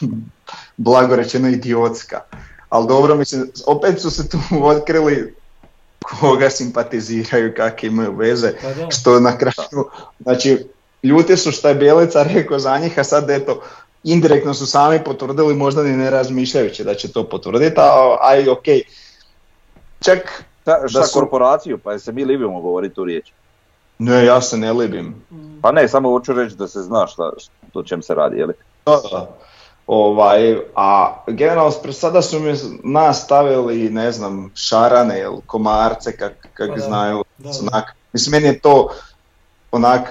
blago 0.76 1.16
rečeno 1.16 1.48
idiotska. 1.48 2.20
Ali 2.70 2.86
dobro, 2.88 3.14
mislim, 3.14 3.46
opet 3.66 4.00
su 4.00 4.10
se 4.10 4.28
tu 4.28 4.38
otkrili 4.64 5.34
koga 6.20 6.50
simpatiziraju, 6.50 7.54
kakve 7.56 7.88
imaju 7.88 8.12
veze, 8.12 8.52
Pa 8.62 8.68
da. 8.70 8.90
što 8.90 9.20
na 9.20 9.38
kraju, 9.38 9.84
znači, 10.18 10.58
ljuti 11.02 11.36
su 11.36 11.50
što 11.52 11.68
je 11.68 11.74
Bjelica 11.74 12.22
rekao 12.24 12.58
za 12.58 12.78
njih, 12.78 12.98
a 12.98 13.04
sad 13.04 13.30
eto, 13.30 13.62
indirektno 14.04 14.54
su 14.54 14.66
sami 14.66 15.04
potvrdili, 15.04 15.54
možda 15.54 15.82
ni 15.82 15.92
ne 15.92 16.10
razmišljajući 16.10 16.84
da 16.84 16.94
će 16.94 17.12
to 17.12 17.24
potvrditi, 17.24 17.74
a 17.76 17.90
aj 18.22 18.48
okej. 18.48 18.82
Čak, 20.00 20.18
Šta, 20.62 20.88
šta 20.88 21.00
Da 21.00 21.06
su- 21.06 21.14
korporaciju, 21.14 21.78
pa 21.78 21.98
se 21.98 22.12
mi 22.12 22.24
libimo 22.24 22.60
govoriti 22.60 22.94
tu 22.94 23.04
riječ. 23.04 23.32
ne, 23.98 24.24
ja 24.24 24.40
se 24.40 24.56
ne 24.56 24.72
libim, 24.72 25.14
Pa 25.62 25.72
ne, 25.72 25.88
samo 25.88 26.10
hoću 26.10 26.32
reći 26.32 26.56
da 26.56 26.68
se 26.68 26.78
zna 26.80 27.06
šta, 27.06 27.30
šta 27.38 27.50
o 27.74 27.82
čem 27.82 28.02
se 28.02 28.14
radi, 28.14 28.38
jeli? 28.38 28.52
Da, 28.86 29.00
da. 29.12 29.36
Ovaj, 29.92 30.56
a 30.76 31.16
generalno 31.26 31.70
spre- 31.70 31.92
sada 31.92 32.22
su 32.22 32.40
mi 32.40 32.54
nas 32.84 33.24
stavili, 33.24 33.90
ne 33.90 34.12
znam, 34.12 34.52
šarane 34.54 35.20
ili 35.20 35.36
komarce, 35.46 36.16
kak, 36.16 36.32
kak 36.52 36.68
Pa 36.68 36.74
da, 36.74 36.80
znaju, 36.80 37.24
da, 37.38 37.50
onak, 37.62 37.84
mislim, 38.12 38.30
meni 38.32 38.46
je 38.54 38.60
to 38.60 38.88
onak, 39.72 40.08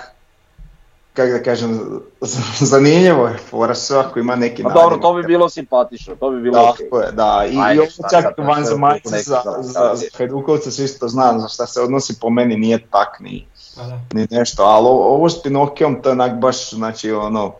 kako 1.13 1.31
da 1.31 1.43
kažem, 1.43 1.99
zanimljivo 2.71 3.27
je 3.27 3.37
fora, 3.37 3.75
svako 3.75 4.19
ima 4.19 4.35
neki 4.35 4.63
Pa 4.63 4.69
dobro, 4.69 4.97
to 4.97 5.13
bi 5.13 5.23
bilo 5.23 5.49
simpatično, 5.49 6.15
to 6.15 6.29
bi 6.29 6.41
bilo 6.41 6.69
okej. 6.69 6.85
Tako 6.85 6.99
je, 7.01 7.11
da, 7.11 7.45
i, 7.51 7.57
Ajde, 7.61 7.75
i 7.75 7.79
ovo 7.79 8.09
čak 8.11 8.25
vanzemaljci 8.37 9.11
neki 9.11 9.23
za, 9.23 9.41
za- 9.45 9.61
za, 9.61 9.95
za 9.95 10.05
Hajdukovce 10.17 10.71
se 10.71 10.83
isto 10.83 11.07
zna 11.07 11.39
za 11.39 11.47
šta 11.47 11.67
se 11.67 11.81
odnosi, 11.81 12.19
po 12.19 12.29
meni 12.29 12.57
nije 12.57 12.87
tak 12.89 13.19
ni, 13.19 13.47
Pa 13.75 13.83
da. 13.83 13.99
ni 14.13 14.27
nešto, 14.31 14.63
ali 14.63 14.87
ovo 14.87 15.29
s 15.29 15.43
Pinokijom 15.43 16.01
to 16.01 16.09
je 16.09 16.13
onak 16.13 16.39
baš, 16.39 16.69
znači 16.69 17.11
ono, 17.11 17.53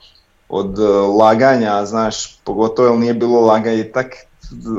od 0.49 0.79
e, 0.79 0.83
laganja, 1.17 1.85
znaš, 1.85 2.37
pogotovo 2.37 2.87
jer 2.87 2.99
nije 2.99 3.13
bilo 3.13 3.41
laganja 3.41 3.75
i 3.75 3.91
tak, 3.91 4.15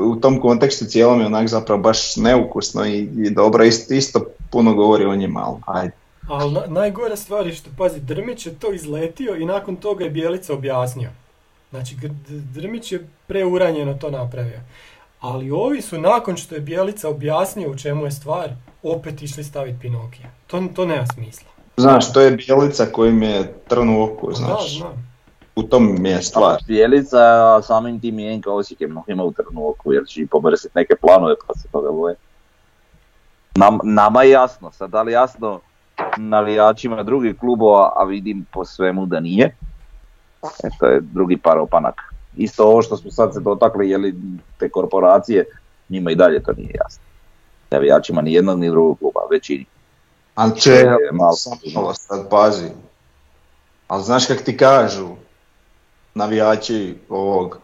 u 0.01 0.15
tom 0.15 0.41
kontekstu 0.41 0.85
cijelom 0.85 1.19
je 1.19 1.25
onak 1.25 1.47
zapravo 1.47 1.81
baš 1.81 2.15
neukusno 2.15 2.85
i, 2.85 2.97
i 2.99 3.29
dobro, 3.29 3.63
isto, 3.63 3.93
isto 3.93 4.25
puno 4.49 4.73
govori 4.73 5.05
o 5.05 5.15
njima, 5.15 5.43
ali 5.45 5.57
ajde. 5.65 5.93
Ali 6.27 6.53
na, 6.53 6.61
najgora 6.67 7.15
stvar 7.15 7.47
je 7.47 7.53
što, 7.53 7.69
pazi, 7.77 7.99
Drmić 7.99 8.45
je 8.45 8.53
to 8.53 8.73
izletio 8.73 9.35
i 9.35 9.45
nakon 9.45 9.75
toga 9.75 10.03
je 10.03 10.09
Bijelica 10.09 10.53
objasnio. 10.53 11.09
Znači, 11.69 11.95
Drmić 12.27 12.91
je 12.91 13.07
preuranjeno 13.27 13.93
to 13.93 14.11
napravio. 14.11 14.59
Ali 15.19 15.51
ovi 15.51 15.81
su 15.81 16.01
nakon 16.01 16.37
što 16.37 16.55
je 16.55 16.61
Bijelica 16.61 17.09
objasnio 17.09 17.71
u 17.71 17.77
čemu 17.77 18.05
je 18.05 18.11
stvar, 18.11 18.49
opet 18.83 19.21
išli 19.21 19.43
staviti 19.43 19.79
Pinokija. 19.81 20.29
To, 20.47 20.63
to 20.75 20.85
nema 20.85 21.07
smisla. 21.13 21.49
Znaš, 21.77 22.13
to 22.13 22.21
je 22.21 22.31
bijelica 22.31 22.85
kojim 22.85 23.23
je 23.23 23.53
trn 23.67 23.89
u 23.89 24.03
oku, 24.03 24.29
Da, 24.29 24.35
znaš, 24.35 24.77
znam. 24.77 25.10
U 25.55 25.63
tom 25.63 25.95
mi 25.99 26.09
je 26.09 26.21
stvar. 26.21 26.57
Bijelica, 26.67 27.17
a 27.55 27.61
samim 27.61 27.99
tim 27.99 28.19
i 28.19 28.23
Jenka 28.23 28.51
Osijek 28.51 28.81
je 28.81 28.87
mnogima 28.87 29.23
u 29.23 29.31
trnu 29.31 29.69
oku, 29.69 29.93
jer 29.93 30.03
će 30.07 30.21
i 30.21 30.27
pomrsiti 30.27 30.71
neke 30.75 30.95
planove 30.95 31.35
pa 31.47 31.53
se 31.53 31.67
toga 31.67 31.91
boje. 31.91 32.15
Nam, 33.55 33.79
nama 33.83 34.23
je 34.23 34.29
jasno, 34.29 34.71
sad 34.71 34.89
da 34.89 35.01
li 35.01 35.11
jasno 35.11 35.59
navijačima 36.17 37.03
drugih 37.03 37.39
klubova, 37.39 37.93
a 37.95 38.03
vidim 38.03 38.45
po 38.53 38.65
svemu 38.65 39.05
da 39.05 39.19
nije. 39.19 39.55
E, 40.63 40.69
to 40.79 40.85
je 40.85 41.01
drugi 41.01 41.37
par 41.37 41.59
opanaka. 41.59 42.03
Isto 42.37 42.65
ovo 42.65 42.81
što 42.81 42.97
smo 42.97 43.11
sad 43.11 43.33
se 43.33 43.39
dotakli, 43.39 43.89
je 43.89 43.97
li 43.97 44.15
te 44.57 44.69
korporacije, 44.69 45.45
njima 45.89 46.11
i 46.11 46.15
dalje 46.15 46.43
to 46.43 46.53
nije 46.53 46.71
jasno. 46.83 47.03
Navijačima 47.71 48.21
ni 48.21 48.33
jednog 48.33 48.59
ni 48.59 48.69
drugog 48.69 48.99
kluba, 48.99 49.19
većini. 49.31 49.65
Ali 50.35 50.51
je 50.65 51.11
malo- 51.11 51.93
sad 51.93 52.29
pazi. 52.29 52.69
Ali 53.87 54.03
znaš 54.03 54.25
kak 54.25 54.41
ti 54.41 54.57
kažu 54.57 55.07
navijači 56.13 56.97
ovog 57.09 57.59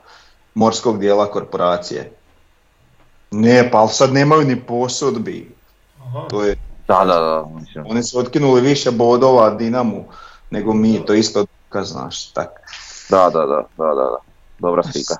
morskog 0.53 0.99
dijela 0.99 1.31
korporacije? 1.31 2.12
Ne, 3.31 3.69
pa 3.71 3.77
ali 3.77 3.89
sad 3.89 4.13
nemaju 4.13 4.41
ni 4.41 4.65
posudbi. 4.65 5.55
Aha. 5.99 6.27
To 6.29 6.43
je, 6.43 6.57
Da, 6.88 7.05
da, 7.05 7.19
da. 7.19 7.45
Mislim. 7.60 7.86
oni 7.89 8.03
su 8.03 8.19
otkinuli 8.19 8.62
više 8.62 8.91
bodova 8.91 9.49
Dinamu 9.49 10.05
nego 10.49 10.73
mi, 10.73 11.05
to 11.05 11.13
isto 11.13 11.45
dokaz, 11.45 11.88
znaš, 11.88 12.31
tak. 12.31 12.49
Da, 13.10 13.29
da, 13.29 13.39
da, 13.39 13.67
da, 13.77 13.86
da, 13.86 13.93
da. 13.93 14.17
Dobra 14.60 14.83
spika. 14.83 15.15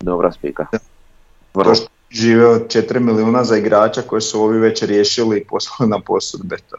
Dobra 0.00 0.32
spika. 0.32 0.66
Vrlo. 1.54 1.70
To 1.70 1.74
što 1.74 1.88
žive 2.10 2.46
od 2.46 2.66
4 2.66 2.98
milijuna 2.98 3.44
za 3.44 3.56
igrača 3.56 4.02
koje 4.02 4.20
su 4.20 4.42
ovi 4.42 4.58
već 4.58 4.82
riješili 4.82 5.38
i 5.38 5.44
poslali 5.44 5.90
na 5.90 6.00
posudbe. 6.00 6.56
To. 6.56 6.76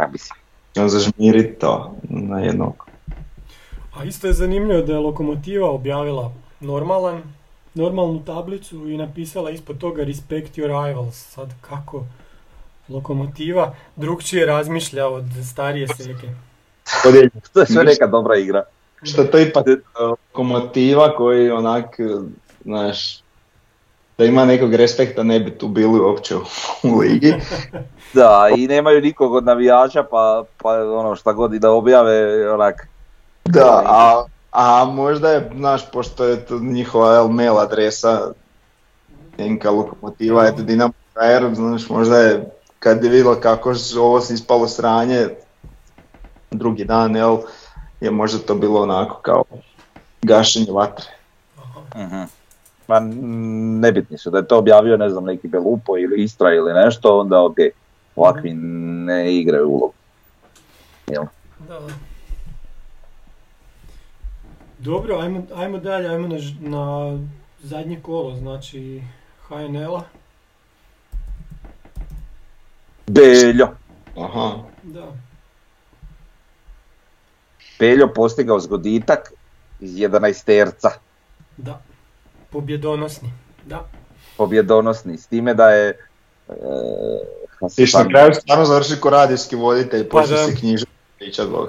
Ja 0.00 0.08
mislim. 0.12 0.43
On 0.76 0.88
zažmiri 0.88 1.54
to 1.54 1.96
na 2.02 2.40
jednog. 2.40 2.86
A 3.96 4.04
isto 4.04 4.26
je 4.26 4.32
zanimljivo 4.32 4.82
da 4.82 4.92
je 4.92 4.98
Lokomotiva 4.98 5.70
objavila 5.70 6.32
normalan, 6.60 7.22
normalnu 7.74 8.24
tablicu 8.24 8.88
i 8.88 8.96
napisala 8.96 9.50
ispod 9.50 9.78
toga 9.78 10.04
Respect 10.04 10.58
your 10.58 10.86
rivals. 10.86 11.14
Sad 11.14 11.48
kako 11.60 12.04
Lokomotiva 12.88 13.74
drugčije 13.96 14.46
razmišlja 14.46 15.08
od 15.08 15.24
starije 15.52 15.88
seke. 15.88 16.28
To 17.52 17.60
je 17.60 17.66
sve 17.66 17.84
neka 17.84 18.06
dobra 18.06 18.36
igra. 18.38 18.64
Što 19.02 19.24
to 19.24 19.38
ipak 19.38 19.66
lokomotiva 20.00 21.16
koji 21.16 21.50
onak, 21.50 21.96
znaš, 22.64 23.23
da 24.18 24.24
ima 24.24 24.44
nekog 24.44 24.74
respekta 24.74 25.22
ne 25.22 25.40
bi 25.40 25.58
tu 25.58 25.68
bili 25.68 26.00
uopće 26.00 26.36
u, 26.82 26.98
ligi. 26.98 27.34
Da, 28.14 28.48
i 28.56 28.66
nemaju 28.66 29.00
nikog 29.00 29.34
od 29.34 29.44
navijača, 29.44 30.02
pa, 30.02 30.44
pa 30.62 30.70
ono 30.70 31.16
šta 31.16 31.32
god 31.32 31.54
i 31.54 31.58
da 31.58 31.70
objave, 31.70 32.50
onak, 32.52 32.88
Da, 33.44 33.82
a, 33.86 34.24
a 34.50 34.84
možda 34.84 35.30
je, 35.30 35.50
znaš, 35.56 35.90
pošto 35.90 36.24
je 36.24 36.46
to 36.46 36.58
njihova 36.58 37.28
mail 37.28 37.58
adresa 37.58 38.32
NK 39.38 39.64
lokomotiva, 39.64 40.46
eto 40.46 40.62
Dinamo 40.62 40.92
HR, 41.14 41.54
znaš, 41.54 41.88
možda 41.88 42.18
je 42.18 42.50
kad 42.78 43.04
je 43.04 43.10
vidjela 43.10 43.40
kako 43.40 43.74
ovo 43.98 44.20
se 44.20 44.34
ispalo 44.34 44.68
sranje, 44.68 45.28
drugi 46.50 46.84
dan, 46.84 47.16
jel, 47.16 47.38
je 48.00 48.10
možda 48.10 48.38
to 48.38 48.54
bilo 48.54 48.82
onako 48.82 49.18
kao 49.22 49.44
gašenje 50.22 50.72
vatre. 50.72 51.06
mhm. 51.96 52.22
N- 52.88 53.80
nebitni 53.80 54.18
su, 54.18 54.30
da 54.30 54.38
je 54.38 54.46
to 54.46 54.58
objavio, 54.58 54.96
ne 54.96 55.10
znam, 55.10 55.24
neki 55.24 55.48
Belupo 55.48 55.98
ili 55.98 56.22
Istra 56.22 56.54
ili 56.54 56.72
nešto, 56.72 57.20
onda 57.20 57.44
ok, 57.44 57.56
ovakvi 58.16 58.54
ne 58.54 59.34
igraju 59.36 59.68
ulogu. 59.68 59.94
Jel? 61.10 61.24
Da. 61.68 61.80
Dobro, 64.78 65.18
ajmo, 65.18 65.42
ajmo 65.54 65.78
dalje, 65.78 66.08
ajmo 66.08 66.28
na, 66.28 66.36
na 66.60 67.18
zadnje 67.62 68.00
kolo, 68.02 68.36
znači 68.36 69.02
HNL-a. 69.48 70.02
Beljo. 73.06 73.68
Aha, 74.16 74.56
Da. 74.82 75.12
Beljo 77.78 78.12
postigao 78.14 78.60
zgoditak 78.60 79.32
iz 79.80 79.90
11 79.90 80.44
terca, 80.44 80.90
Da. 81.56 81.93
Pobjedonosni. 82.54 83.32
Da. 83.66 83.84
pobjedonosni, 84.36 85.18
s 85.18 85.26
time 85.26 85.54
da 85.54 85.70
je 85.70 85.88
e, 86.48 86.54
Ti 87.76 87.86
što 87.86 87.98
na 87.98 88.04
Hasan- 88.04 88.10
kraju 88.10 88.34
stvarno 88.34 88.64
završi 88.64 89.00
ko 89.00 89.10
radijski 89.10 89.56
voditelj, 89.56 90.08
Pa 90.08 90.20
da. 90.20 90.26
se 90.26 90.56
knjižati 90.56 90.90
pričat 91.18 91.48
Bog. 91.48 91.68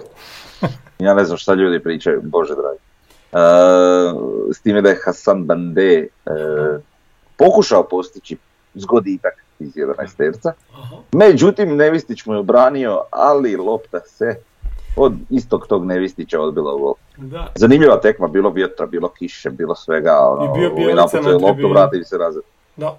Ja 1.00 1.14
ne 1.14 1.26
znam 1.26 1.38
šta 1.38 1.54
ljudi 1.54 1.80
pričaju, 1.80 2.22
bože 2.24 2.54
dragi. 2.54 2.80
E, 3.32 3.38
s 4.54 4.62
time 4.62 4.82
da 4.82 4.90
je 4.90 5.00
Hasan 5.06 5.44
Bande 5.44 5.94
e, 5.94 6.08
pokušao 7.38 7.84
postići 7.84 8.38
zgoditak 8.74 9.34
iz 9.60 9.70
11 9.70 10.16
terca. 10.18 10.54
Međutim, 11.14 11.76
Nevistić 11.76 12.26
mu 12.26 12.34
je 12.34 12.40
obranio, 12.40 13.02
ali 13.12 13.56
lopta 13.56 14.00
se 14.00 14.36
od 14.96 15.14
istog 15.30 15.68
tog 15.68 15.86
Nevistića 15.86 16.42
odbila 16.42 16.76
u 16.76 16.80
gol. 16.80 16.94
Da. 17.18 17.52
Zanimljiva 17.56 18.00
tekma, 18.02 18.28
bilo 18.28 18.50
vjetra, 18.50 18.86
bilo 18.86 19.10
kiše, 19.10 19.50
bilo 19.50 19.76
svega. 19.76 20.18
Ono, 20.20 20.46
I 20.46 20.58
bio 20.58 20.96
loptu, 21.38 21.70
vrati 21.70 22.04
se 22.04 22.18
nazad. 22.18 22.44
Da. 22.76 22.98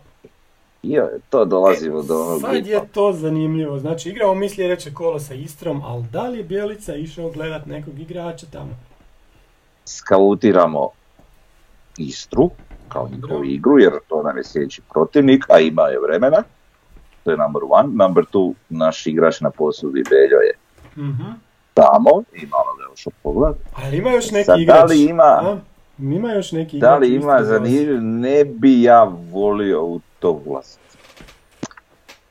I 0.83 0.99
to 1.31 1.45
dolazimo 1.45 2.03
do 2.03 2.23
onog 2.23 2.41
Sad 2.41 2.67
je 2.67 2.81
to 2.93 3.13
zanimljivo. 3.13 3.79
Znači, 3.79 4.09
igramo 4.09 4.35
mi 4.35 4.49
sljedeće 4.49 4.95
kolo 4.95 5.19
sa 5.19 5.35
Istrom, 5.35 5.83
ali 5.85 6.05
da 6.13 6.29
li 6.29 6.39
je 6.39 6.45
Bjelica 6.45 6.95
išao 6.95 7.31
gledat 7.31 7.67
nekog 7.67 7.99
igrača 7.99 8.47
tamo? 8.53 8.71
skautiramo 9.87 10.89
Istru 11.99 12.51
kao 12.89 13.09
njihovu 13.09 13.45
igru 13.45 13.79
jer 13.79 13.93
to 14.09 14.23
nam 14.23 14.37
je 14.37 14.45
sljedeći 14.45 14.83
protivnik, 14.93 15.45
a 15.51 15.59
ima 15.59 15.83
je 15.83 16.01
vremena. 16.01 16.43
To 17.25 17.31
je 17.31 17.37
number 17.37 17.63
one. 17.69 17.89
Number 18.05 18.25
two, 18.33 18.55
naš 18.69 19.07
igrač 19.07 19.41
na 19.41 19.51
posudi 19.51 20.05
Beljo 20.11 20.37
je 20.37 20.55
Mhm. 20.97 21.46
Tamo 21.77 22.23
i 22.35 22.47
malo 22.47 22.75
ga 22.79 22.85
još 22.91 23.07
pogled. 23.23 23.55
Ali 23.75 23.97
ima 23.97 24.11
još 24.11 24.31
neki 24.31 24.45
Sad, 24.45 24.61
igrač? 24.61 24.79
da 24.79 24.85
li 24.85 25.03
ima- 25.03 25.23
a? 25.23 25.57
Ima 25.99 26.33
još 26.33 26.53
neki 26.53 26.77
igrač? 26.77 26.91
Da 26.91 26.97
li 26.97 27.15
ima 27.15 27.43
zanimljiv, 27.43 28.03
ne 28.03 28.45
bi 28.45 28.83
ja 28.83 29.03
volio 29.31 29.85
u 29.85 30.01
to 30.19 30.43
ulaziti. 30.47 30.81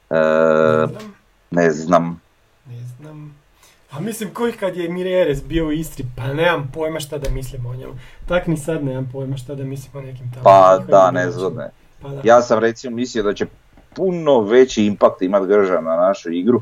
E, 0.10 0.15
Ne 0.15 0.88
znam. 0.88 1.13
ne 1.51 1.71
znam. 1.71 2.21
Ne 2.65 2.77
znam. 2.79 3.36
A 3.91 3.99
mislim 3.99 4.29
koji 4.29 4.53
kad 4.53 4.75
je 4.75 4.89
Mireres 4.89 5.43
bio 5.43 5.65
u 5.65 5.71
Istri, 5.71 6.05
pa 6.17 6.23
nemam 6.25 6.71
pojma 6.73 6.99
šta 6.99 7.17
da 7.17 7.29
mislim 7.29 7.65
o 7.65 7.75
njemu. 7.75 7.93
Tak 8.27 8.47
ni 8.47 8.58
sad 8.58 8.84
nemam 8.86 9.10
pojma 9.13 9.38
šta 9.38 9.55
da 9.55 9.63
mislim 9.63 9.91
o 9.95 10.01
nekim 10.01 10.31
tamo. 10.31 10.43
Pa 10.43 10.77
da, 10.79 11.12
ne 11.12 11.31
znam. 11.31 11.55
ne. 11.55 11.69
Pa 12.01 12.10
da. 12.10 12.21
Ja 12.23 12.41
sam 12.41 12.60
recimo 12.60 12.95
mislio 12.95 13.23
da 13.23 13.34
će 13.34 13.45
puno 13.95 14.39
veći 14.41 14.86
impakt 14.86 15.21
imat 15.21 15.45
Gržan 15.45 15.84
na 15.84 15.95
našu 15.97 16.31
igru, 16.31 16.62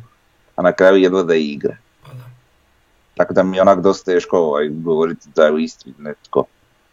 a 0.55 0.61
na 0.61 0.71
kraju 0.71 0.97
jedva 0.97 1.23
da 1.23 1.35
igra. 1.35 1.77
Tako 3.17 3.33
da 3.33 3.43
mi 3.43 3.57
je 3.57 3.61
onak 3.61 3.79
dosta 3.81 4.11
teško 4.11 4.37
ovaj, 4.37 4.69
govoriti 4.69 5.27
da 5.35 5.45
je 5.45 5.51
u 5.51 5.59
Istri 5.59 5.93
netko 5.97 6.43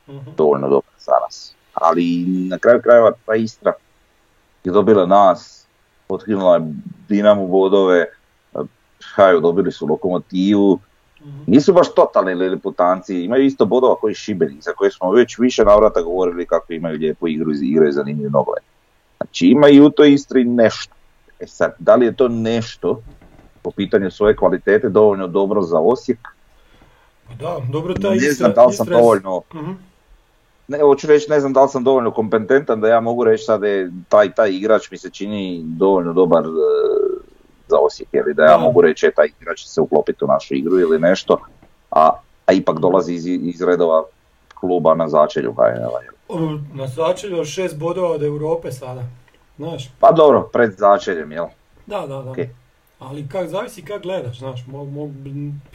Mhm. 0.08 0.30
dovoljno 0.36 0.68
dobar 0.68 0.92
za 0.98 1.12
nas. 1.26 1.54
Ali 1.74 2.24
na 2.50 2.58
kraju 2.58 2.82
krajeva 2.82 3.12
ta 3.26 3.34
Istra 3.34 3.72
je 4.64 4.72
dobila 4.72 5.06
nas, 5.06 5.66
otkinula 6.08 6.54
je 6.56 6.72
Dinamo 7.08 7.46
bodove, 7.46 8.06
Haju 9.14 9.40
dobili 9.40 9.72
su 9.72 9.86
lokomotivu, 9.86 10.78
Mhm. 11.20 11.42
nisu 11.46 11.72
baš 11.72 11.94
totalni 11.94 12.34
liliputanci, 12.34 13.24
imaju 13.24 13.44
isto 13.44 13.66
bodova 13.66 13.94
koji 13.94 14.14
Šibenik, 14.14 14.62
za 14.62 14.72
koje 14.72 14.90
smo 14.90 15.12
već 15.12 15.38
više 15.38 15.64
navrata 15.64 16.02
govorili 16.02 16.46
kako 16.46 16.72
imaju 16.72 16.98
lijepu 16.98 17.28
igru 17.28 17.52
i 17.52 17.58
igraju 17.60 17.92
zanimljiv 17.92 18.30
nogomet. 18.30 18.62
Znači 19.16 19.46
ima 19.46 19.68
i 19.68 19.80
u 19.80 19.90
toj 19.90 20.12
Istri 20.12 20.44
nešto. 20.44 20.94
E 21.40 21.46
sad, 21.46 21.74
da 21.78 21.94
li 21.94 22.06
je 22.06 22.16
to 22.16 22.28
nešto 22.28 23.02
po 23.62 23.70
pitanju 23.70 24.10
svoje 24.10 24.36
kvalitete 24.36 24.88
dovoljno 24.88 25.26
dobro 25.26 25.62
za 25.62 25.78
Osijek? 25.78 26.18
Da, 27.38 27.56
dobro 27.70 27.94
ta 27.94 28.10
Ne 28.10 28.30
znam 28.30 28.52
da 28.52 28.64
li 28.64 28.72
sam 28.72 28.86
dovoljno 28.88 29.42
Mhm. 29.54 29.70
ne, 30.68 30.78
hoću 30.78 31.06
reći, 31.06 31.30
ne 31.30 31.40
znam 31.40 31.52
da 31.52 31.62
li 31.62 31.68
sam 31.68 31.84
dovoljno 31.84 32.10
kompetentan 32.10 32.80
da 32.80 32.88
ja 32.88 33.00
mogu 33.00 33.24
reći 33.24 33.44
sad 33.44 33.60
da 33.60 33.66
je 33.66 33.90
taj, 34.08 34.32
taj 34.32 34.50
igrač 34.50 34.90
mi 34.90 34.98
se 34.98 35.10
čini 35.10 35.62
dovoljno 35.64 36.12
dobar 36.12 36.42
e, 36.42 36.48
za 37.68 37.76
Osijek, 37.78 38.08
ili 38.12 38.34
da 38.34 38.44
ja 38.44 38.50
Da. 38.50 38.58
mogu 38.58 38.80
reći 38.80 39.06
e, 39.06 39.10
taj 39.10 39.28
igrač 39.40 39.58
će 39.58 39.68
se 39.68 39.80
uklopiti 39.80 40.24
u 40.24 40.28
našu 40.28 40.54
igru 40.54 40.78
ili 40.78 40.98
nešto, 40.98 41.38
a, 41.90 42.10
a 42.46 42.52
ipak 42.52 42.78
dolazi 42.78 43.14
iz, 43.14 43.26
iz 43.26 43.62
redova 43.62 44.04
kluba 44.54 44.94
na 44.94 45.08
začelju? 45.08 45.54
O, 46.28 46.38
Na 46.74 46.86
začelju 46.86 47.44
šest 47.44 47.78
bodova 47.78 48.10
od 48.10 48.22
Europe 48.22 48.72
sada. 48.72 49.02
Znaš, 49.56 49.90
Pa 50.00 50.12
dobro, 50.12 50.42
pred 50.42 50.72
začeljem, 50.72 51.32
jel? 51.32 51.46
da, 51.86 52.00
da, 52.00 52.06
da. 52.06 52.30
Ok. 52.30 52.36
Ali 53.00 53.28
kak, 53.28 53.48
zavisi 53.48 53.82
kak 53.82 54.02
gledaš, 54.02 54.38
znaš, 54.38 54.66
mogu 54.66 54.90
mog, 54.90 55.10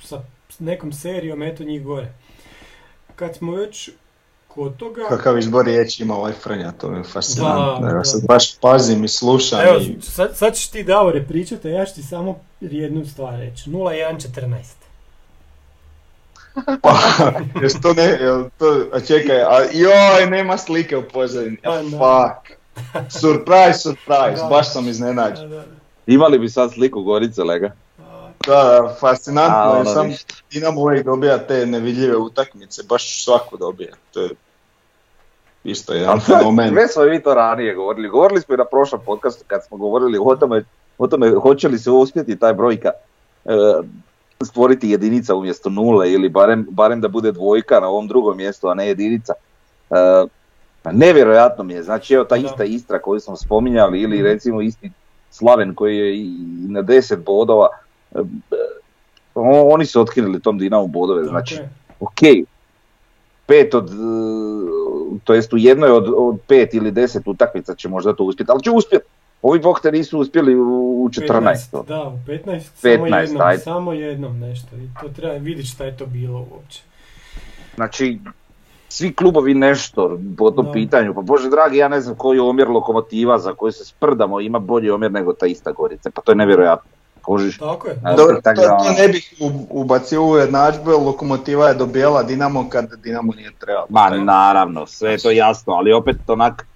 sa 0.04 0.22
nekom 0.60 0.94
serijom 0.94 1.44
eto 1.44 1.64
njih 1.64 1.84
gore. 1.84 2.14
Kad 3.16 3.36
smo 3.36 3.52
već 3.52 3.90
kod 4.48 4.78
toga... 4.78 5.02
Kakav 5.10 5.38
izbor 5.38 5.66
riječi 5.66 6.04
ima 6.04 6.16
ovaj 6.16 6.34
Frnja, 6.34 6.72
to 6.72 6.90
mi 6.90 6.98
je 6.98 7.04
fascinantno. 7.04 7.88
Da, 7.88 7.94
da. 7.94 8.04
sad 8.04 8.22
baš 8.28 8.58
pazim 8.60 9.04
i 9.04 9.08
slušam 9.08 9.60
Evo, 9.60 9.78
i... 9.78 10.02
sad, 10.02 10.38
sad 10.38 10.56
ćeš 10.56 10.68
ti 10.68 10.84
Davore 10.84 11.24
pričati, 11.28 11.68
a 11.68 11.72
ja 11.72 11.86
ću 11.86 11.96
ti 11.96 12.04
samo 12.04 12.40
jednu 12.62 13.06
stvar 13.06 13.40
reći. 13.40 13.70
0-1-14. 13.70 14.56
Pa, 16.82 16.98
jes 17.62 17.82
to 17.82 17.94
ne, 17.94 18.18
jel 18.22 18.50
to, 18.58 18.86
a 18.94 19.00
čekaj, 19.00 19.42
a 19.42 19.60
joj, 19.74 20.30
nema 20.30 20.58
slike 20.58 20.98
u 20.98 21.04
pozadini, 21.14 21.58
Pa, 21.64 21.82
fuck. 21.82 22.60
Surprise, 23.22 23.80
surprise, 23.80 24.42
Da. 24.42 24.48
baš 24.50 24.74
sam 24.74 24.88
iznenađen. 24.88 25.64
Imali 26.08 26.40
bi 26.40 26.50
sad 26.50 26.74
sliku 26.74 27.04
Gorice, 27.04 27.44
lega? 27.44 27.72
da. 28.48 28.96
Fascinantno 29.00 29.58
A, 29.58 29.64
je, 29.66 29.82
ono 29.82 29.86
sam 29.86 30.08
ništa. 30.08 30.34
Dinamo 30.52 30.82
uvijek 30.82 31.06
dobija 31.06 31.38
te 31.38 31.66
nevidljive 31.66 32.18
utakmice, 32.18 32.84
baš 32.90 33.24
svaku 33.24 33.58
dobija. 33.58 33.94
To 34.14 34.22
je 34.22 34.30
isto 35.64 35.94
jedan 35.94 36.20
fenomen. 36.20 36.70
Sve 36.74 36.88
smo 36.88 37.04
i 37.04 37.10
mi 37.10 37.24
to 37.24 37.34
ranije 37.34 37.76
govorili. 37.76 38.10
Govorili 38.10 38.42
smo 38.42 38.56
i 38.56 38.58
na 38.58 38.66
prošlom 38.66 39.02
podcastu 39.06 39.44
kad 39.48 39.66
smo 39.66 39.78
govorili 39.78 40.20
o 40.22 40.36
tome, 40.36 40.64
o 40.98 41.08
tome 41.08 41.32
hoće 41.32 41.68
li 41.68 41.80
se 41.80 41.92
uspjeti 41.92 42.40
taj 42.40 42.54
brojka 42.54 42.92
e, 43.46 43.52
stvoriti 44.44 44.90
jedinica 44.90 45.36
umjesto 45.36 45.70
nule 45.70 46.12
ili 46.12 46.30
barem, 46.30 46.68
barem 46.70 47.02
da 47.02 47.08
bude 47.08 47.32
dvojka 47.32 47.80
na 47.80 47.88
ovom 47.88 48.08
drugom 48.08 48.38
mjestu, 48.38 48.68
a 48.68 48.74
ne 48.74 48.88
jedinica. 48.88 49.34
E, 49.90 50.26
nevjerojatno 50.92 51.64
mi 51.64 51.74
je, 51.74 51.84
znači 51.84 52.14
evo 52.14 52.24
ta 52.24 52.36
ista 52.36 52.64
Istra 52.64 53.00
koju 53.00 53.20
smo 53.20 53.36
spominjali 53.36 54.02
ili 54.02 54.16
Mhm. 54.18 54.26
recimo 54.26 54.62
isti 54.62 54.92
Slaven 55.36 55.76
koji 55.76 55.98
je 55.98 56.18
i 56.18 56.30
na 56.68 56.84
10 56.84 57.16
bodova, 57.16 57.68
e, 58.16 58.20
o- 59.36 59.74
oni 59.74 59.86
su 59.86 60.02
otkinuli 60.02 60.40
tom 60.40 60.58
Dinamu 60.58 60.88
bodove, 60.88 61.24
znači 61.24 61.58
ok, 62.00 62.20
pet 63.46 63.74
od, 63.74 63.90
e, 63.90 63.96
to 65.24 65.34
jest 65.34 65.54
u 65.54 65.58
jednoj 65.58 65.92
od, 65.92 66.14
od 66.18 66.40
pet 66.48 66.74
ili 66.74 66.92
deset 66.92 67.28
utakmica 67.28 67.76
će 67.76 67.90
možda 67.90 68.14
to 68.14 68.24
uspjeti, 68.24 68.52
ali 68.52 68.64
će 68.64 68.72
uspjeti. 68.72 69.06
Ovi 69.42 69.60
bog 69.60 69.80
te 69.80 69.92
nisu 69.92 70.20
uspjeli 70.20 70.56
u, 70.56 70.64
u 71.04 71.10
14. 71.10 71.84
Da, 71.84 72.04
u 72.04 72.18
15, 72.28 72.60
samo 72.76 73.06
15, 73.06 73.20
jednom, 73.22 73.42
ajde. 73.42 73.62
samo 73.64 73.94
jednom 73.94 74.40
nešto. 74.40 74.76
I 74.76 74.88
to 75.02 75.10
treba 75.10 75.34
vidjeti 75.34 75.70
šta 75.70 75.86
je 75.86 75.98
to 75.98 76.06
bilo 76.06 76.48
uopće. 76.52 76.82
Znači, 77.76 78.20
svi 78.90 79.14
klubovi 79.14 79.54
nešto 79.54 80.20
po 80.38 80.52
tom 80.52 80.68
pitanju, 80.74 81.14
pa 81.14 81.22
bože 81.22 81.50
dragi, 81.50 81.78
ja 81.78 81.88
ne 81.88 82.02
znam 82.02 82.16
koji 82.16 82.38
je 82.38 82.42
omjer 82.42 82.70
lokomotiva 82.70 83.40
za 83.40 83.54
koji 83.54 83.72
se 83.72 83.86
sprdamo 83.86 84.42
ima 84.42 84.60
bolji 84.60 84.92
omjer 84.92 85.12
nego 85.12 85.34
ta 85.34 85.46
ista 85.46 85.72
Gorica, 85.72 86.10
pa 86.10 86.22
to 86.22 86.32
je 86.32 86.36
nevjerojatno. 86.36 86.92
Kožiš? 87.22 87.58
Tako 87.58 87.88
je. 87.88 87.96
Dobro, 88.18 88.42
tako 88.44 88.62
to, 88.62 88.68
da, 88.68 88.78
to 88.78 88.84
ono- 88.84 88.94
ne 88.98 89.08
bih 89.08 89.34
u- 89.40 89.82
ubacio 89.82 90.24
u 90.26 90.38
jednadžbu, 90.38 90.92
jer 90.92 91.00
Lokomotiva 91.00 91.68
je 91.68 91.74
dobijala 91.74 92.24
Dinamo 92.24 92.70
kad 92.70 92.86
Dinamo 93.04 93.34
nije 93.34 93.52
trebalo. 93.60 93.86
Ma 93.90 94.10
naravno, 94.10 94.86
sve 94.86 95.12
je 95.12 95.18
to 95.18 95.32
jasno, 95.32 95.74
ali 95.74 95.94
opet 95.94 96.18
onak, 96.28 96.68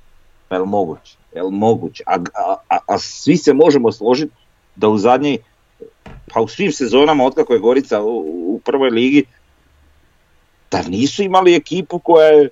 jel 0.52 0.66
moguće, 0.66 1.18
jel 1.36 1.50
moguće, 1.50 2.04
a, 2.08 2.14
a, 2.16 2.56
a, 2.70 2.78
a 2.88 2.98
svi 3.00 3.38
se 3.38 3.54
možemo 3.54 3.92
složiti 3.92 4.34
da 4.76 4.88
u 4.88 4.98
zadnji, 4.98 5.38
pa 6.34 6.42
u 6.42 6.48
svim 6.48 6.72
sezonama 6.72 7.26
otkako 7.26 7.54
je 7.54 7.60
Gorica 7.60 8.02
u, 8.02 8.18
u 8.56 8.62
prvoj 8.66 8.90
ligi, 8.90 9.26
da 10.72 10.82
nisu 10.82 11.24
imali 11.24 11.56
ekipu 11.56 12.00
koja 12.00 12.28
je 12.28 12.50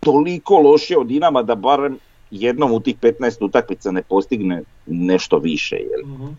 toliko 0.00 0.58
lošija 0.58 1.00
od 1.00 1.06
Dinama 1.06 1.42
da 1.42 1.54
barem 1.54 1.98
jednom 2.30 2.72
u 2.72 2.80
tih 2.80 2.96
15 2.98 3.44
utakmica 3.44 3.90
ne 3.90 4.02
postigne 4.02 4.62
nešto 4.86 5.38
više. 5.38 5.76
Jel? 5.76 6.14
Mhm. 6.14 6.32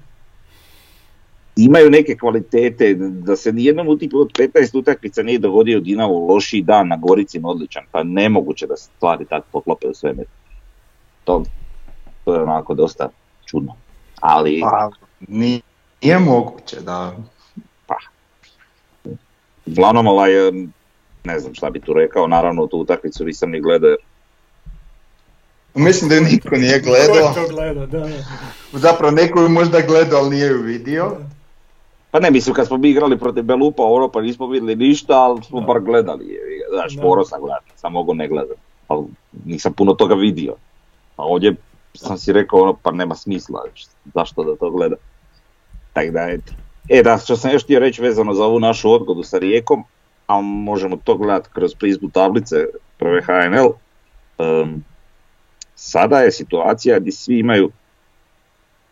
Imaju 1.56 1.90
neke 1.90 2.16
kvalitete, 2.18 2.94
da 2.98 3.36
se 3.36 3.52
nijednom 3.52 3.88
u 3.88 3.98
tih 3.98 4.10
od 4.14 4.32
15 4.32 4.78
utakmica 4.78 5.24
nije 5.24 5.40
dogodio 5.40 5.80
Dinamo 5.80 6.20
lošiji 6.20 6.62
dan 6.62 6.88
na 6.88 6.98
Gorici 6.98 7.42
odličan, 7.44 7.84
pa 7.92 8.04
nemoguće 8.04 8.68
da 8.68 8.78
se 8.78 8.90
stvari 8.98 9.26
tako 9.26 9.48
poklope 9.52 9.88
u 9.88 9.94
svemir. 9.94 10.26
To, 11.24 11.44
to 12.26 12.36
je 12.36 12.42
onako 12.42 12.74
dosta 12.74 13.10
čudno. 13.46 13.76
Ali, 14.22 14.60
Pa, 14.62 14.90
nije, 15.28 15.60
nije 16.02 16.20
moguće, 16.20 16.82
da. 16.82 17.16
Uglavnom 19.66 20.08
ovaj, 20.08 20.32
ne 21.24 21.40
znam 21.40 21.54
šta 21.54 21.70
bi 21.70 21.80
tu 21.80 21.94
rekao, 21.94 22.28
naravno 22.28 22.68
tu 22.68 22.78
utakmicu 22.78 23.26
nisam 23.26 23.52
ni 23.52 23.62
gledao, 23.62 23.90
jer 23.90 24.00
Mislim 25.76 26.10
da 26.10 26.16
ju 26.16 26.22
niko 26.22 26.56
nije 26.56 26.82
Ko 26.82 26.90
gledao. 26.90 27.34
to 27.34 27.48
gleda, 27.50 27.86
da, 27.86 28.00
da. 28.00 28.10
Zapravo 28.74 29.12
neko 29.12 29.42
ju 29.42 29.50
možda 29.50 29.82
gledao, 29.82 30.20
ali 30.20 30.30
nije 30.30 30.48
ju 30.48 30.62
vidio. 30.62 31.12
Pa 32.12 32.20
ne, 32.20 32.32
mislim 32.32 32.56
kad 32.56 32.68
smo 32.68 32.78
mi 32.78 32.90
igrali 32.90 33.18
protiv 33.20 33.44
Belupa, 33.44 33.84
ono 33.84 34.08
pa 34.12 34.22
nismo 34.22 34.48
vidjeli 34.48 34.76
ništa, 34.76 35.14
ali 35.14 35.44
smo 35.44 35.60
Da. 35.60 35.66
bar 35.66 35.80
gledali. 35.80 36.40
Znaš, 36.74 36.96
morao 36.96 37.26
sam 37.26 37.42
gledati, 37.42 37.72
sam 37.76 37.92
mogu 37.92 38.14
ne 38.14 38.28
gledati. 38.28 38.60
Ali 38.88 39.06
nisam 39.46 39.74
puno 39.74 39.94
toga 39.94 40.16
vidio. 40.16 40.56
A 41.16 41.24
ovdje 41.24 41.56
sam 41.94 42.18
si 42.18 42.34
rekao, 42.34 42.60
ono, 42.62 42.74
pa 42.74 42.92
nema 42.92 43.16
smisla, 43.16 43.64
zašto 44.14 44.44
da 44.44 44.56
to 44.56 44.72
gleda. 44.72 44.96
Tako 45.94 46.12
da, 46.12 46.22
eto. 46.30 46.54
E 46.90 47.04
da, 47.04 47.18
što 47.18 47.36
sam 47.36 47.52
još 47.52 47.64
htio 47.64 47.80
reći 47.80 48.02
vezano 48.02 48.34
za 48.34 48.44
ovu 48.46 48.60
našu 48.60 48.92
odgodu 48.92 49.24
sa 49.24 49.38
Rijekom, 49.38 49.84
a 50.28 50.42
možemo 50.42 50.98
to 51.04 51.18
gledati 51.18 51.50
kroz 51.54 51.76
prizmu 51.76 52.10
tablice 52.10 52.56
prve 52.98 53.22
HNL. 53.22 53.70
em, 54.38 54.84
sada 55.76 56.20
je 56.20 56.32
situacija 56.32 57.00
gdje 57.00 57.12
svi 57.12 57.40
imaju 57.40 57.72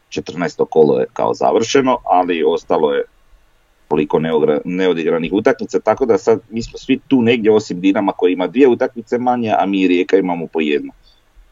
14. 0.09 0.65
kolo 0.69 0.99
je 0.99 1.05
kao 1.13 1.33
završeno, 1.33 1.97
ali 2.03 2.43
ostalo 2.47 2.93
je 2.93 3.03
koliko 3.87 4.19
neodigranih 4.65 5.33
utakmica, 5.33 5.79
tako 5.79 6.05
da 6.05 6.17
sad 6.17 6.39
mi 6.49 6.61
smo 6.63 6.77
svi 6.77 6.99
tu 7.07 7.21
negdje 7.21 7.51
osim 7.51 7.81
Dinama 7.81 8.11
koji 8.11 8.33
ima 8.33 8.47
dvije 8.47 8.67
utakmice 8.67 9.17
manje, 9.17 9.53
a 9.57 9.65
mi 9.65 9.81
i 9.81 9.87
Rijeka 9.87 10.17
imamo 10.17 10.47
po 10.47 10.61
jednu. 10.61 10.91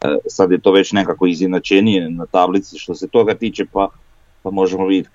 E, 0.02 0.08
sad 0.28 0.52
je 0.52 0.62
to 0.62 0.71
već 0.71 0.91
nekako 0.91 1.28
izjednačenije 1.28 2.10
na 2.10 2.25
tablici 2.25 2.78
što 2.78 2.95
se 2.95 3.08
toga 3.08 3.36
tiče, 3.36 3.65
pa, 3.73 3.89
pa 4.43 4.52
možemo 4.52 4.86
vidjeti, 4.88 5.10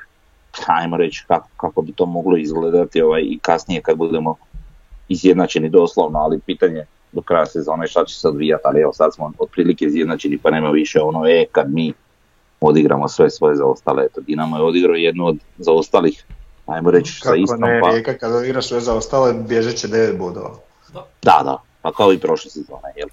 ajmo 0.67 0.97
reći 0.97 1.25
kako, 1.29 1.49
kako 1.57 1.83
bi 1.83 1.93
to 1.93 2.07
moglo 2.07 2.37
izgledati 2.37 3.03
ovaj, 3.03 3.23
i 3.23 3.39
kasnije 3.43 3.83
kad 3.83 3.97
budemo 3.97 4.37
izjednačeni 5.09 5.69
doslovno, 5.69 6.19
ali 6.19 6.41
pitanje 6.47 6.85
do 7.13 7.23
kraja 7.23 7.47
sezone 7.47 7.87
šta 7.87 8.05
će 8.05 8.15
se 8.15 8.29
odvijati, 8.29 8.63
ali 8.65 8.81
evo 8.81 8.93
sad 8.93 9.15
smo 9.15 9.33
otprilike 9.39 9.85
izjednačeni 9.85 10.39
pa 10.39 10.51
nema 10.51 10.71
više 10.71 11.01
ono 11.01 11.27
e 11.27 11.47
kad 11.53 11.73
mi 11.73 11.93
odigramo 12.61 13.09
sve 13.09 13.31
svoje 13.31 13.57
zaostale. 13.57 14.05
Eto, 14.05 14.21
Dinamo 14.21 14.57
je 14.57 14.63
odigrao 14.63 14.95
jednu 14.95 15.27
od 15.27 15.37
zaostalih, 15.59 16.25
ajmo 16.67 16.91
reći 16.91 17.13
sa 17.13 17.25
Kako 17.25 17.37
istom, 17.37 17.61
ne, 17.61 17.81
pa 17.81 17.91
Rijeka 17.91 18.19
kad 18.19 18.33
odigra 18.33 18.63
sve 18.63 18.81
za 18.81 18.95
ostale, 18.95 19.35
bježet 19.49 19.77
će 19.77 19.89
9 19.89 20.19
bodova. 20.19 20.51
da, 21.23 21.41
da, 21.45 21.59
pa 21.83 21.93
kao 21.93 22.13
i 22.13 22.19
prošle 22.19 22.51
sezone, 22.51 22.93
jel? 22.97 23.09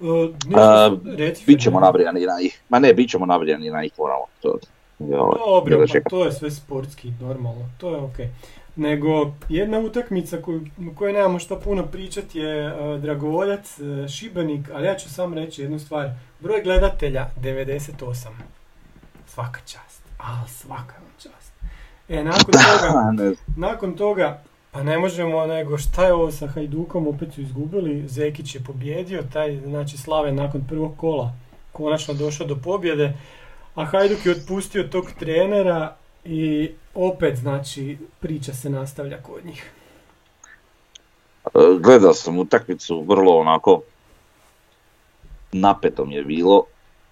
Uh, 0.00 0.98
Bit 1.46 1.60
ćemo 1.60 1.80
nabrijani 1.80 2.20
na 2.20 2.40
ih, 2.40 2.62
ma 2.68 2.78
ne, 2.78 2.94
bit 2.94 3.10
ćemo 3.10 3.26
nabrijani 3.26 3.70
na 3.70 3.84
ih 3.84 3.92
moramo, 3.98 4.24
to 4.40 4.58
Dobro, 4.98 5.84
pa 5.88 6.10
to 6.10 6.24
je 6.24 6.32
sve 6.32 6.50
sportski, 6.50 7.12
normalno, 7.20 7.68
to 7.78 7.90
je 7.90 7.96
okej. 7.96 8.28
Nego, 8.76 9.32
jedna 9.48 9.78
utakmica 9.78 10.42
koju, 10.42 10.60
o 10.60 10.94
kojoj 10.94 11.12
nemamo 11.12 11.38
što 11.38 11.60
puno 11.60 11.86
pričati 11.86 12.38
je 12.38 12.66
uh, 12.66 13.00
Dragovoljac, 13.00 13.78
uh, 13.78 14.08
Šibenik, 14.08 14.70
ali 14.74 14.86
ja 14.86 14.96
ću 14.96 15.10
samo 15.10 15.34
reći 15.34 15.62
jednu 15.62 15.78
stvar. 15.78 16.10
Broj 16.40 16.62
gledatelja 16.62 17.30
98. 17.42 18.28
Svaka 19.26 19.60
čast, 19.66 20.02
ali 20.18 20.48
svaka 20.48 20.94
čast. 21.18 21.52
E, 22.08 22.24
nakon 22.24 22.54
toga, 22.70 23.34
nakon 23.56 23.96
toga, 23.96 24.42
pa 24.70 24.82
ne 24.82 24.98
možemo 24.98 25.46
nego 25.46 25.78
šta 25.78 26.04
je 26.04 26.12
ovo 26.12 26.30
sa 26.30 26.46
Hajdukom, 26.46 27.06
opet 27.06 27.32
su 27.34 27.40
izgubili, 27.40 28.08
Zekić 28.08 28.54
je 28.54 28.60
pobjedio, 28.60 29.22
taj, 29.32 29.60
znači 29.60 29.96
Slaven 29.96 30.34
nakon 30.34 30.64
prvog 30.68 30.96
kola 30.96 31.32
konačno 31.72 32.14
došao 32.14 32.46
do 32.46 32.56
pobjede, 32.56 33.12
a 33.78 33.84
Hajduk 33.84 34.26
je 34.26 34.32
otpustio 34.32 34.82
tog 34.82 35.10
trenera 35.18 35.96
i 36.24 36.70
opet, 36.94 37.36
znači, 37.36 37.98
priča 38.20 38.54
se 38.54 38.70
nastavlja 38.70 39.22
kod 39.22 39.46
njih. 39.46 39.70
E, 41.46 41.50
Gledao 41.80 42.14
sam 42.14 42.38
utakmicu, 42.38 43.02
vrlo 43.02 43.38
onako 43.38 43.82
napeto 45.52 46.04
mi 46.04 46.14
je 46.14 46.24
bilo. 46.24 46.64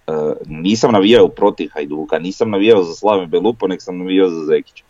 E, 0.07 0.11
nisam 0.45 0.91
navijao 0.91 1.27
protiv 1.27 1.69
Hajduka, 1.73 2.19
nisam 2.19 2.49
navijao 2.49 2.83
za 2.83 2.93
Slaven 2.93 3.29
Belupo, 3.29 3.67
nek 3.67 3.81
sam 3.81 3.97
navijao 3.97 4.29
za 4.29 4.45
Zekića. 4.45 4.83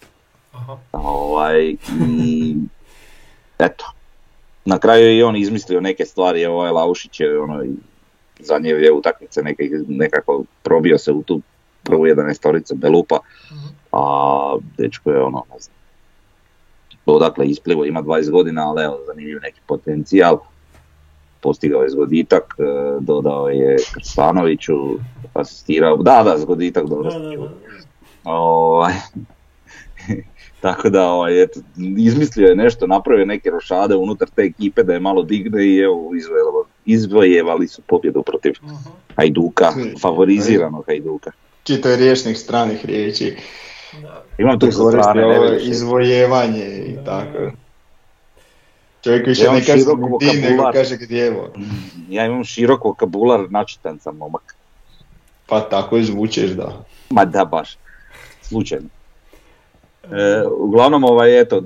Aha. 0.53 0.77
Ovaj, 0.91 1.75
i 2.19 2.55
eto, 3.59 3.91
na 4.65 4.79
kraju 4.79 5.05
je 5.05 5.17
i 5.17 5.23
on 5.23 5.35
izmislio 5.35 5.81
neke 5.81 6.05
stvari, 6.05 6.45
ovaj 6.45 6.71
Laušić 6.71 7.19
je 7.19 7.39
ono, 7.39 7.63
zadnje 8.39 8.69
je 8.69 8.91
utakmice 8.91 9.41
nekako 9.87 10.43
probio 10.63 10.97
se 10.97 11.11
u 11.11 11.23
tu 11.23 11.41
prvu 11.87 12.05
11 12.05 12.75
Belupa, 12.75 13.19
a 13.91 14.01
dečko 14.77 15.11
je 15.11 15.23
ono, 15.23 15.43
ne 15.53 15.59
znam, 15.59 15.77
odakle 17.05 17.47
isplivo, 17.47 17.85
ima 17.85 18.03
20 18.03 18.31
godina, 18.31 18.69
ali 18.69 18.83
evo, 18.83 18.99
zanimljiv 19.07 19.39
neki 19.41 19.59
potencijal. 19.67 20.39
Postigao 21.41 21.81
je 21.81 21.89
zgoditak, 21.89 22.55
e, 22.59 22.63
dodao 22.99 23.49
je 23.49 23.77
Krstanoviću, 23.93 24.73
asistirao, 25.33 25.97
da, 25.97 26.23
da, 26.23 26.37
zgoditak, 26.37 26.85
dobro 26.85 27.11
Da, 27.11 27.19
da. 27.19 27.49
Ovaj, 28.23 28.93
tako 30.61 30.89
da, 30.89 31.09
ovaj, 31.09 31.43
eto, 31.43 31.59
izmislio 31.97 32.47
je 32.47 32.55
nešto, 32.55 32.87
napravio 32.87 33.25
neke 33.25 33.49
rošade 33.49 33.95
unutar 33.95 34.29
te 34.35 34.41
ekipe 34.41 34.83
da 34.83 34.93
je 34.93 34.99
malo 34.99 35.23
digne 35.23 35.65
i 35.65 35.77
evo, 35.77 36.11
izvojevali, 36.15 36.65
izvojevali 36.85 37.67
su 37.67 37.81
pobjedu 37.81 38.21
protiv. 38.21 38.53
Hajduka, 39.15 39.71
favoriziranog 40.01 40.85
Hajduka. 40.85 41.31
Čito 41.67 41.89
je 41.89 41.97
riječnih 41.97 42.37
stranih 42.39 42.85
riječi. 42.85 43.35
Da. 44.01 44.23
Imam 44.37 44.59
tu 44.59 44.67
Koristi 44.77 45.19
ovo 45.19 45.41
vidiš. 45.41 45.67
izvojevanje 45.67 46.65
i 46.65 46.95
Da. 46.95 47.03
tako. 47.03 47.51
Čovjek 49.03 49.27
više 49.27 49.43
Ja 49.43 49.51
ne 49.51 49.65
kaže 49.65 49.83
di, 50.19 50.41
nego 50.41 50.71
kaže 50.73 50.97
gdjevo. 50.97 51.49
Ja 52.09 52.25
imam 52.25 52.43
širok 52.43 52.83
vokabular, 52.83 53.39
načitan 53.49 53.99
sam 53.99 54.17
momak. 54.17 54.55
Pa 55.45 55.59
tako 55.59 55.97
i 55.97 56.03
zvučeš 56.03 56.49
da. 56.49 56.85
Ma 57.09 57.25
da 57.25 57.45
baš, 57.45 57.77
slučajno. 58.41 58.87
E, 60.03 60.43
uglavnom, 60.47 61.03
ovaj, 61.03 61.41
eto, 61.41 61.61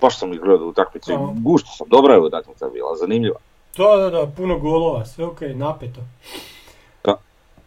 baš 0.00 0.18
sam 0.18 0.32
ih 0.32 0.40
gledao 0.40 0.66
utakmicu 0.68 1.12
i 1.12 1.14
Aha. 1.14 1.32
gušto 1.36 1.68
sam, 1.76 1.86
dobra 1.90 2.14
je 2.14 2.20
utakmica 2.20 2.68
bila, 2.68 2.96
zanimljiva. 2.96 3.38
Da, 3.76 3.96
da, 3.96 4.10
da, 4.10 4.26
puno 4.36 4.58
golova, 4.58 5.06
sve 5.06 5.24
ok, 5.24 5.40
napeto. 5.54 6.00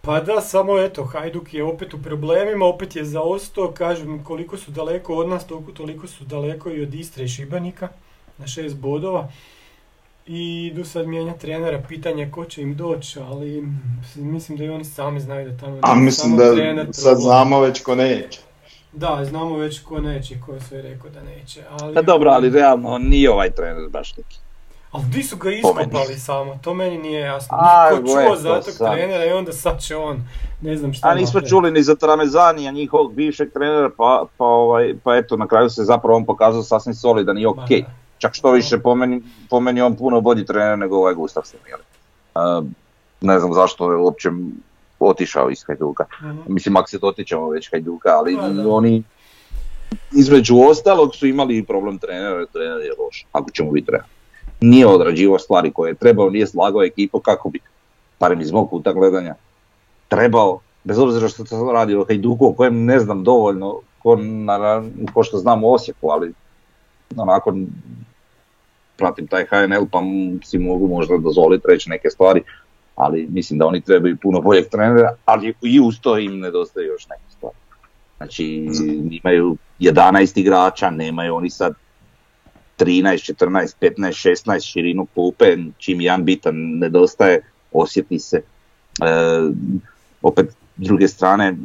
Pa 0.01 0.19
da, 0.19 0.41
samo 0.41 0.79
eto, 0.79 1.03
Hajduk 1.03 1.53
je 1.53 1.63
opet 1.63 1.93
u 1.93 2.01
problemima, 2.01 2.65
opet 2.65 2.95
je 2.95 3.05
zaostao, 3.05 3.71
kažem 3.71 4.23
koliko 4.23 4.57
su 4.57 4.71
daleko 4.71 5.15
od 5.15 5.29
nas, 5.29 5.47
toliko, 5.47 5.71
toliko 5.71 6.07
su 6.07 6.23
daleko 6.23 6.71
i 6.71 6.81
od 6.81 6.93
Istre 6.93 7.23
i 7.23 7.27
Šibenika, 7.27 7.87
na 8.37 8.47
šest 8.47 8.75
bodova. 8.75 9.27
I 10.27 10.67
idu 10.71 10.85
sad 10.85 11.07
mijenjati 11.07 11.39
trenera, 11.39 11.83
pitanje 11.87 12.31
ko 12.31 12.45
će 12.45 12.61
im 12.61 12.75
doći, 12.75 13.19
ali 13.19 13.67
mislim 14.15 14.57
da 14.57 14.63
i 14.63 14.69
oni 14.69 14.85
sami 14.85 15.19
znaju 15.19 15.51
da 15.51 15.57
tamo 15.57 15.79
A 15.81 15.95
mislim 15.95 16.37
da 16.37 16.53
trener 16.53 16.87
sad 16.91 17.17
znamo 17.17 17.59
već 17.59 17.81
ko 17.83 17.95
neće. 17.95 18.39
Da, 18.91 19.25
znamo 19.29 19.57
već 19.57 19.79
ko 19.79 20.01
neće, 20.01 20.35
ko 20.45 20.53
je 20.53 20.61
sve 20.61 20.81
rekao 20.81 21.09
da 21.09 21.23
neće. 21.23 21.61
Ali, 21.69 21.93
Pa 21.93 22.01
dobro, 22.01 22.29
ali 22.29 22.49
realno 22.49 22.97
nije 22.97 23.31
ovaj 23.31 23.51
trener 23.51 23.89
baš 23.89 24.17
neki. 24.17 24.37
Ali 24.91 25.03
di 25.05 25.23
su 25.23 25.37
ga 25.37 25.51
iskopali 25.51 26.19
samo, 26.19 26.59
to 26.63 26.73
meni 26.73 26.97
nije 26.97 27.19
jasno. 27.19 27.57
A, 27.59 27.89
Niko 27.91 28.07
čuo 28.07 28.35
za 28.35 28.53
tog 28.55 28.63
sad. 28.63 28.91
trenera 28.91 29.25
i 29.25 29.31
onda 29.31 29.51
sad 29.51 29.81
će 29.81 29.95
on, 29.95 30.23
ne 30.61 30.77
znam 30.77 30.93
šta 30.93 31.07
A 31.07 31.13
nismo 31.13 31.27
napraviti. 31.27 31.49
čuli 31.49 31.71
ni 31.71 31.83
za 31.83 31.95
Tramezanija, 31.95 32.71
njihovog 32.71 33.13
bivšeg 33.13 33.53
trenera, 33.53 33.89
pa, 33.97 34.25
pa, 34.37 34.45
ovaj, 34.45 34.95
pa 35.03 35.15
eto, 35.15 35.37
na 35.37 35.47
kraju 35.47 35.69
se 35.69 35.83
zapravo 35.83 36.17
on 36.17 36.25
pokazao 36.25 36.63
sasvim 36.63 36.93
solidan 36.95 37.37
i 37.37 37.45
ok. 37.45 37.57
Da. 37.69 37.91
Čak 38.17 38.33
što 38.33 38.51
više, 38.51 38.79
po 38.79 38.95
meni, 38.95 39.21
po 39.49 39.59
meni 39.59 39.81
on 39.81 39.95
puno 39.95 40.21
bolji 40.21 40.45
trener 40.45 40.77
nego 40.79 40.97
ovaj 40.97 41.13
Gustafsson. 41.13 41.59
jel? 41.69 41.79
A, 42.35 42.61
ne 43.21 43.39
znam 43.39 43.53
zašto 43.53 43.91
je 43.91 43.97
uopće 43.97 44.29
otišao 44.99 45.49
iz 45.49 45.63
Hajduka. 45.67 46.05
Mhm. 46.23 46.37
Mislim, 46.47 46.77
ako 46.77 46.89
se 46.89 46.97
dotičemo 46.99 47.49
već 47.49 47.71
Hajduka, 47.71 48.09
ali 48.09 48.35
da. 48.35 48.69
oni 48.69 49.03
između 50.11 50.55
ostalog 50.69 51.15
su 51.15 51.27
imali 51.27 51.63
problem 51.65 51.97
trenera, 51.97 52.45
trener 52.45 52.81
je 52.81 52.91
loš, 53.05 53.25
ako 53.31 53.51
ćemo 53.51 53.71
biti 53.71 53.91
realni. 53.91 54.07
Nije 54.61 54.87
odrađivao 54.87 55.39
stvari 55.39 55.71
koje 55.71 55.89
je 55.89 55.95
trebao, 55.95 56.29
nije 56.29 56.47
slagao 56.47 56.83
ekipu 56.83 57.19
kako 57.19 57.49
bi, 57.49 57.59
barem 58.19 58.41
iz 58.41 58.51
mog 58.51 58.69
puta 58.69 58.93
gledanja, 58.93 59.35
trebao, 60.07 60.59
bez 60.83 60.99
obzira 60.99 61.27
što 61.27 61.45
se 61.45 61.55
radi 61.73 61.95
o 61.95 62.05
Hajduku, 62.07 62.47
o 62.47 62.53
kojem 62.53 62.85
ne 62.85 62.99
znam 62.99 63.23
dovoljno, 63.23 63.79
ko, 63.99 64.15
na, 64.15 64.83
ko 65.13 65.23
što 65.23 65.37
znam 65.37 65.63
u 65.63 65.73
Osijeku, 65.73 66.09
ali 66.09 66.33
onako 67.17 67.55
pratim 68.97 69.27
taj 69.27 69.45
HNL 69.45 69.85
pa 69.91 70.01
si 70.43 70.57
mogu 70.57 70.87
možda 70.87 71.17
dozvoliti 71.17 71.67
reći 71.67 71.89
neke 71.89 72.09
stvari, 72.09 72.41
ali 72.95 73.27
mislim 73.29 73.59
da 73.59 73.67
oni 73.67 73.81
trebaju 73.81 74.17
puno 74.21 74.41
boljeg 74.41 74.69
trenera, 74.69 75.15
ali 75.25 75.53
i 75.61 75.79
uz 75.79 75.99
to 76.01 76.17
im 76.17 76.39
nedostaje 76.39 76.87
još 76.87 77.07
neke 77.09 77.31
stvari. 77.37 77.55
Znači 78.17 78.69
imaju 79.11 79.57
11 79.79 80.39
igrača, 80.39 80.89
nemaju 80.89 81.35
oni 81.35 81.49
sad 81.49 81.73
13, 82.77 83.33
14, 83.33 83.75
15, 83.81 84.45
16 84.47 84.71
širinu 84.71 85.05
klupe, 85.13 85.57
čim 85.77 86.01
jedan 86.01 86.25
bitan 86.25 86.55
nedostaje, 86.55 87.41
osjeti 87.71 88.19
se. 88.19 88.37
E, 88.37 88.43
opet, 90.21 90.49
s 90.77 90.87
druge 90.87 91.07
strane, 91.07 91.55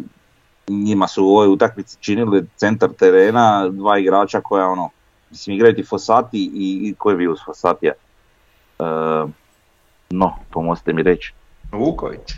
njima 0.68 1.08
su 1.08 1.24
u 1.24 1.28
ovoj 1.28 1.48
utakmici 1.48 1.96
činili 2.00 2.46
centar 2.56 2.90
terena, 2.98 3.68
dva 3.68 3.98
igrača 3.98 4.40
koja 4.40 4.68
ono, 4.68 4.90
mislim 5.30 5.56
igraju 5.56 5.74
ti 5.74 5.82
Fosati 5.82 6.38
i, 6.54 6.88
i 6.88 6.94
ko 6.98 7.10
je 7.10 7.16
bio 7.16 7.32
uz 7.32 7.38
Fosatija? 7.44 7.92
E, 8.78 8.84
no, 10.10 10.36
pomozite 10.50 10.92
mi 10.92 11.02
reći. 11.02 11.32
Vuković. 11.72 12.32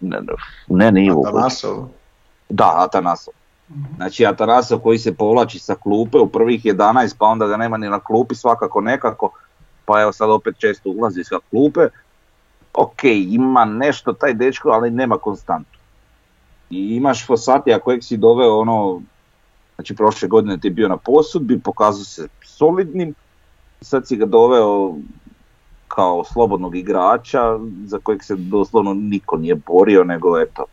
Ne, 0.00 0.20
ne, 0.20 0.32
ne 0.68 0.92
nije 0.92 1.12
Vuković. 1.12 1.34
Atanasov. 1.34 1.88
Da, 2.48 2.72
Atanasov. 2.76 3.34
Mhm. 3.70 3.94
Znači 3.96 4.26
Atanasov 4.26 4.78
koji 4.78 4.98
se 4.98 5.14
povlači 5.14 5.58
sa 5.58 5.74
klupe 5.74 6.18
u 6.18 6.28
prvih 6.28 6.64
11 6.64 7.14
pa 7.18 7.26
onda 7.26 7.46
ga 7.46 7.56
nema 7.56 7.76
ni 7.76 7.88
na 7.88 8.00
klupi 8.00 8.34
svakako 8.34 8.80
nekako, 8.80 9.30
pa 9.84 10.00
evo 10.02 10.12
sad 10.12 10.30
opet 10.30 10.58
često 10.58 10.90
ulazi 10.90 11.24
sa 11.24 11.38
klupe. 11.50 11.88
Ok, 12.74 13.04
ima 13.04 13.64
nešto 13.64 14.12
taj 14.12 14.34
dečko, 14.34 14.68
ali 14.68 14.90
nema 14.90 15.18
konstantu. 15.18 15.78
I 16.70 16.96
imaš 16.96 17.26
Fosatija 17.26 17.78
kojeg 17.78 18.04
si 18.04 18.16
doveo 18.16 18.58
ono, 18.58 19.02
znači 19.74 19.96
prošle 19.96 20.28
godine 20.28 20.58
ti 20.58 20.66
je 20.66 20.72
bio 20.72 20.88
na 20.88 20.96
posudbi, 20.96 21.60
pokazao 21.60 22.04
se 22.04 22.28
solidnim, 22.44 23.14
sad 23.80 24.06
si 24.06 24.16
ga 24.16 24.26
doveo 24.26 24.94
kao 25.88 26.24
slobodnog 26.24 26.76
igrača 26.76 27.58
za 27.84 27.98
kojeg 28.02 28.24
se 28.24 28.36
doslovno 28.36 28.94
niko 28.94 29.36
nije 29.36 29.54
borio, 29.54 30.04
nego 30.04 30.40
eto, 30.40 30.64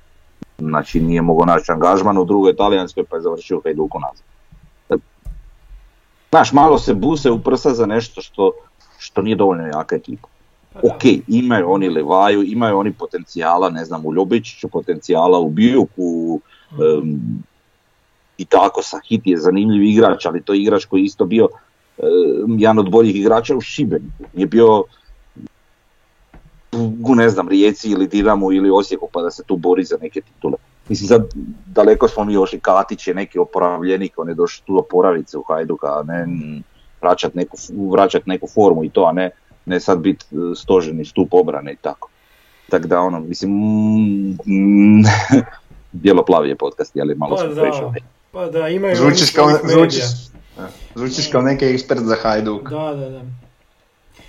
znači 0.58 1.00
nije 1.02 1.22
mogao 1.22 1.46
naći 1.46 1.72
angažman 1.72 2.18
u 2.18 2.26
drugoj 2.26 2.56
talijanskoj 2.56 3.04
pa 3.04 3.16
je 3.16 3.22
završio 3.22 3.62
Hajduku 3.64 4.00
nazad. 4.00 4.24
Znaš, 6.30 6.54
malo 6.54 6.80
se 6.80 6.94
buse 6.94 7.32
u 7.32 7.40
prsa 7.40 7.74
za 7.74 7.86
nešto 7.86 8.22
što, 8.22 8.52
što 8.98 9.22
nije 9.22 9.36
dovoljno 9.36 9.68
jaka 9.68 9.96
ekipa. 9.96 10.28
Pa. 10.74 10.80
Ok, 10.84 11.02
imaju 11.28 11.72
oni 11.72 11.90
Levaju, 11.90 12.44
imaju 12.44 12.78
oni 12.78 12.94
potencijala, 12.94 13.70
ne 13.70 13.86
znam, 13.86 14.06
u 14.06 14.14
Ljubičiću 14.14 14.68
potencijala, 14.68 15.40
u 15.40 15.50
Bijuku, 15.50 16.40
em, 16.72 17.44
i 18.38 18.46
tako, 18.46 18.82
Sahit 18.84 19.22
je 19.26 19.38
zanimljiv 19.38 19.84
igrač, 19.84 20.26
ali 20.26 20.42
to 20.42 20.54
je 20.54 20.62
igrač 20.62 20.86
koji 20.86 21.02
je 21.02 21.06
isto 21.06 21.26
bio 21.26 21.48
em, 21.98 22.60
jedan 22.60 22.80
od 22.80 22.92
boljih 22.92 23.16
igrača 23.16 23.56
u 23.56 23.62
Šibeniku. 23.62 24.24
Nije 24.34 24.48
bio 24.48 24.84
u 27.08 27.16
ne 27.16 27.30
znam, 27.30 27.50
Rijeci 27.50 27.92
ili 27.92 28.08
Dinamu 28.08 28.52
ili 28.52 28.72
Osijeku 28.72 29.10
pa 29.14 29.22
da 29.22 29.32
se 29.32 29.44
tu 29.44 29.56
bori 29.56 29.84
za 29.84 29.98
neke 30.02 30.22
titule. 30.22 30.58
Mislim 30.90 31.08
sad 31.08 31.34
daleko 31.66 32.08
smo 32.08 32.24
mi 32.24 32.34
još 32.34 32.54
i 32.54 32.60
Katić 32.60 33.08
je 33.08 33.14
neki 33.14 33.40
oporavljenik, 33.40 34.14
on 34.18 34.30
je 34.30 34.36
došao 34.36 34.66
tu 34.66 34.78
oporaviti 34.78 35.32
se 35.32 35.38
u 35.38 35.44
Hajduka, 35.44 35.88
a 35.88 36.04
ne 36.04 36.28
vraćat 37.02 37.36
neku, 37.36 37.58
vraćat 37.92 38.26
neku 38.26 38.48
formu 38.48 38.84
i 38.84 38.90
to, 38.90 39.04
a 39.04 39.12
ne, 39.12 39.30
ne 39.66 39.80
sad 39.80 40.00
biti 40.00 40.26
stoženi 40.56 41.06
stup 41.06 41.34
obrane 41.34 41.74
i 41.74 41.76
tako. 41.76 42.10
Tako 42.70 42.88
da 42.88 43.00
ono, 43.00 43.20
mislim, 43.20 43.52
mm, 44.46 45.04
bijelo-plavi 46.02 46.50
je 46.50 46.56
podcast, 46.56 46.98
ali 47.02 47.16
malo 47.16 47.36
Pa 47.36 47.42
smo 47.42 47.54
da, 47.54 47.94
pa 48.32 48.46
da, 48.46 48.68
imaju 48.68 48.96
Zvučiš 48.96 49.32
kao, 49.32 49.50
zvučiš, 49.64 50.04
zvučiš 50.96 51.32
kao 51.32 51.42
neki 51.42 51.66
ekspert 51.66 52.02
za 52.02 52.16
Hajduk. 52.22 52.70
Da, 52.70 52.96
da, 52.96 53.10
da. 53.10 53.22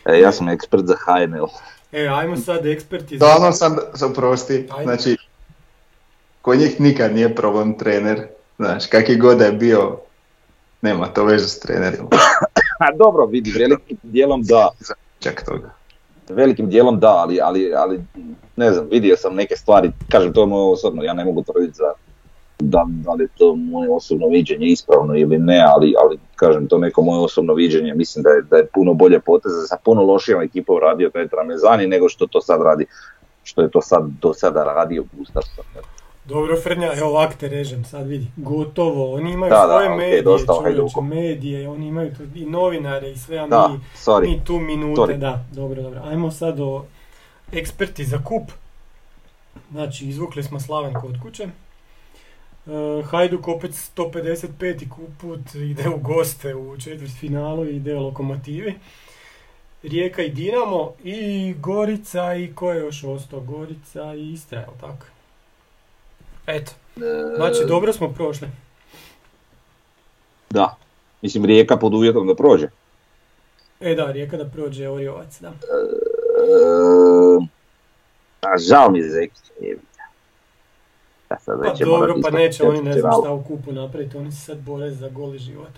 E, 0.04 0.20
ja 0.20 0.32
sam 0.32 0.48
ekspert 0.48 0.84
za 0.86 0.94
HNL. 0.94 1.46
E, 1.92 2.06
ajmo 2.08 2.36
sad 2.36 2.66
eksperti. 2.66 3.16
Da, 3.18 3.36
ono 3.38 3.52
sam, 3.52 3.76
sam 3.94 4.12
prosti, 4.14 4.68
Ajde. 4.70 4.84
znači, 4.84 5.16
kod 6.42 6.58
njih 6.58 6.80
nikad 6.80 7.14
nije 7.14 7.34
problem 7.34 7.78
trener, 7.78 8.26
znaš, 8.56 8.86
kakvi 8.86 9.16
god 9.16 9.38
da 9.38 9.44
je 9.44 9.52
bio, 9.52 9.98
nema 10.82 11.06
to 11.06 11.24
veze 11.24 11.48
s 11.48 11.60
trenerima, 11.60 12.08
A 12.80 12.92
dobro, 12.96 13.26
vidi, 13.26 13.50
velikim 13.58 13.96
dijelom 14.02 14.42
da, 14.42 14.68
čak 15.20 15.44
toga. 15.44 15.70
velikim 16.28 16.68
dijelom 16.70 17.00
da, 17.00 17.08
ali, 17.10 17.40
ali, 17.40 17.74
ali 17.74 18.00
ne 18.56 18.72
znam, 18.72 18.88
vidio 18.90 19.16
sam 19.16 19.34
neke 19.34 19.56
stvari, 19.56 19.90
kažem 20.10 20.32
to 20.32 20.40
je 20.40 20.46
moje 20.46 20.72
osobno, 20.72 21.02
ja 21.02 21.12
ne 21.12 21.24
mogu 21.24 21.42
tvrditi 21.42 21.74
za 21.76 21.92
da, 22.58 22.86
da 22.88 23.12
li 23.12 23.24
je 23.24 23.28
to 23.38 23.56
moje 23.56 23.90
osobno 23.90 24.26
viđenje 24.28 24.66
ispravno 24.66 25.16
ili 25.16 25.38
ne, 25.38 25.64
ali, 25.74 25.94
ali 26.04 26.18
kažem 26.36 26.66
to 26.68 26.78
neko 26.78 27.02
moje 27.02 27.20
osobno 27.20 27.54
viđenje, 27.54 27.94
mislim 27.94 28.22
da 28.22 28.30
je, 28.30 28.42
da 28.42 28.56
je 28.56 28.66
puno 28.66 28.94
bolje 28.94 29.20
poteze 29.20 29.66
sa 29.66 29.76
puno 29.84 30.02
lošijom 30.02 30.42
ekipom 30.42 30.78
radio 30.78 31.10
taj 31.10 31.28
Tramezani 31.28 31.86
nego 31.86 32.08
što 32.08 32.26
to 32.26 32.40
sad 32.40 32.62
radi, 32.62 32.86
što 33.42 33.62
je 33.62 33.70
to 33.70 33.80
sad 33.80 34.08
do 34.22 34.34
sada 34.34 34.64
radio 34.64 35.04
Gustafsson. 35.12 35.64
Dobro 36.24 36.56
Frnja, 36.62 36.92
evo 36.98 37.08
ovak 37.08 37.36
te 37.36 37.48
režem, 37.48 37.84
sad 37.84 38.06
vidi, 38.06 38.26
gotovo, 38.36 39.14
oni 39.14 39.32
imaju 39.32 39.50
Da, 39.50 39.56
da, 39.56 39.72
svoje 39.72 39.90
ok, 39.90 39.98
medije, 39.98 40.22
dosta 40.22 40.52
o 40.52 40.62
čovječe, 40.62 41.00
medije, 41.02 41.68
oni 41.68 41.86
imaju 41.86 42.14
tu 42.14 42.22
i 42.34 42.44
novinare 42.44 43.10
i 43.10 43.16
sve, 43.16 43.38
a 43.38 43.46
Da, 43.46 43.68
mi, 43.68 43.80
sorry. 43.96 44.28
mi 44.28 44.44
tu 44.44 44.60
minute, 44.60 45.00
sorry. 45.00 45.18
da, 45.18 45.44
dobro, 45.52 45.82
dobro. 45.82 46.00
Ajmo 46.04 46.30
sad 46.30 46.60
o 46.60 46.84
eksperti 47.52 48.04
za 48.04 48.18
kup. 48.24 48.50
Znači, 49.70 50.08
izvukli 50.08 50.42
smo 50.42 50.60
Slavenku 50.60 51.06
od 51.06 51.22
kuće. 51.22 51.48
E, 52.68 53.02
Hajduk 53.02 53.48
opet 53.48 53.70
155. 53.96 54.86
put 55.20 55.54
ide 55.54 55.88
u 55.88 55.98
goste 55.98 56.54
u 56.54 56.78
četvrtfinalu 56.80 57.66
i 57.66 57.76
ide 57.76 57.94
Lokomotivi. 57.94 58.74
Rijeka 59.82 60.22
i 60.22 60.30
Dinamo 60.30 60.92
i 61.04 61.54
Gorica 61.60 62.34
i 62.34 62.52
ko 62.54 62.72
je 62.72 62.80
još 62.80 63.04
ostao? 63.04 63.40
Gorica 63.40 64.14
i 64.14 64.32
Istra, 64.32 64.60
jel 64.60 64.70
tako? 64.80 65.06
Eto, 66.46 66.72
znači 67.36 67.58
dobro 67.68 67.92
smo 67.92 68.12
prošli. 68.12 68.48
Da. 70.50 70.76
Mislim, 71.22 71.44
Rijeka 71.44 71.76
pod 71.76 71.94
uvjetom 71.94 72.26
da 72.26 72.34
prođe. 72.34 72.68
E 73.80 73.94
da, 73.94 74.12
Rijeka 74.12 74.36
da 74.36 74.44
prođe 74.44 74.88
Oriovac, 74.88 75.40
da. 75.40 75.48
E, 75.48 75.52
a 78.40 78.58
žao 78.58 78.90
mi 78.90 78.98
je 78.98 79.30
jebiga. 79.60 79.87
Ja 81.30 81.38
sad 81.38 81.60
Pa 81.62 81.84
dobro, 81.84 82.14
pa 82.22 82.30
neće 82.30 82.64
oni 82.64 82.82
ne 82.82 83.00
znam 83.00 83.12
šta 83.22 83.32
u 83.32 83.42
kupu 83.42 83.72
napraviti, 83.72 84.16
oni 84.16 84.32
se 84.32 84.44
sad 84.44 84.58
bore 84.58 84.90
za 84.90 85.08
gol 85.08 85.34
i 85.34 85.38
život. 85.38 85.70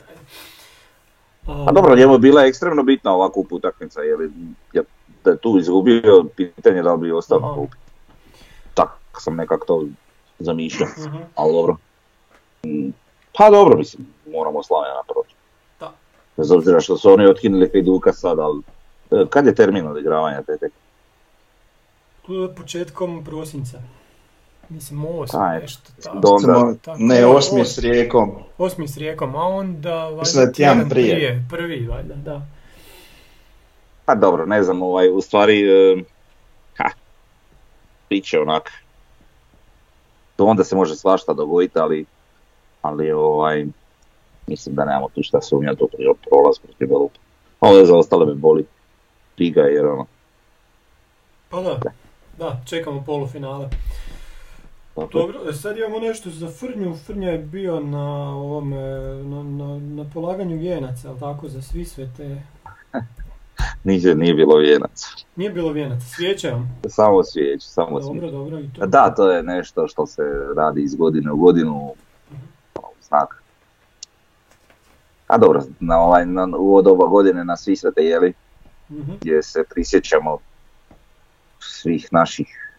A, 1.47 1.65
A 1.69 1.73
dobro, 1.73 1.97
njemu 1.97 2.13
je 2.13 2.19
bila 2.19 2.45
ekstremno 2.45 2.83
bitna 2.83 3.15
ova 3.15 3.33
kup 3.33 3.53
utakmica, 3.53 4.01
jer 4.01 4.31
je, 4.73 4.83
da 5.25 5.31
je 5.31 5.37
tu 5.37 5.59
izgubio, 5.59 6.25
pitanje 6.37 6.83
da 6.83 6.93
li 6.93 7.01
bi 7.01 7.13
ostao 7.13 7.41
na 7.41 7.47
Aha. 7.47 7.55
klupi. 7.55 7.77
Tako 8.75 9.21
sam 9.21 9.37
nekako 9.37 9.67
to 9.67 9.85
zamišljao, 10.39 10.89
mhm. 10.99 11.17
ali 11.35 11.53
dobro. 11.53 11.77
Pa 13.39 13.51
dobro, 13.51 13.79
mislim, 13.79 14.07
moramo 14.33 14.63
Slavljana 14.63 15.01
proći. 15.09 15.35
Da. 15.81 15.93
Bez 16.37 16.51
obzira 16.51 16.81
što 16.81 16.97
su 16.97 17.13
oni 17.13 17.27
otkinuli 17.27 17.71
Hajduka 17.73 18.13
sad, 18.13 18.39
ali 18.39 18.63
e, 19.11 19.27
kad 19.31 19.47
je 19.47 19.55
termin 19.55 19.87
odigravanja 19.87 20.43
te 20.43 20.59
tek? 20.59 20.73
Početkom 22.57 23.25
prosinca. 23.25 23.79
Mislim, 24.71 25.05
osmi, 25.05 25.41
Aj, 25.43 25.59
nešto 25.61 25.91
tako. 26.03 26.19
do- 26.19 26.29
Onda- 26.29 26.53
Samo- 26.55 26.75
Tako 26.75 26.99
ne, 27.01 27.17
je, 27.17 27.27
osmi 27.27 27.65
s 27.65 27.79
rijekom. 27.79 28.31
Osmi 28.59 28.89
s 28.89 28.97
rijekom, 28.97 29.37
a 29.37 29.43
onda 29.43 30.05
valjda 30.05 30.41
je 30.41 30.53
tjedan 30.53 30.89
prije. 30.89 31.45
Prvi, 31.51 31.87
valjda, 31.87 32.15
da. 32.15 32.43
Pa 34.05 34.15
dobro, 34.15 34.47
ne 34.47 34.63
znam, 34.63 34.83
ovaj, 34.83 35.11
u 35.11 35.21
stvari, 35.21 35.61
e, 35.63 35.97
ha, 36.77 36.91
će 38.25 38.41
onak. 38.41 38.71
To 40.37 40.45
onda 40.45 40.65
se 40.65 40.77
može 40.77 40.97
svašta 40.97 41.33
dogoditi, 41.33 41.79
ali, 41.79 42.07
ali 42.83 43.13
ovaj, 43.13 43.67
mislim 44.47 44.75
da 44.75 44.85
nemamo 44.85 45.09
tu 45.09 45.23
šta 45.23 45.41
sumnjati 45.41 45.85
u 45.85 45.89
prolaz 46.29 46.59
protiv 46.59 46.89
Belupa. 46.89 47.19
A 47.61 47.69
ove 47.69 47.87
za 47.87 47.97
ostale 47.97 48.27
me 48.27 48.35
boli 48.35 48.67
briga 49.37 49.61
jer 49.63 49.87
ono, 49.87 50.07
Pa 51.49 51.61
da, 51.61 51.79
da, 52.39 52.61
čekamo 52.67 53.03
polufinale. 53.07 53.69
Dobro, 55.13 55.41
e, 55.49 55.53
sad 55.53 55.77
imamo 55.79 55.99
nešto 55.99 56.31
za 56.31 56.49
Frnju. 56.49 56.95
Frnja 57.07 57.31
je 57.31 57.39
bio 57.39 57.81
na 57.81 58.35
ovome, 58.37 58.77
na, 59.25 59.43
na, 59.43 59.79
na 59.79 60.11
polaganju 60.15 60.57
vijenaca, 60.57 61.11
ali 61.11 61.21
tako, 61.21 61.49
za 61.49 61.63
svi 61.63 61.85
sve 61.85 62.09
te... 62.17 62.43
Nije, 63.85 64.15
nije 64.15 64.35
bilo 64.35 64.57
vijenac. 64.57 65.05
Nije 65.37 65.51
bilo 65.51 65.73
vijenaca, 65.73 66.07
svijeća. 66.07 66.59
Samo 66.89 67.23
svijeć, 67.23 67.63
samo. 67.63 68.01
Dobro, 68.01 68.31
dobro, 68.31 68.59
i 68.59 68.69
to. 68.73 68.87
Da, 68.87 69.15
to 69.15 69.31
je 69.31 69.43
nešto 69.43 69.89
što 69.89 70.07
se 70.07 70.23
radi 70.57 70.83
iz 70.83 70.95
godine 70.95 71.33
u 71.33 71.37
godinu, 71.37 71.95
znak. 73.09 73.43
A 75.27 75.39
dobro, 75.39 75.63
na 75.81 76.01
ovaj, 76.01 76.27
na, 76.27 76.49
u 76.59 76.69
ovo 76.69 76.83
doba 76.83 77.07
godine 77.07 77.45
na 77.45 77.57
svi 77.57 77.77
svete 77.77 78.03
jeli, 78.03 78.35
Mhm. 78.91 79.13
gdje 79.21 79.43
se 79.43 79.65
prisjećamo 79.71 80.39
svih 81.59 82.09
naših 82.13 82.70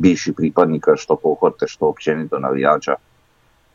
bivših 0.00 0.34
pripadnika, 0.36 0.96
što 0.96 1.16
pohorte, 1.16 1.66
što 1.68 1.86
općenito 1.86 2.38
navijača 2.38 2.94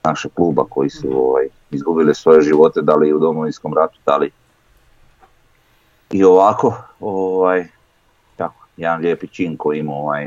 našeg 0.04 0.32
kluba 0.34 0.66
koji 0.70 0.90
su 0.90 1.08
ovaj, 1.28 1.48
izgubili 1.72 2.16
svoje 2.16 2.42
živote, 2.42 2.82
da 2.82 2.96
li 2.96 3.14
u 3.14 3.20
domovinskom 3.20 3.74
ratu, 3.74 4.00
da 4.06 4.18
li 4.18 4.32
i 6.12 6.24
ovako, 6.24 6.74
ovaj, 7.00 7.68
tako, 8.36 8.68
jedan 8.78 9.02
lijepi 9.02 9.28
čin 9.28 9.58
koji 9.58 9.80
ima 9.80 9.92
ovaj, 9.92 10.26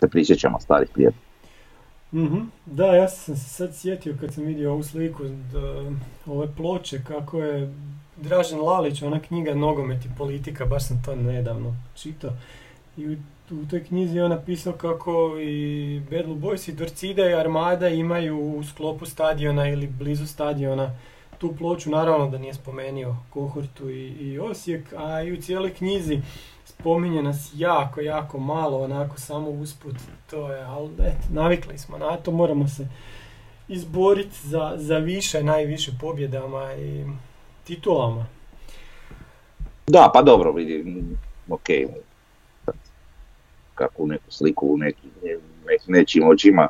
se 0.00 0.08
prisjećamo 0.08 0.60
starih 0.60 0.88
prijatelja. 0.94 1.26
Mhm. 2.12 2.38
Da, 2.66 2.86
ja 2.86 3.08
sam 3.08 3.36
se 3.36 3.48
sad 3.48 3.74
sjetio 3.74 4.16
kad 4.20 4.34
sam 4.34 4.44
vidio 4.44 4.72
ovu 4.72 4.82
sliku 4.82 5.22
da, 5.52 5.92
ove 6.32 6.48
ploče 6.56 7.00
kako 7.04 7.42
je 7.42 7.74
Dražen 8.16 8.60
Lalić, 8.60 9.02
ona 9.02 9.20
knjiga 9.20 9.54
Nogomet 9.54 10.04
i 10.04 10.08
politika, 10.18 10.66
baš 10.66 10.88
sam 10.88 11.02
to 11.04 11.16
nedavno 11.16 11.76
čitao. 11.94 12.30
I 12.96 13.08
u, 13.08 13.16
u 13.50 13.66
toj 13.70 13.84
knjizi 13.84 14.16
je 14.16 14.24
on 14.24 14.30
napisao 14.30 14.72
kako 14.72 15.36
i 15.40 16.00
Bad 16.10 16.26
Boys 16.26 16.72
i 16.72 16.76
Torcida 16.76 17.30
i 17.30 17.34
Armada 17.34 17.88
imaju 17.88 18.38
u 18.38 18.64
sklopu 18.64 19.06
stadiona 19.06 19.68
ili 19.68 19.86
blizu 19.86 20.26
stadiona 20.26 20.90
tu 21.38 21.54
ploču, 21.58 21.90
naravno 21.90 22.28
da 22.30 22.38
nije 22.38 22.54
spomenio 22.54 23.16
Kohortu 23.30 23.90
i, 23.90 24.08
i 24.08 24.38
Osijek, 24.38 24.92
a 24.96 25.22
i 25.22 25.32
u 25.32 25.42
cijeloj 25.42 25.74
knjizi 25.74 26.20
spominje 26.64 27.22
nas 27.22 27.52
jako, 27.54 28.00
jako 28.00 28.38
malo, 28.38 28.82
onako 28.82 29.18
samo 29.18 29.50
usput, 29.50 29.96
to 30.30 30.52
je, 30.52 30.62
ali 30.62 30.90
eto, 30.98 31.26
navikli 31.30 31.78
smo 31.78 31.98
na 31.98 32.16
to, 32.16 32.30
moramo 32.30 32.68
se 32.68 32.88
izboriti 33.68 34.48
za, 34.48 34.72
za 34.76 34.98
više, 34.98 35.42
najviše 35.42 35.92
pobjedama 36.00 36.74
i 36.74 37.04
titulama. 37.64 38.26
Da, 39.86 40.10
pa 40.14 40.22
dobro, 40.22 40.52
vidim, 40.52 41.18
ok, 41.48 41.68
kakvu 43.76 44.06
neku 44.06 44.30
sliku 44.30 44.66
u 44.74 44.76
neki, 44.78 45.08
ne, 45.24 45.76
nečim 45.86 46.28
očima, 46.28 46.68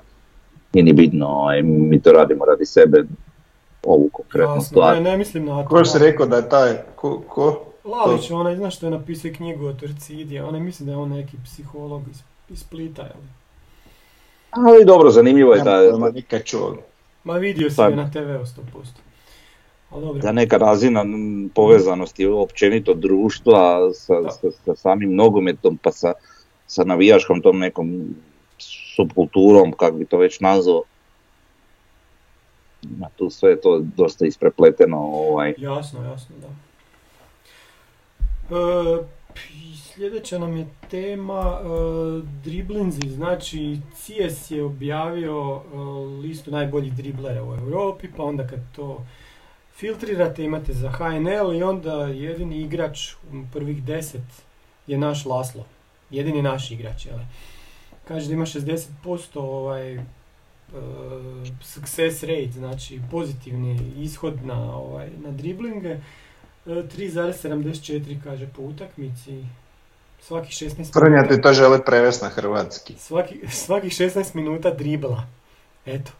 nije 0.73 0.85
ni 0.85 0.93
bitno, 0.93 1.27
ovaj, 1.27 1.63
mi 1.63 2.01
to 2.03 2.13
radimo 2.13 2.45
radi 2.45 2.67
sebe, 2.67 3.05
ovu 3.83 4.09
konkretnu 4.13 4.55
Jasno, 4.55 4.63
stvar. 4.63 4.95
ne, 4.97 5.01
ne 5.11 5.17
mislim 5.17 5.45
na 5.47 5.63
to. 5.63 5.69
Ko 5.69 5.85
si 5.85 5.99
rekao 5.99 6.27
da 6.27 6.37
je 6.37 6.49
taj, 6.49 6.77
ko, 6.97 7.23
ko? 7.29 7.63
Lalić, 7.85 8.31
onaj, 8.31 8.57
znaš 8.57 8.77
što 8.77 8.87
je 8.87 8.91
napisao 8.91 9.31
knjigu 9.37 9.67
o 9.67 9.73
Torcidi, 9.73 10.39
onaj 10.39 10.61
mislim 10.61 10.87
da 10.87 10.93
je 10.93 10.99
on 10.99 11.09
neki 11.09 11.37
psiholog 11.45 12.03
iz, 12.11 12.23
iz 12.49 12.61
Splita, 12.61 13.03
jel? 13.03 13.23
Ali 14.51 14.85
dobro, 14.85 15.11
zanimljivo 15.11 15.55
je 15.55 15.63
da, 15.63 15.89
pojma, 15.91 16.11
nikad 16.11 16.45
čuo. 16.45 16.77
Ma 17.25 17.35
vidio 17.35 17.71
si 17.71 17.77
Pa- 17.77 17.87
je 17.89 17.97
na 17.97 18.11
TV-u 18.11 18.47
100%. 18.47 18.57
Ali 19.91 20.05
dobro. 20.05 20.23
da 20.23 20.33
neka 20.33 20.57
razina 20.57 21.05
povezanosti 21.55 22.27
općenito 22.27 22.95
društva 22.95 23.93
sa, 23.93 24.15
sa 24.65 24.77
samim 24.77 25.15
nogometom 25.15 25.79
pa 25.83 25.93
sa, 25.93 26.13
sa 26.67 26.85
navijaškom 26.85 27.43
tom 27.43 27.59
nekom 27.59 28.15
subkulturom, 28.97 29.73
kako 29.73 29.97
bi 29.97 30.07
to 30.07 30.19
već 30.19 30.41
nazvao. 30.41 30.83
Tu 33.17 33.31
sve 33.31 33.51
je 33.51 33.61
to 33.61 33.81
dosta 33.97 34.27
isprepleteno. 34.27 34.99
Ovaj. 34.99 35.55
Jasno, 35.59 36.05
jasno, 36.05 36.37
da. 36.41 36.49
E, 38.57 39.03
sljedeća 39.95 40.39
nam 40.39 40.57
je 40.57 40.67
tema 40.91 41.61
e, 41.61 41.67
driblinzi, 42.45 43.09
znači 43.09 43.79
CS 43.95 44.51
je 44.51 44.65
objavio 44.65 45.61
e, 45.61 45.79
listu 46.23 46.51
najboljih 46.51 46.95
driblera 46.95 47.45
u 47.45 47.55
Europi, 47.55 48.09
pa 48.17 48.23
onda 48.23 48.47
kad 48.47 48.61
to 48.77 49.05
filtrirate 49.75 50.45
imate 50.45 50.73
za 50.73 50.91
HNL 50.91 51.55
i 51.55 51.63
onda 51.63 52.07
jedini 52.07 52.61
igrač 52.61 53.13
u 53.15 53.45
prvih 53.53 53.85
deset 53.85 54.45
je 54.87 54.99
naš 54.99 55.27
Laslo. 55.27 55.65
Jedini 56.11 56.43
naš 56.43 56.71
igrač, 56.71 57.07
jel? 57.07 57.19
Kaže 58.09 58.27
da 58.27 58.33
ima 58.33 58.47
60% 58.47 58.89
ovaj, 59.35 59.95
e, 59.95 60.01
success 61.63 62.23
rate, 62.23 62.53
znači 62.53 63.01
pozitivni 63.11 63.93
ishod 63.97 64.45
na, 64.45 64.77
ovaj, 64.77 65.11
na 65.25 65.31
driblinge. 65.31 65.91
E, 65.91 65.99
3,74 66.67 68.23
kaže 68.25 68.49
po 68.57 68.63
utakmici. 68.63 69.45
Svakih 70.21 70.51
16 70.51 70.93
Frnja 70.93 71.17
minuta. 71.17 71.37
ti 71.37 71.43
to 71.43 71.53
žele 71.53 71.85
prevesti 71.85 72.25
na 72.25 72.31
hrvatski. 72.31 72.95
Svaki, 72.99 73.41
svakih 73.49 73.93
16 73.93 74.35
minuta 74.35 74.71
dribla. 74.71 75.27
Eto. 75.87 76.11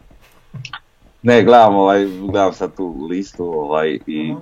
Ne, 1.21 1.43
gledam, 1.43 1.75
ovaj, 1.75 2.05
gledam 2.05 2.53
sad 2.53 2.75
tu 2.75 3.07
listu 3.09 3.43
ovaj, 3.43 3.99
i 4.07 4.31
Aha. 4.31 4.41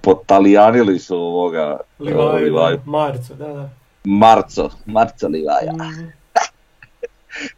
Potalijanili 0.00 0.98
su 0.98 1.16
ovoga 1.16 1.80
Livaju, 1.98 2.44
Livaju. 2.44 2.80
Marco, 2.84 3.34
da, 3.34 3.46
da. 3.46 3.70
Marco, 4.04 4.70
Marco 4.86 5.28
Livaja. 5.28 5.72
Mhm. 5.72 6.06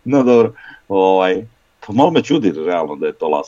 No 0.04 0.22
dobro, 0.22 0.52
ovaj, 0.88 1.46
pa 1.86 1.92
malo 1.92 2.10
me 2.10 2.22
čudi 2.22 2.52
realno 2.52 2.96
da 2.96 3.06
je 3.06 3.12
to 3.12 3.42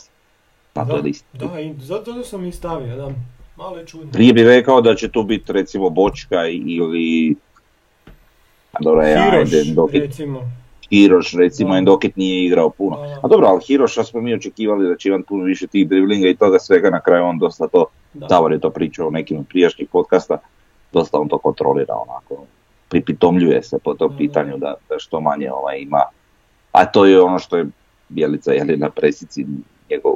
na 0.75 0.85
toj 0.85 0.97
Da, 0.97 1.03
listi. 1.03 1.39
Da, 1.39 1.61
i 1.61 1.75
zato 1.79 2.25
sam 2.25 2.47
i 2.47 2.53
stavio, 2.53 2.97
da. 2.97 3.11
Malo 3.57 3.77
je 3.77 3.87
čudno. 3.87 4.13
Prije 4.13 4.33
bi 4.33 4.45
rekao 4.45 4.81
da 4.81 4.95
će 4.95 5.09
tu 5.09 5.23
biti 5.23 5.53
recimo 5.53 5.91
Bočka 5.91 6.47
ili... 6.47 7.35
A 8.73 8.79
dobro, 8.81 9.03
ja, 9.03 9.25
Hiroš, 9.25 9.53
ajde, 9.53 10.01
recimo. 10.01 10.51
Hiroš, 10.93 11.33
recimo, 11.33 11.71
Da. 11.71 11.79
Endokit 11.79 12.17
nije 12.17 12.47
igrao 12.47 12.71
puno. 12.71 12.97
A 13.23 13.29
dobro, 13.29 13.47
ali 13.47 13.61
Hiroša 13.67 14.05
smo 14.05 14.21
mi 14.21 14.35
očekivali 14.35 14.89
da 14.89 14.97
će 14.97 15.09
imati 15.09 15.25
puno 15.29 15.45
više 15.45 15.67
tih 15.67 15.89
driblinga 15.89 16.29
i 16.29 16.37
toga 16.37 16.59
svega, 16.59 16.91
na 16.91 17.01
kraju 17.01 17.25
on 17.25 17.39
dosta 17.39 17.69
to, 17.69 17.87
Da. 18.15 18.27
Davor 18.27 18.53
je 18.53 18.61
to 18.61 18.71
pričao 18.71 19.09
u 19.09 19.11
nekim 19.11 19.39
od 19.39 19.47
prijašnjih 19.49 19.89
podcasta, 19.93 20.39
dosta 20.93 21.19
on 21.19 21.29
to 21.29 21.39
kontrolira 21.39 21.95
onako, 21.95 22.45
pripitomljuje 22.89 23.63
se 23.63 23.79
po 23.85 23.95
tom 23.95 24.17
pitanju 24.17 24.57
da, 24.57 24.75
da 24.89 24.99
što 24.99 25.21
manje 25.21 25.53
ovaj, 25.53 25.79
ima 25.79 26.03
A 26.73 26.85
to 26.85 27.05
je 27.05 27.21
ono 27.21 27.39
što 27.39 27.57
je 27.57 27.67
Bjelica 28.09 28.53
jeli, 28.53 28.77
na 28.77 28.91
presici 28.91 29.47
njegov, 29.91 30.15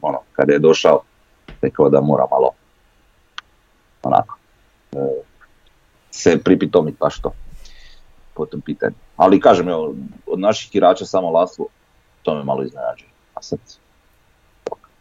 ono, 0.00 0.18
kada 0.32 0.52
je 0.52 0.58
došao, 0.58 1.00
rekao 1.62 1.88
da 1.88 2.00
mora 2.00 2.26
malo 2.30 2.50
onako 4.02 4.38
e, 4.92 4.96
se 6.10 6.38
pripitomiti 6.44 6.96
baš 7.00 7.20
to 7.20 7.32
po 8.34 8.46
tom 8.46 8.60
pitanju. 8.60 8.94
Ali 9.16 9.40
kažem, 9.40 9.68
evo, 9.68 9.94
od 10.26 10.38
naših 10.38 10.74
igrača 10.74 11.04
samo 11.04 11.30
Laslo, 11.30 11.66
to 12.22 12.34
me 12.34 12.44
malo 12.44 12.62
iznenađuje. 12.62 13.10
A 13.34 13.42
sad, 13.42 13.58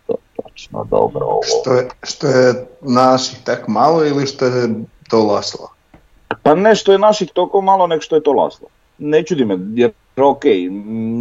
to 0.08 0.16
točno 0.36 0.84
dobro 0.84 1.26
ovo. 1.26 1.42
Što 1.44 1.74
je, 1.74 1.88
što 2.04 2.28
je 2.28 2.68
naših 2.82 3.40
tak 3.44 3.68
malo 3.68 4.06
ili 4.06 4.28
što 4.28 4.46
je 4.46 4.70
to 5.10 5.26
Laslo? 5.26 5.70
Pa 6.44 6.56
ne 6.56 6.76
što 6.76 6.92
je 6.92 7.00
naših 7.00 7.32
toliko 7.32 7.62
malo, 7.62 7.88
nego 7.88 8.02
što 8.02 8.16
je 8.16 8.24
to 8.24 8.32
Laslo. 8.32 8.68
Ne 8.98 9.24
čudi 9.24 9.46
me, 9.46 9.58
jer 9.74 9.92
ok, 10.16 10.44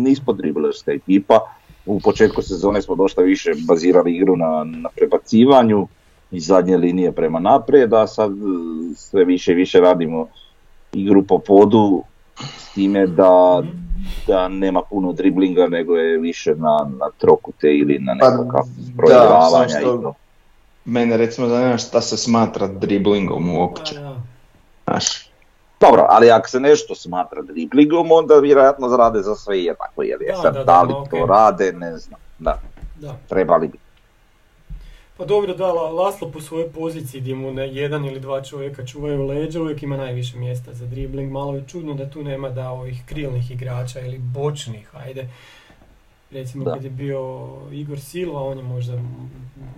nismo 0.05 0.33
driblerska 0.33 0.93
ekipa, 0.93 1.41
u 1.87 2.01
početku 2.01 2.43
sezone 2.43 2.83
smo 2.83 2.95
dosta 2.95 3.23
više 3.23 3.53
bazirali 3.69 4.17
igru 4.17 4.37
na, 4.37 4.65
na 4.65 4.89
prebacivanju 4.97 5.89
iz 6.31 6.47
zadnje 6.47 6.77
linije 6.77 7.13
prema 7.13 7.41
naprijed, 7.41 7.93
a 7.93 8.07
sad 8.07 8.31
e, 8.31 8.35
sve 8.97 9.25
više 9.25 9.53
i 9.53 9.55
više 9.55 9.81
radimo 9.81 10.29
igru 10.99 11.23
po 11.23 11.39
podu 11.39 12.03
s 12.59 12.75
time 12.75 13.07
da, 13.07 13.63
da 14.27 14.49
nema 14.49 14.83
puno 14.83 15.13
driblinga 15.13 15.67
nego 15.67 15.97
je 15.97 16.19
više 16.19 16.55
na, 16.55 16.91
na 16.91 17.11
trokute 17.19 17.69
ili 17.69 17.99
na 17.99 18.17
Pa, 18.21 18.31
nekakav 18.31 18.63
što- 19.79 19.79
i 19.81 20.03
to. 20.03 20.15
Mene 20.85 21.17
recimo 21.17 21.47
zanima 21.49 21.77
šta 21.77 22.01
se 22.01 22.17
smatra 22.17 22.67
driblingom 22.67 23.57
uopće. 23.57 23.95
Da. 23.95 24.17
Znaš, 24.85 25.29
Dobro, 25.81 26.07
ali 26.09 26.31
ako 26.31 26.49
se 26.49 26.61
nešto 26.61 26.95
smatra 26.95 27.43
driblingom, 27.43 28.13
onda 28.13 28.35
vjerojatno 28.35 28.97
rade 28.97 29.23
za 29.23 29.35
sve 29.35 29.59
jednako, 29.59 30.03
jer 30.03 30.23
je 30.23 30.29
Da, 30.29 30.37
sad 30.37 30.55
da, 30.55 30.59
da, 30.59 30.65
da, 30.65 30.83
li 30.83 30.93
ma, 30.93 31.05
to 31.05 31.27
rade, 31.27 31.73
ne 31.73 31.97
znam, 31.97 32.21
da, 32.39 32.59
da. 32.95 33.15
trebali 33.29 33.69
bi. 33.69 33.79
Pa 35.19 35.25
dobro 35.25 35.55
da 35.55 35.67
La- 35.67 35.91
Laslo 35.93 36.31
po 36.31 36.41
svojoj 36.41 36.69
poziciji 36.69 37.21
gdje 37.21 37.35
mu 37.35 37.53
ne 37.53 37.69
jedan 37.69 38.05
ili 38.05 38.21
dva 38.21 38.43
čovjeka 38.43 38.87
čuvaju 38.87 39.27
leđa 39.27 39.61
uvijek 39.63 39.83
ima 39.83 39.97
najviše 39.97 40.37
mjesta 40.37 40.75
za 40.75 40.87
dribling. 40.87 41.33
Malo 41.33 41.55
je 41.55 41.65
čudno 41.69 41.95
da 41.95 42.11
tu 42.11 42.25
nema 42.25 42.49
da 42.49 42.71
ovih 42.71 43.03
krilnih 43.07 43.51
igrača 43.51 44.01
ili 44.01 44.19
bočnih, 44.19 44.89
ajde. 44.97 45.29
Recimo 46.31 46.65
Da. 46.65 46.73
kad 46.73 46.85
je 46.85 46.91
bio 46.91 47.21
Igor 47.73 48.01
Silva, 48.01 48.43
on 48.43 48.59
je 48.59 48.65
možda 48.65 48.99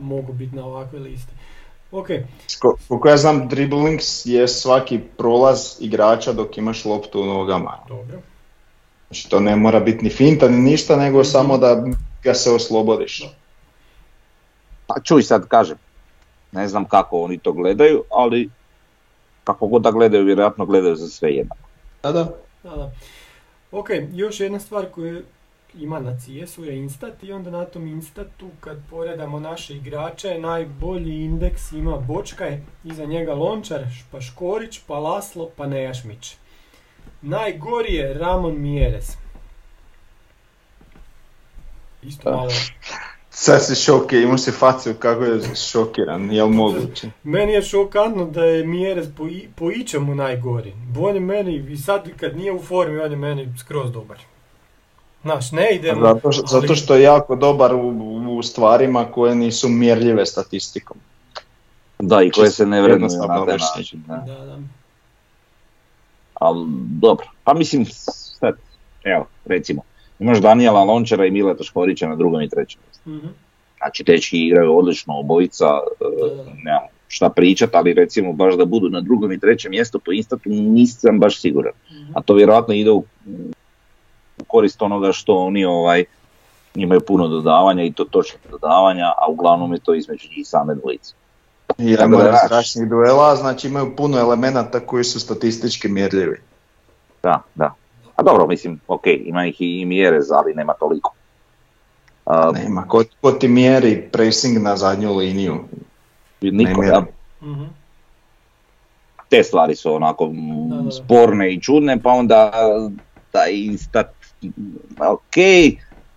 mogu 0.01 0.33
biti 0.33 0.57
na 0.57 0.65
ovakve 0.67 0.99
liste. 0.99 1.33
Ok, 1.93 2.09
Ko- 2.61 2.77
Koliko 2.89 3.09
ja 3.09 3.17
znam, 3.17 3.49
dribbling 3.49 4.01
je 4.25 4.49
svaki 4.49 4.99
prolaz 5.19 5.77
igrača 5.81 6.33
dok 6.33 6.59
imaš 6.59 6.85
loptu 6.85 7.21
u 7.21 7.27
nogama. 7.27 7.79
dobro. 7.89 8.19
Znači 9.09 9.29
to 9.29 9.41
ne 9.41 9.57
mora 9.57 9.81
biti 9.81 10.05
ni 10.05 10.11
finta 10.11 10.49
ni 10.49 10.59
ništa, 10.59 10.97
nego 10.97 11.25
samo 11.25 11.59
da 11.59 11.85
ga 12.23 12.35
se 12.35 12.51
oslobodiš. 12.51 13.23
Pa 14.95 15.01
čuj 15.01 15.23
sad 15.23 15.49
kažem, 15.49 15.77
ne 16.53 16.69
znam 16.69 16.85
kako 16.85 17.21
oni 17.21 17.39
to 17.39 17.53
gledaju, 17.53 18.05
ali 18.11 18.51
kako 19.45 19.67
god 19.67 19.83
da 19.83 19.91
gledaju, 19.91 20.25
vjerojatno 20.25 20.67
gledaju 20.67 20.97
za 20.97 21.09
sve 21.09 21.31
jednako. 21.31 21.69
Da, 22.03 22.13
da. 22.13 22.25
Da, 22.63 22.71
da. 22.71 22.91
Ok, 23.73 23.89
još 24.13 24.41
jedna 24.41 24.59
stvar 24.59 24.87
koju 24.91 25.23
ima 25.75 26.01
na 26.01 26.17
CS-u 26.19 26.65
je 26.65 26.77
Instat 26.77 27.23
i 27.23 27.33
onda 27.33 27.51
na 27.51 27.65
tom 27.65 27.87
Instatu 27.87 28.49
kad 28.61 28.77
poredamo 28.91 29.41
naše 29.41 29.77
igrače 29.77 30.39
najbolji 30.39 31.25
indeks 31.25 31.73
ima 31.73 31.97
Bočkaj, 31.97 32.61
iza 32.85 33.05
njega 33.05 33.35
Lončar, 33.35 33.85
pa 34.13 34.21
Škorić, 34.21 34.81
pa 34.87 34.99
Laslo, 34.99 35.51
pa 35.57 35.67
Nejašmić. 35.67 36.37
Najgori 37.23 37.95
je 37.95 38.15
Ramon 38.15 38.61
Mjerez. 38.61 39.17
Isto 42.03 42.31
malo. 42.31 42.51
Sad 43.33 43.65
si 43.65 43.75
šokir, 43.77 44.23
imao 44.23 44.39
si 44.39 44.51
facu 44.51 44.95
kako 44.95 45.25
je 45.25 45.41
šokiran, 45.71 46.33
jel 46.33 46.49
moguće? 46.49 47.11
Meni 47.25 47.53
je 47.53 47.63
šokantno 47.63 48.25
da 48.25 48.45
je 48.45 48.67
Mjerez 48.67 49.09
po, 49.17 49.27
i- 49.27 49.49
po 49.57 49.71
ičemu 49.71 50.15
najgori. 50.15 50.73
On 50.99 51.15
je 51.15 51.21
meni, 51.21 51.67
i 51.69 51.77
sad 51.77 52.09
kad 52.17 52.37
nije 52.37 52.53
u 52.53 52.59
formi, 52.59 52.99
on 52.99 53.11
je 53.11 53.17
meni 53.17 53.49
skroz 53.59 53.93
dobar. 53.93 54.19
Znaš, 55.23 55.53
ne 55.53 55.71
ide 55.71 55.95
mu, 55.95 56.01
Zato, 56.01 56.33
što- 56.33 56.43
ali- 56.43 56.61
zato 56.61 56.75
što 56.75 56.95
je 56.95 57.03
jako 57.03 57.37
dobar 57.37 57.75
u, 57.75 57.89
u 58.31 58.43
stvarima 58.43 59.05
koje 59.05 59.35
nisu 59.35 59.69
mjerljive 59.69 60.27
statistikom. 60.27 60.97
Da, 61.99 62.23
i 62.23 62.31
koje 62.31 62.51
se 62.51 62.67
ne 62.67 62.83
vrednuju 62.83 63.11
na 63.19 63.45
taj 63.47 63.57
način. 63.59 64.03
Da. 64.07 64.17
Da, 64.17 64.45
da. 64.45 64.59
Ali 66.35 66.67
dobro, 67.01 67.27
pa 67.45 67.55
mislim, 67.55 67.87
sad, 67.87 68.55
evo, 69.05 69.27
recimo, 69.45 69.83
imaš 70.21 70.41
Danijela 70.41 70.85
Lončara 70.85 71.27
i 71.27 71.31
Mileta 71.31 71.65
Škorića 71.65 72.09
na 72.09 72.17
drugom 72.17 72.43
i 72.43 72.49
trećem 72.49 72.81
mjestu. 72.87 73.11
Mhm. 73.11 73.27
Znači, 73.79 74.05
tečki 74.05 74.39
igraju 74.39 74.79
odlično 74.79 75.19
obojica, 75.19 75.65
e, 75.65 76.05
nemam 76.65 76.83
šta 77.09 77.31
pričat, 77.31 77.75
ali 77.75 77.95
recimo 77.95 78.33
baš 78.33 78.55
da 78.55 78.65
budu 78.65 78.89
na 78.89 79.01
drugom 79.01 79.33
i 79.33 79.41
trećem 79.41 79.71
mjestu 79.71 79.99
po 79.99 80.13
instatu 80.13 80.49
nisam 80.49 81.19
baš 81.19 81.41
siguran. 81.41 81.73
Mhm. 81.91 82.13
A 82.15 82.23
to 82.23 82.35
vjerojatno 82.35 82.75
ide 82.75 82.91
u, 82.91 83.05
u 84.41 84.45
korist 84.47 84.83
onoga 84.83 85.13
što 85.13 85.37
oni 85.37 85.65
ovaj 85.65 86.05
imaju 86.75 87.01
puno 87.01 87.29
dodavanja 87.29 87.85
i 87.85 87.93
to 87.93 88.05
točnih 88.05 88.41
dodavanja, 88.51 89.05
a 89.05 89.31
uglavnom 89.31 89.73
je 89.73 89.79
to 89.79 89.95
između 89.95 90.29
njih 90.37 90.49
same 90.49 90.75
dvojice. 90.75 91.15
I 91.79 91.97
da 91.97 92.05
imaju 92.05 92.33
strašnih 92.47 92.89
duela, 92.89 93.37
znači 93.37 93.69
imaju 93.69 93.97
puno 93.97 94.19
elemenata 94.19 94.81
koji 94.81 95.05
su 95.05 95.21
statistički 95.21 95.89
mjerljivi. 95.89 96.41
Da, 97.23 97.43
da. 97.55 97.75
A 98.21 98.23
dobro, 98.23 98.47
mislim, 98.47 98.81
ok, 98.89 99.07
ima 99.07 99.47
ih 99.47 99.57
i 99.61 99.85
Mjerez, 99.85 100.31
ali 100.31 100.55
nema 100.55 100.73
toliko. 100.73 101.15
A, 102.27 102.53
Nema, 102.55 102.89
ko, 102.89 103.05
ko 103.21 103.33
ti 103.33 103.49
mjeri 103.49 104.09
pressing 104.13 104.59
na 104.63 104.77
zadnju 104.77 105.17
liniju? 105.17 105.65
niko, 106.41 106.83
da. 106.83 107.05
Mhm. 107.43 107.65
Te 109.29 109.43
stvari 109.43 109.75
su 109.75 109.95
onako 109.95 110.27
Da, 110.27 110.77
da, 110.77 110.83
da. 110.83 110.91
sporne 110.91 111.53
i 111.53 111.61
čudne, 111.61 112.01
pa 112.03 112.11
onda 112.11 112.53
taj 113.31 113.53
instat, 113.53 114.11
ok, 114.99 115.37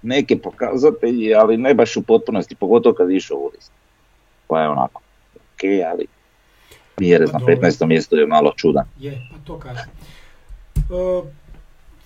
neke 0.02 0.38
pokazatelji, 0.38 1.36
ali 1.36 1.58
ne 1.58 1.74
baš 1.74 1.98
u 1.98 2.02
potpunosti, 2.02 2.56
pogotovo 2.56 2.96
kad 2.96 3.12
išao 3.12 3.38
u 3.38 3.52
list. 3.56 3.72
Pa 4.48 4.62
je 4.62 4.70
onako, 4.70 5.02
ok, 5.36 5.64
ali 5.92 6.06
Mjerez 7.00 7.32
Pa 7.32 7.40
na 7.40 7.40
dobro. 7.40 7.56
15. 7.56 7.86
mjestu 7.86 8.16
je 8.16 8.28
malo 8.28 8.54
čudan. 8.56 8.86
Je, 9.00 9.22
pa 9.32 9.38
to 9.48 9.60
kažem. 9.60 9.86
Uh, 10.76 11.26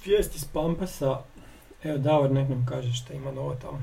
vijest 0.07 0.35
iz 0.35 0.45
Pampasa, 0.53 1.19
evo 1.83 1.97
Davor 1.97 2.31
nek 2.31 2.49
nam 2.49 2.65
kaže 2.69 2.93
šta 2.93 3.13
ima 3.13 3.31
novo 3.31 3.55
tamo. 3.61 3.79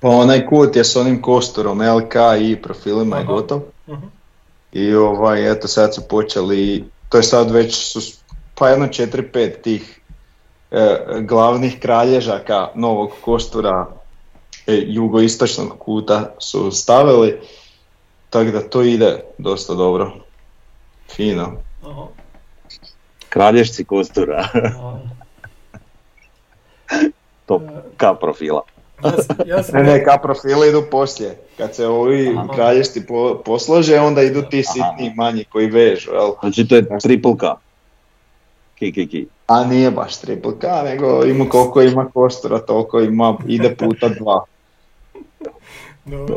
Pa 0.00 0.08
onaj 0.08 0.46
kut 0.46 0.76
je 0.76 0.84
s 0.84 0.96
onim 0.96 1.22
kosturom 1.22 1.80
LK 1.80 2.14
i 2.40 2.62
profilima 2.62 3.18
je 3.18 3.24
gotov. 3.24 3.60
Mhm. 3.88 4.06
I 4.72 4.94
ovaj, 4.94 5.52
eto 5.52 5.68
sad 5.68 5.94
su 5.94 6.02
počeli, 6.08 6.84
to 7.08 7.16
je 7.16 7.22
sad 7.22 7.50
već 7.50 7.74
su, 7.74 8.00
pa 8.54 8.68
jedno 8.68 8.86
4-5 8.86 9.62
tih 9.62 10.00
e, 10.70 10.96
glavnih 11.20 11.78
kralježaka 11.80 12.68
novog 12.74 13.10
kostura 13.20 13.86
e, 14.66 14.82
jugoistočnog 14.86 15.78
kuta 15.78 16.34
su 16.38 16.70
stavili, 16.70 17.40
tako 18.30 18.50
da 18.50 18.68
to 18.68 18.82
ide 18.82 19.20
dosta 19.38 19.74
dobro. 19.74 20.12
Fino. 21.16 21.52
Aha. 21.82 22.19
Kralješci 23.30 23.84
kostura, 23.84 24.48
top 27.46 27.62
e, 27.62 27.66
K 27.96 28.04
profila. 28.20 28.62
ja 29.04 29.22
sam, 29.22 29.36
ja 29.46 29.62
sam 29.62 29.76
Ne, 29.76 29.82
ne, 29.82 30.04
ka 30.04 30.18
profili 30.22 30.68
idu 30.68 30.82
poslije. 30.90 31.38
Kad 31.56 31.74
se 31.74 31.86
ovi 31.86 32.34
Aha. 32.38 32.54
kralješti 32.54 33.06
po, 33.06 33.42
poslože, 33.44 34.00
onda 34.00 34.22
idu 34.22 34.42
ti 34.42 34.62
Aha. 34.66 34.72
sitni 34.72 35.12
manji 35.16 35.44
koji 35.44 35.66
vežu, 35.66 36.10
jel? 36.10 36.30
Znači 36.40 36.68
to 36.68 36.76
je 36.76 36.98
triple 37.02 37.36
K. 37.38 37.44
Ki, 38.74 38.92
ki, 38.92 39.08
ki. 39.08 39.26
A 39.46 39.64
nije 39.64 39.90
baš 39.90 40.20
triple 40.20 40.52
K, 40.58 40.66
nego 40.84 41.24
ima 41.24 41.48
koliko 41.48 41.82
ima 41.82 42.10
kostura, 42.14 42.58
toliko 42.58 43.00
ima, 43.00 43.36
ide 43.46 43.76
puta 43.76 44.08
dva. 44.08 44.44
Dobro. 46.04 46.36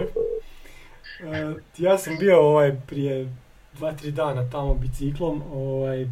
E, 1.33 1.53
ja 1.77 1.97
sam 1.97 2.17
bio 2.19 2.39
ovaj 2.41 2.75
prije 2.87 3.29
dva, 3.73 3.91
tri 3.93 4.11
dana 4.11 4.49
tamo 4.51 4.73
biciklom, 4.73 5.41
ovaj, 5.53 6.07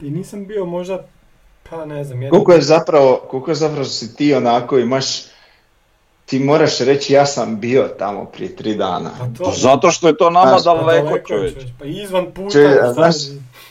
i 0.00 0.10
nisam 0.10 0.46
bio 0.46 0.64
možda, 0.64 1.04
pa 1.62 1.84
ne 1.84 2.04
znam, 2.04 2.22
jedno... 2.22 2.30
Koliko 2.32 2.52
je 2.52 2.62
zapravo, 2.62 3.16
koliko 3.20 3.50
je 3.50 3.54
zapravo 3.54 3.84
si 3.84 4.16
ti 4.16 4.34
onako 4.34 4.78
imaš, 4.78 5.06
ti 6.26 6.38
moraš 6.38 6.78
reći 6.78 7.12
ja 7.12 7.26
sam 7.26 7.60
bio 7.60 7.88
tamo 7.88 8.24
prije 8.24 8.56
tri 8.56 8.74
dana. 8.74 9.10
Pa 9.18 9.24
to, 9.28 9.44
Pa 9.44 9.50
zato 9.52 9.90
što 9.90 10.08
je 10.08 10.16
to 10.16 10.30
nama 10.30 10.48
Znaš, 10.48 10.64
pa 10.66 10.74
daleko, 10.74 10.86
daleko 11.02 11.16
je, 11.16 11.22
čovječ. 11.28 11.54
Pa 11.78 11.84
izvan 11.84 12.26
puta, 12.26 12.50
Čovječ, 12.50 12.72
šta- 12.72 12.92
znaš, 12.92 13.14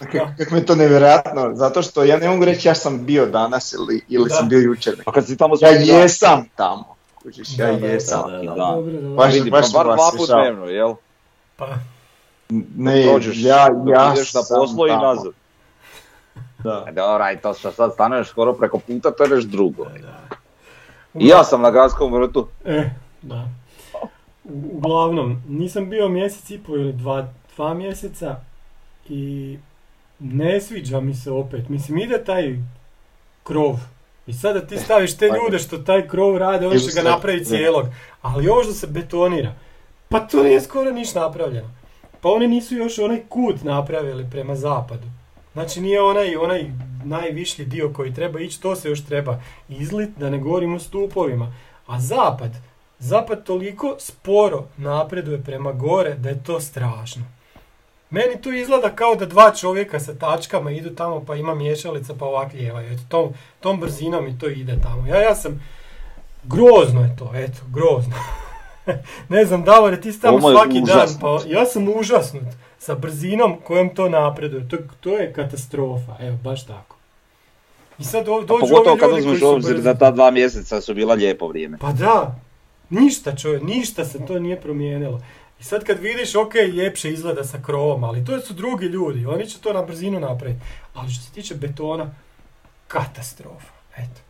Kako 0.02 0.28
kak 0.38 0.52
mi 0.52 0.58
je 0.58 0.66
to 0.66 0.76
nevjerojatno, 0.76 1.52
zato 1.54 1.82
što 1.82 2.04
ja 2.04 2.18
ne 2.18 2.30
mogu 2.30 2.46
reći 2.46 2.68
ja 2.68 2.76
sam 2.76 3.06
bio 3.06 3.26
danas 3.26 3.74
ili, 3.74 4.02
ili 4.10 4.30
Da. 4.30 4.36
sam 4.36 4.50
bio 4.50 4.60
jučer. 4.60 4.96
Pa 5.06 5.12
kad 5.12 5.26
si 5.26 5.38
tamo 5.38 5.56
Ja 5.62 5.70
jesam 5.70 6.46
tamo. 6.56 6.96
Kužiš, 7.16 7.58
ja 7.58 7.72
Da, 7.72 7.88
jesam. 7.88 8.32
da, 8.32 8.38
da, 8.38 8.44
da. 8.46 8.82
Baš- 9.16 9.34
vidi, 9.34 9.52
baš 9.52 9.66
pa 9.74 9.78
bar 9.78 9.86
dva 9.88 10.10
put 10.12 10.20
rješava. 10.20 10.42
dnevno, 10.42 10.66
jel? 10.66 10.94
Pa, 11.56 11.68
Ne, 12.78 13.04
Prođeš 13.04 13.38
ja, 13.38 13.58
ja 13.88 14.14
ideš 14.14 14.34
na 14.34 14.44
sam 14.44 14.58
poslo 14.60 14.88
i 14.88 14.92
nazad. 14.92 15.34
Da. 16.66 16.86
E, 16.88 16.92
Dobro, 16.92 17.24
aj 17.24 17.38
to 17.38 17.54
što 17.54 17.72
sad 17.72 17.94
staneš 17.94 18.28
skoro 18.28 18.54
preko 18.54 18.80
puta, 18.80 19.12
to 19.12 19.24
je 19.24 19.30
nešto 19.30 19.50
drugo. 19.50 19.86
Da. 19.86 20.36
I 21.14 21.28
ja 21.28 21.44
sam 21.44 21.62
na 21.62 21.72
gradskom 21.72 22.14
vrtu. 22.14 22.48
E, 22.66 22.90
da. 23.22 23.48
U- 24.44 24.72
Uglavnom, 24.72 25.42
nisam 25.48 25.90
bio 25.90 26.10
mjesec 26.10 26.50
i 26.50 26.60
pol 26.60 26.76
ili 26.76 26.94
dva, 26.94 27.28
dva 27.56 27.74
mjeseca 27.74 28.36
i 29.10 29.58
ne 30.20 30.62
sviđa 30.62 31.00
mi 31.00 31.14
se 31.14 31.32
opet. 31.32 31.70
Mislim, 31.70 31.98
ide 31.98 32.24
taj 32.24 32.56
krov. 33.44 33.76
I 34.28 34.34
sada 34.34 34.62
ti 34.62 34.78
staviš 34.78 35.18
te 35.18 35.26
ljude 35.28 35.60
što 35.60 35.78
taj 35.78 36.08
krov 36.08 36.38
rade, 36.38 36.68
oni 36.68 36.80
će 36.82 36.92
ga 36.94 37.02
da. 37.02 37.46
cijelog. 37.46 37.86
Ali 38.22 38.50
ovo 38.50 38.64
što 38.64 38.74
se 38.74 38.88
betonira, 38.88 39.54
pa 40.10 40.20
to 40.20 40.44
nije 40.44 40.62
skoro 40.62 40.92
niš 40.92 41.14
napravljeno. 41.16 41.70
Pa 42.22 42.30
oni 42.30 42.48
nisu 42.48 42.76
još 42.76 43.00
onaj 43.00 43.22
kut 43.30 43.64
napravili 43.64 44.28
prema 44.32 44.56
zapadu. 44.56 45.08
Znači 45.56 45.82
nije 45.82 46.02
onaj, 46.02 46.36
onaj 46.36 46.72
najvišlji 47.04 47.66
dio 47.66 47.94
koji 47.94 48.14
treba 48.14 48.40
ići, 48.40 48.62
to 48.62 48.76
se 48.76 48.90
još 48.90 49.06
treba 49.06 49.42
izlit, 49.70 50.10
da 50.18 50.30
ne 50.30 50.38
govorimo 50.38 50.76
o 50.76 50.80
stupovima. 50.80 51.54
A 51.88 52.00
zapad, 52.00 52.52
zapad 53.00 53.44
toliko 53.44 53.96
sporo 54.00 54.64
napreduje 54.78 55.44
prema 55.44 55.72
gore 55.72 56.14
da 56.14 56.30
je 56.30 56.44
to 56.44 56.60
strašno. 56.60 57.24
Meni 58.10 58.42
to 58.42 58.54
izgleda 58.54 58.90
kao 58.90 59.16
da 59.16 59.26
dva 59.26 59.52
čovjeka 59.52 60.00
sa 60.00 60.14
tačkama 60.14 60.72
idu 60.72 60.96
tamo 60.96 61.26
pa 61.26 61.36
ima 61.36 61.56
miješalica 61.56 62.14
pa 62.20 62.26
ovak 62.26 62.54
lijevaju. 62.54 62.94
Eto, 62.94 63.04
tom, 63.10 63.34
tom 63.60 63.80
brzinom 63.80 64.28
i 64.28 64.40
to 64.40 64.48
ide 64.48 64.78
tamo. 64.84 65.08
Ja, 65.08 65.22
ja 65.22 65.36
sam, 65.36 65.64
grozno 66.44 67.02
je 67.02 67.16
to, 67.20 67.32
eto, 67.36 67.60
grozno. 67.68 68.16
ne 69.30 69.46
znam, 69.46 69.64
Davore, 69.64 70.02
ti 70.02 70.14
si 70.14 70.22
tamo 70.22 70.42
svaki 70.42 70.82
dan, 70.82 70.84
užasno. 70.84 71.20
pa 71.22 71.40
ja 71.48 71.66
sam 71.66 71.88
užasnut 72.00 72.65
sa 72.86 72.96
brzinom 72.96 73.56
kojom 73.64 73.90
to 73.90 74.10
napreduje. 74.10 74.70
To, 74.70 74.78
to 75.00 75.18
je 75.18 75.34
katastrofa, 75.34 76.16
evo, 76.20 76.38
baš 76.44 76.66
tako. 76.66 76.96
I 78.00 78.04
sad 78.04 78.28
ov- 78.28 78.46
dođu 78.46 78.60
Pogotovo 78.60 78.98
kad 78.98 79.12
uzmeš 79.12 79.42
u 79.42 79.48
obzir 79.48 79.82
da 79.82 79.94
ta 79.94 80.12
dva 80.12 80.32
mjeseca 80.32 80.82
su 80.82 80.94
bila 80.94 81.14
lijepo 81.14 81.48
vrijeme. 81.48 81.78
Pa 81.78 81.92
da, 81.92 82.36
ništa 82.90 83.36
čovjek, 83.36 83.64
ništa 83.64 84.06
se 84.06 84.26
to 84.26 84.40
nije 84.40 84.62
promijenilo. 84.62 85.22
I 85.60 85.64
sad 85.64 85.84
kad 85.84 86.00
vidiš, 86.00 86.36
ok, 86.36 86.54
ljepše 86.56 87.12
izgleda 87.12 87.44
sa 87.44 87.58
krovom, 87.66 88.04
ali 88.04 88.26
to 88.26 88.40
su 88.40 88.54
drugi 88.54 88.86
ljudi, 88.86 89.26
oni 89.26 89.46
će 89.48 89.60
to 89.60 89.74
na 89.74 89.82
brzinu 89.82 90.20
napraviti. 90.20 90.60
Ali 90.94 91.12
što 91.12 91.24
se 91.24 91.32
tiče 91.32 91.56
betona, 91.56 92.12
katastrofa, 92.88 93.74
eto. 93.98 94.22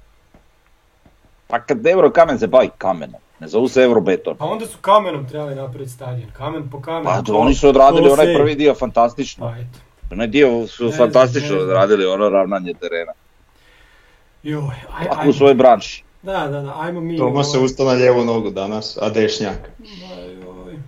Pa 1.48 1.60
kad 1.62 1.88
Euro 1.88 2.12
kamen 2.12 2.40
se 2.40 2.48
bavi 2.48 2.70
kamenom, 2.78 3.22
ne 3.40 3.48
zovu 3.48 3.68
se 3.68 3.82
Eurobeton. 3.82 4.38
Pa 4.38 4.46
onda 4.46 4.66
su 4.66 4.78
kamenom 4.78 5.28
trebali 5.28 5.56
napraviti 5.56 5.92
stadion, 5.92 6.30
kamen 6.32 6.70
po 6.70 6.82
kamenu. 6.82 7.06
Pa 7.06 7.22
to 7.22 7.34
oni 7.36 7.56
su 7.56 7.70
odradili 7.70 8.10
onaj 8.10 8.34
prvi 8.34 8.56
dio 8.56 8.76
fantastično. 8.76 9.46
Pa 9.46 9.58
eto. 9.58 9.80
Onaj 10.12 10.28
dio 10.28 10.68
su 10.68 10.86
Ne 10.86 10.92
fantastično 10.92 11.56
ne 11.56 11.62
odradili, 11.62 12.06
ono 12.06 12.30
ravnanje 12.30 12.74
terena. 12.74 13.12
Joj, 14.44 14.62
aj, 14.94 15.08
ajmo. 15.12 15.30
u 15.30 15.34
svojoj 15.34 15.54
branši. 15.54 16.04
Da, 16.24 16.48
da, 16.48 16.62
da, 16.62 16.74
ajmo 16.78 17.02
mi. 17.02 17.18
Toma 17.18 17.44
se 17.44 17.60
ustao 17.60 17.86
na 17.86 17.92
lijevu 17.92 18.26
nogu 18.26 18.50
danas, 18.52 18.98
a 18.98 19.10
dešnjak. 19.10 19.72
aj, 20.14 20.36
oj. 20.68 20.76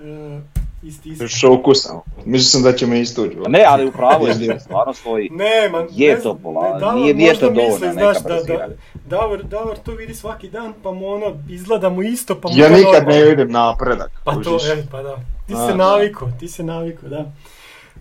E, 0.00 0.40
isti, 0.82 1.08
isti. 1.10 1.28
Šoku 1.28 1.74
sam. 1.74 2.00
Mislio 2.24 2.44
sam 2.44 2.62
da 2.62 2.72
će 2.72 2.86
me 2.86 3.00
istući. 3.00 3.36
Ne, 3.48 3.64
ali 3.66 3.86
upravo 3.86 4.26
je, 4.26 4.60
stvarno 4.60 4.94
svoji. 4.94 5.28
Ne, 5.30 5.68
man, 5.68 5.86
Je 5.90 6.14
ne 6.14 6.20
to 6.20 6.34
pola- 6.34 6.94
nije- 6.94 7.14
nije 7.14 7.34
to 7.34 7.40
dovoljna 7.40 7.72
misli, 7.72 7.88
neka 7.88 8.20
da, 8.20 8.42
da. 8.58 8.68
Davor, 9.04 9.42
Davor 9.42 9.78
to 9.78 9.92
vidi 9.92 10.14
svaki 10.14 10.48
dan, 10.48 10.72
pa 10.82 10.92
mu 10.92 11.06
ono, 11.08 11.36
izgleda 11.48 11.88
mu 11.90 12.02
isto, 12.02 12.40
pa 12.40 12.48
mu 12.48 12.54
Ja 12.58 12.68
to 12.68 12.74
nikad 12.74 13.06
ne 13.08 13.24
vidim 13.24 13.50
napredak. 13.50 14.10
Pa 14.24 14.32
to, 14.34 14.58
e, 14.72 14.84
pa 14.90 15.02
da. 15.02 15.16
Ti 15.46 15.54
se 15.68 15.74
naviko, 15.74 16.28
ti 16.40 16.48
se 16.48 16.62
naviko, 16.62 17.08
da. 17.08 17.24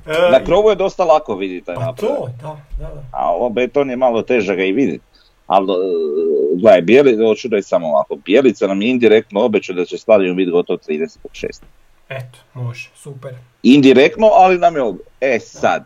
E, 0.05 0.31
Na 0.31 0.43
krovu 0.45 0.69
je 0.69 0.75
dosta 0.75 1.03
lako 1.03 1.35
vidjeti 1.35 1.65
taj 1.65 1.75
Pa 1.75 1.81
napredak. 1.85 2.17
to, 2.17 2.29
da, 2.41 2.57
da, 2.79 2.93
da. 2.93 3.03
A 3.11 3.31
ovo 3.31 3.49
beton 3.49 3.89
je 3.89 3.95
malo 3.95 4.21
teže 4.21 4.55
ga 4.55 4.63
i 4.63 4.71
vidjeti. 4.71 5.03
Ali, 5.47 5.73
e, 5.73 5.75
gledaj, 6.61 6.81
bijeli, 6.81 7.27
hoću 7.27 7.47
reći 7.51 7.67
samo 7.67 7.87
ovako, 7.87 8.15
Bijelica 8.15 8.67
nam 8.67 8.81
je 8.81 8.89
indirektno 8.89 9.41
obećao 9.41 9.75
da 9.75 9.85
će 9.85 9.97
stadion 9.97 10.35
biti 10.35 10.51
gotov 10.51 10.77
36. 10.77 11.61
Eto, 12.09 12.39
može, 12.53 12.89
super. 12.95 13.33
Indirektno, 13.63 14.27
ali 14.27 14.57
nam 14.57 14.75
je 14.75 14.81
obećao. 14.81 15.07
E 15.21 15.39
sad, 15.39 15.85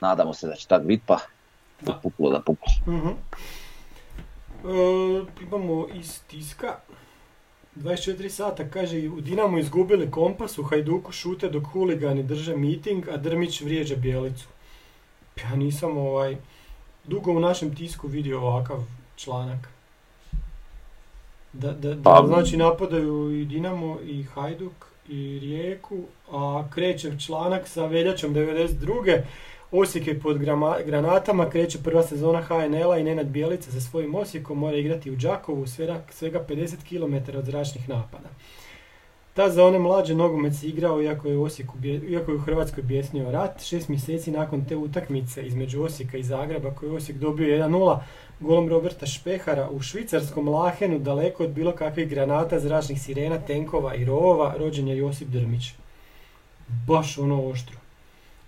nadamo 0.00 0.34
se 0.34 0.46
da 0.46 0.54
će 0.54 0.66
tak 0.66 0.82
biti, 0.82 1.02
pa 1.06 1.18
Da. 1.80 2.00
puklo 2.02 2.30
da 2.30 2.40
puklo. 2.40 2.72
Mhm. 2.86 3.08
E, 3.08 3.12
imamo 5.42 5.86
iz 5.94 6.20
tiska. 6.26 6.76
24 7.76 8.28
sata 8.28 8.70
kaže 8.70 9.08
u 9.08 9.20
Dinamo 9.20 9.58
izgubili 9.58 10.10
kompas, 10.10 10.58
u 10.58 10.62
Hajduku 10.62 11.12
šute 11.12 11.48
dok 11.48 11.66
huligani 11.66 12.22
drže 12.22 12.56
miting, 12.56 13.08
a 13.08 13.16
Drmić 13.16 13.60
vrijeđa 13.60 13.96
Bijelicu. 13.96 14.46
Ja 15.42 15.56
nisam 15.56 15.98
ovaj, 15.98 16.36
dugo 17.04 17.32
u 17.32 17.40
našem 17.40 17.76
tisku 17.76 18.08
vidio 18.08 18.40
ovakav 18.40 18.78
članak. 19.16 19.68
Da, 21.52 21.72
da, 21.72 21.94
da 21.94 22.02
Pa- 22.02 22.24
znači 22.26 22.56
napadaju 22.56 23.40
i 23.40 23.44
Dinamo 23.44 23.98
i 24.04 24.22
Hajduk 24.22 24.86
i 25.08 25.38
Rijeku, 25.42 25.98
a 26.32 26.64
kreće 26.74 27.12
članak 27.26 27.68
sa 27.68 27.86
veljačom 27.86 28.34
92. 28.34 29.20
Osijek 29.72 30.06
je 30.06 30.20
pod 30.20 30.38
granatama, 30.86 31.50
kreće 31.50 31.78
prva 31.78 32.02
sezona 32.02 32.42
HNL-a 32.42 32.98
i 32.98 33.04
Nenad 33.04 33.26
Bijelica 33.26 33.70
sa 33.70 33.80
svojim 33.80 34.14
Osijekom 34.14 34.58
mora 34.58 34.76
igrati 34.76 35.10
u 35.10 35.16
Đakovu 35.16 35.66
svega, 35.66 36.00
svega 36.10 36.44
50 36.48 36.76
km 36.88 37.38
od 37.38 37.44
zračnih 37.44 37.88
napada. 37.88 38.28
Ta 39.34 39.50
za 39.50 39.64
one 39.64 39.78
mlađe 39.78 40.14
nogomet 40.14 40.54
se 40.54 40.66
igrao 40.66 41.02
iako 41.02 41.28
je, 41.28 41.38
Osijeku, 41.38 41.74
iako 42.08 42.30
je 42.30 42.36
u 42.36 42.40
Hrvatskoj 42.40 42.82
bjesnio 42.82 43.30
rat. 43.30 43.62
Šest 43.62 43.88
mjeseci 43.88 44.30
nakon 44.30 44.64
te 44.64 44.76
utakmice 44.76 45.42
između 45.42 45.82
Osijeka 45.82 46.18
i 46.18 46.22
Zagreba 46.22 46.74
koju 46.74 46.90
je 46.90 46.96
Osijek 46.96 47.18
dobio 47.18 47.56
1-0 47.56 47.98
golom 48.40 48.68
Roberta 48.68 49.06
Špehara 49.06 49.68
u 49.70 49.80
švicarskom 49.80 50.48
Lahenu 50.48 50.98
daleko 50.98 51.44
od 51.44 51.50
bilo 51.50 51.72
kakvih 51.72 52.08
granata, 52.08 52.60
zračnih 52.60 53.02
sirena, 53.02 53.38
tenkova 53.38 53.94
i 53.94 54.04
rovova 54.04 54.54
rođen 54.58 54.88
je 54.88 54.96
Josip 54.96 55.28
Drmić. 55.28 55.72
Baš 56.86 57.18
ono 57.18 57.48
oštro. 57.48 57.79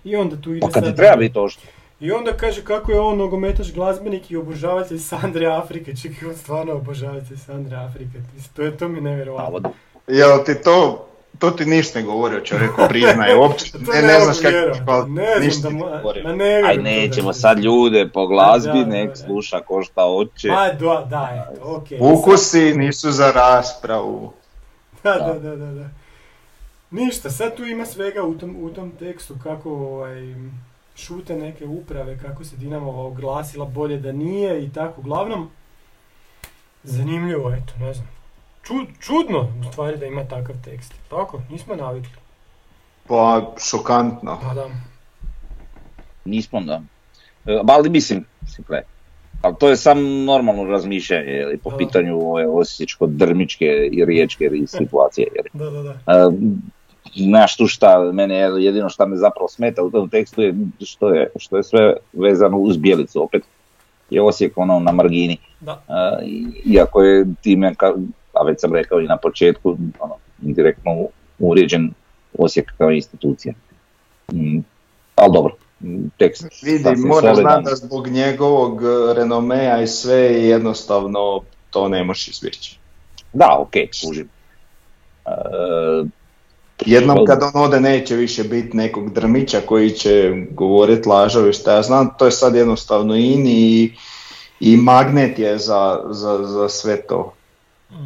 I 0.04 0.16
onda 0.16 0.36
tu 0.36 0.50
ide 0.50 0.60
Pa 0.60 0.70
kad 0.70 0.84
sad- 0.84 0.96
treba 0.96 1.16
biti 1.16 1.38
oštro. 1.38 1.70
i 2.00 2.12
onda 2.12 2.32
kaže 2.32 2.64
kako 2.64 2.92
je 2.92 3.00
on 3.00 3.18
nogometaš 3.18 3.72
glazbenik 3.72 4.30
i 4.30 4.36
obožavatelj 4.36 4.98
Sandre 4.98 5.46
Afrike. 5.46 5.96
Čekaj, 5.96 6.28
on 6.28 6.36
stvarno 6.36 6.72
obožavatelj 6.72 7.36
Sandre 7.36 7.76
Afrike. 7.76 8.18
To 8.56 8.62
je 8.62 8.76
to 8.76 8.88
mi 8.88 8.98
je 8.98 9.02
nevjerojatno. 9.02 9.44
Navodno. 9.44 9.70
Jel 10.06 10.44
ti 10.46 10.54
to, 10.54 11.06
to 11.38 11.50
ti 11.50 11.64
ništa 11.66 11.98
ne 11.98 12.04
govori 12.04 12.36
o 12.36 12.40
čovjeku, 12.40 12.82
priznaj, 12.88 13.34
uopće, 13.36 13.72
To 13.72 13.92
ne, 13.92 14.02
ne 14.02 14.20
znaš 14.20 14.36
kako 14.40 15.06
Ne 15.08 15.26
znam 15.26 15.44
ništa 15.44 15.68
da 15.68 16.22
ma 16.24 16.34
ne 16.34 16.62
Aj 16.66 16.76
nećemo 16.76 17.32
sad 17.32 17.58
ljude 17.58 18.08
po 18.08 18.26
glazbi, 18.26 18.78
Da, 18.78 18.84
da, 18.84 18.86
nek 18.86 19.16
sluša 19.16 19.60
ko 19.60 19.82
šta 19.82 20.02
hoće. 20.02 20.48
Ma 20.48 20.68
da, 20.68 21.06
da, 21.10 21.48
eto, 21.52 21.74
okej. 21.76 21.98
Ukusi 22.00 22.74
nisu 22.74 23.10
za 23.10 23.30
raspravu. 23.30 24.32
Da, 25.04 25.14
da, 25.14 25.34
da, 25.34 25.56
da, 25.56 25.66
da. 25.66 26.01
Ništa, 26.92 27.30
sad 27.30 27.56
tu 27.56 27.64
ima 27.64 27.86
svega 27.86 28.22
u 28.22 28.34
tom, 28.34 28.56
u 28.58 28.70
tom 28.70 28.90
tekstu 28.90 29.34
kako 29.42 29.70
ovaj, 29.70 30.34
šute 30.96 31.36
neke 31.36 31.64
uprave, 31.66 32.18
kako 32.18 32.44
se 32.44 32.56
Dinamo 32.56 32.92
oglasila 32.92 33.64
bolje 33.66 33.98
da 33.98 34.12
nije 34.12 34.64
i 34.64 34.70
tako. 34.70 35.00
Uglavnom, 35.00 35.48
zanimljivo, 36.84 37.52
eto, 37.52 37.72
ne 37.80 37.94
znam. 37.94 38.08
Ču- 38.64 38.86
čudno, 39.00 39.40
u 39.60 39.72
stvari, 39.72 39.96
da 39.96 40.06
ima 40.06 40.24
takav 40.24 40.54
tekst. 40.64 40.94
Tako, 41.10 41.40
nismo 41.50 41.74
navikli. 41.76 42.12
Pa, 43.06 43.52
šokantno. 43.60 44.38
Pa 44.42 44.54
da. 44.54 44.68
Nismo 46.24 46.60
da. 46.60 46.82
E, 47.46 47.60
Ali 47.68 47.90
mislim, 47.90 48.24
mislim, 48.40 48.64
gle, 48.68 48.82
ali 49.42 49.54
to 49.58 49.68
je 49.68 49.76
sam 49.76 50.24
normalno 50.24 50.64
razmišljanje 50.64 51.30
je 51.30 51.46
li, 51.46 51.58
po 51.58 51.70
Da. 51.70 51.76
pitanju 51.76 52.18
ove 52.20 52.46
osječko-drmičke 52.46 53.64
i 53.92 54.04
riječke 54.04 54.50
situacije. 54.78 55.26
Jer, 55.36 55.46
Da, 55.52 55.70
da, 55.70 55.82
da. 55.82 55.90
e, 55.90 56.30
znaš 57.16 57.56
tu 57.56 57.66
šta, 57.66 58.10
mene 58.12 58.34
je- 58.34 58.64
jedino 58.64 58.88
šta 58.88 59.06
me 59.06 59.16
zapravo 59.16 59.48
smeta 59.48 59.82
u 59.82 59.90
tom 59.90 60.08
tekstu 60.08 60.42
je 60.42 60.54
što 60.80 61.08
je, 61.08 61.30
što 61.36 61.56
je 61.56 61.62
sve 61.62 61.94
vezano 62.12 62.58
uz 62.58 62.76
bijelicu, 62.76 63.22
opet 63.22 63.42
je 64.10 64.22
Osijek 64.22 64.58
ono 64.58 64.78
na 64.78 64.92
margini. 64.92 65.36
Da. 65.60 65.82
I- 66.24 66.46
iako 66.66 67.02
je 67.02 67.26
time, 67.42 67.74
ka- 67.74 68.06
a 68.32 68.44
već 68.44 68.60
sam 68.60 68.74
rekao 68.74 69.00
i 69.00 69.06
na 69.06 69.16
početku, 69.16 69.76
ono, 70.00 70.14
indirektno 70.42 71.06
uvrijeđen 71.38 71.92
Osijek 72.38 72.72
kao 72.78 72.90
institucija. 72.90 73.54
Mm, 74.32 74.58
ali 75.14 75.32
dobro, 75.32 75.54
tekst 76.18 76.62
Vidi, 76.62 76.84
solidan. 77.10 77.34
znati 77.36 77.64
da 77.64 77.74
zbog 77.76 78.08
njegovog 78.08 78.82
e, 78.82 78.86
renomea 79.14 79.82
i 79.82 79.86
sve 79.86 80.18
jednostavno 80.42 81.40
to 81.70 81.88
ne 81.88 82.04
možeš 82.04 82.28
izbjeći. 82.28 82.78
Da, 83.32 83.56
ok, 83.58 83.72
kužim. 84.06 84.28
E, 85.26 85.30
Jednom 86.86 87.26
kad 87.26 87.42
on 87.42 87.62
ode 87.62 87.80
neće 87.80 88.16
više 88.16 88.44
biti 88.44 88.76
nekog 88.76 89.12
drmića 89.12 89.60
koji 89.66 89.90
će 89.90 90.32
govoriti 90.50 91.08
lažovi 91.08 91.52
šta 91.52 91.74
ja 91.74 91.82
znam, 91.82 92.10
to 92.18 92.24
je 92.24 92.30
sad 92.30 92.54
jednostavno 92.54 93.16
in 93.16 93.46
i, 93.46 93.92
i 94.60 94.76
magnet 94.76 95.38
je 95.38 95.58
za, 95.58 96.00
za, 96.10 96.38
za 96.44 96.68
sve 96.68 97.02
to. 97.02 97.32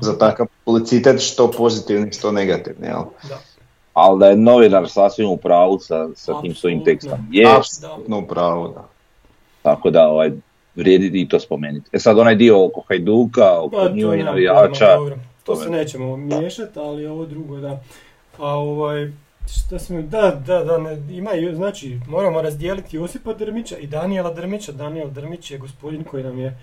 Za 0.01 0.19
takav 0.19 0.47
publicitet 0.65 1.21
što 1.21 1.51
pozitivni 1.51 2.13
što 2.13 2.33
negativni, 2.33 2.87
jel? 2.87 3.03
Da. 3.29 3.39
ali 3.93 4.19
da 4.19 4.27
je 4.27 4.37
novinar 4.37 4.89
sasvim 4.89 5.29
u 5.29 5.37
pravu 5.37 5.79
sa, 5.79 6.09
sa 6.15 6.41
tim 6.41 6.55
svojim 6.55 6.85
tekstom. 6.85 7.19
Je, 7.31 7.57
Apsolutno 7.57 8.19
u 8.19 8.27
pravu, 8.27 8.69
da. 8.69 8.89
tako 9.63 9.91
da 9.91 10.09
ovaj, 10.09 10.31
vrijedi 10.75 11.21
i 11.21 11.29
to 11.29 11.41
spomenuti. 11.41 11.91
E 11.93 11.99
sad 11.99 12.19
onaj 12.19 12.35
dio 12.35 12.65
oko 12.65 12.83
Hajduka, 12.89 13.61
oko 13.61 13.77
Pa, 13.77 13.89
njihovih 13.89 14.19
nemam 14.19 14.35
navijača, 14.35 14.97
dobro. 14.97 15.17
To 15.45 15.55
to 15.55 15.57
se 15.57 15.71
nećemo 15.71 16.17
miješati, 16.17 16.79
ali 16.79 17.07
ovo 17.07 17.27
drugo 17.27 17.57
da. 17.57 17.81
A 18.39 18.55
ovaj, 18.55 19.13
šta 19.49 19.79
sam, 19.79 20.09
da, 20.09 20.43
da, 20.47 20.65
da, 20.65 20.79
ne, 20.79 21.03
ima, 21.11 21.31
znači, 21.55 22.01
moramo 22.09 22.43
razdijeliti 22.43 22.97
Josipa 22.97 23.33
Drmića 23.33 23.79
i 23.79 23.87
Danijela 23.87 24.33
Drmića. 24.33 24.73
Daniel 24.73 25.11
Drmić 25.11 25.51
je 25.51 25.59
gospodin 25.59 26.05
koji 26.05 26.25
nam 26.25 26.39
je 26.39 26.59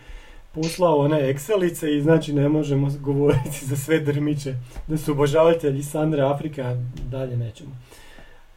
poslao 0.54 0.98
one 0.98 1.34
Excelice 1.34 1.98
i 1.98 2.02
znači 2.02 2.34
ne 2.34 2.50
možemo 2.50 2.92
govoriti 3.00 3.66
za 3.66 3.76
sve 3.76 4.00
Drmiće 4.00 4.56
da 4.88 4.98
su 4.98 5.12
obožavatelji 5.12 5.84
Sandre 5.84 6.22
Afrike, 6.22 6.62
a 6.62 6.76
dalje 7.12 7.38
nećemo. 7.38 7.72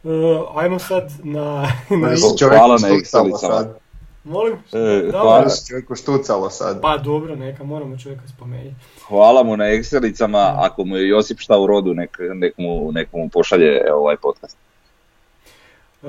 E, 0.03 0.09
ajmo 0.55 0.79
sad 0.79 1.11
na... 1.23 1.61
na 1.89 2.15
čovjeku 2.39 2.57
Hvala 2.57 2.77
na 2.81 2.87
Excelicama. 2.87 3.65
Molim? 4.27 4.53
E, 4.53 5.11
hvala. 5.11 5.45
Čovjeku 5.69 5.95
štucalo 5.95 6.49
sad. 6.49 6.81
Pa 6.81 6.97
dobro, 6.97 7.35
neka, 7.35 7.63
moramo 7.63 7.97
čovjeka 7.97 8.27
spomenuti. 8.27 8.75
hvala 9.07 9.43
mu 9.43 9.57
na 9.57 9.63
Excelicama, 9.65 10.53
ako 10.57 10.85
mu 10.85 10.97
je 10.97 11.07
Josip 11.07 11.39
šta 11.39 11.59
u 11.59 11.67
rodu, 11.67 11.93
nek, 11.93 12.17
nek, 12.35 12.53
mu, 12.57 12.91
nek 12.91 13.13
mu 13.13 13.29
pošalje 13.29 13.93
ovaj 13.93 14.15
podcast. 14.17 14.57
E, 16.03 16.07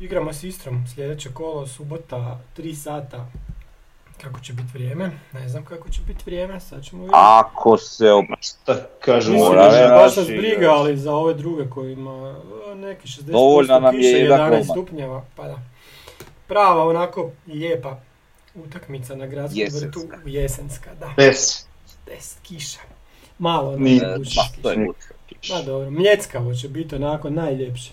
igramo 0.00 0.32
s 0.32 0.44
Istrom, 0.44 0.84
sljedeće 0.94 1.28
kolo, 1.32 1.66
subota, 1.66 2.38
3 2.58 2.74
sata. 2.74 3.26
Kako 4.22 4.40
će 4.40 4.52
biti 4.52 4.68
vrijeme? 4.74 5.10
Ne 5.32 5.48
znam 5.48 5.64
kako 5.64 5.88
će 5.90 6.00
biti 6.06 6.22
vrijeme, 6.26 6.60
sad 6.60 6.84
ćemo 6.84 7.02
vidjeti. 7.02 7.18
Ako 7.18 7.76
se 7.76 8.04
op- 8.04 8.24
Šta 8.40 8.76
kažu 9.00 9.32
Mislim 9.32 9.48
mora, 9.48 9.62
da 9.62 9.88
baš 9.88 10.16
nas 10.16 10.16
naši 10.16 10.36
briga, 10.38 10.70
ali 10.70 10.96
za 10.96 11.12
ove 11.14 11.34
druge 11.34 11.70
kojima 11.70 12.34
e, 12.72 12.74
neki 12.74 13.08
60% 13.08 13.22
Dovoljna 13.22 13.78
nam 13.80 13.94
je 13.94 14.00
kiše, 14.00 14.10
jedan 14.10 14.40
11 14.40 14.48
golman. 14.48 14.64
stupnjeva, 14.64 15.22
pa 15.36 15.42
da. 15.44 15.58
Prava 16.52 16.84
onako 16.84 17.30
lijepa 17.46 18.00
utakmica 18.56 19.14
na 19.14 19.26
gradskom 19.26 19.60
Jesenska. 19.60 19.86
vrtu, 19.88 20.28
jesenska, 20.28 20.90
da. 20.94 21.10
Bez. 21.16 21.66
10 22.08 22.34
kiša. 22.42 22.78
Malo 23.38 23.76
Nije. 23.76 24.00
ne 24.00 24.06
E, 24.06 24.16
pa, 24.36 24.62
to 24.62 24.70
je 24.70 24.76
kiša. 24.76 24.86
gut. 24.86 24.96
Pa 25.50 25.62
dobro, 25.62 25.90
mljeckavo 25.90 26.54
će 26.54 26.68
biti 26.68 26.94
onako 26.94 27.30
najljepše. 27.30 27.90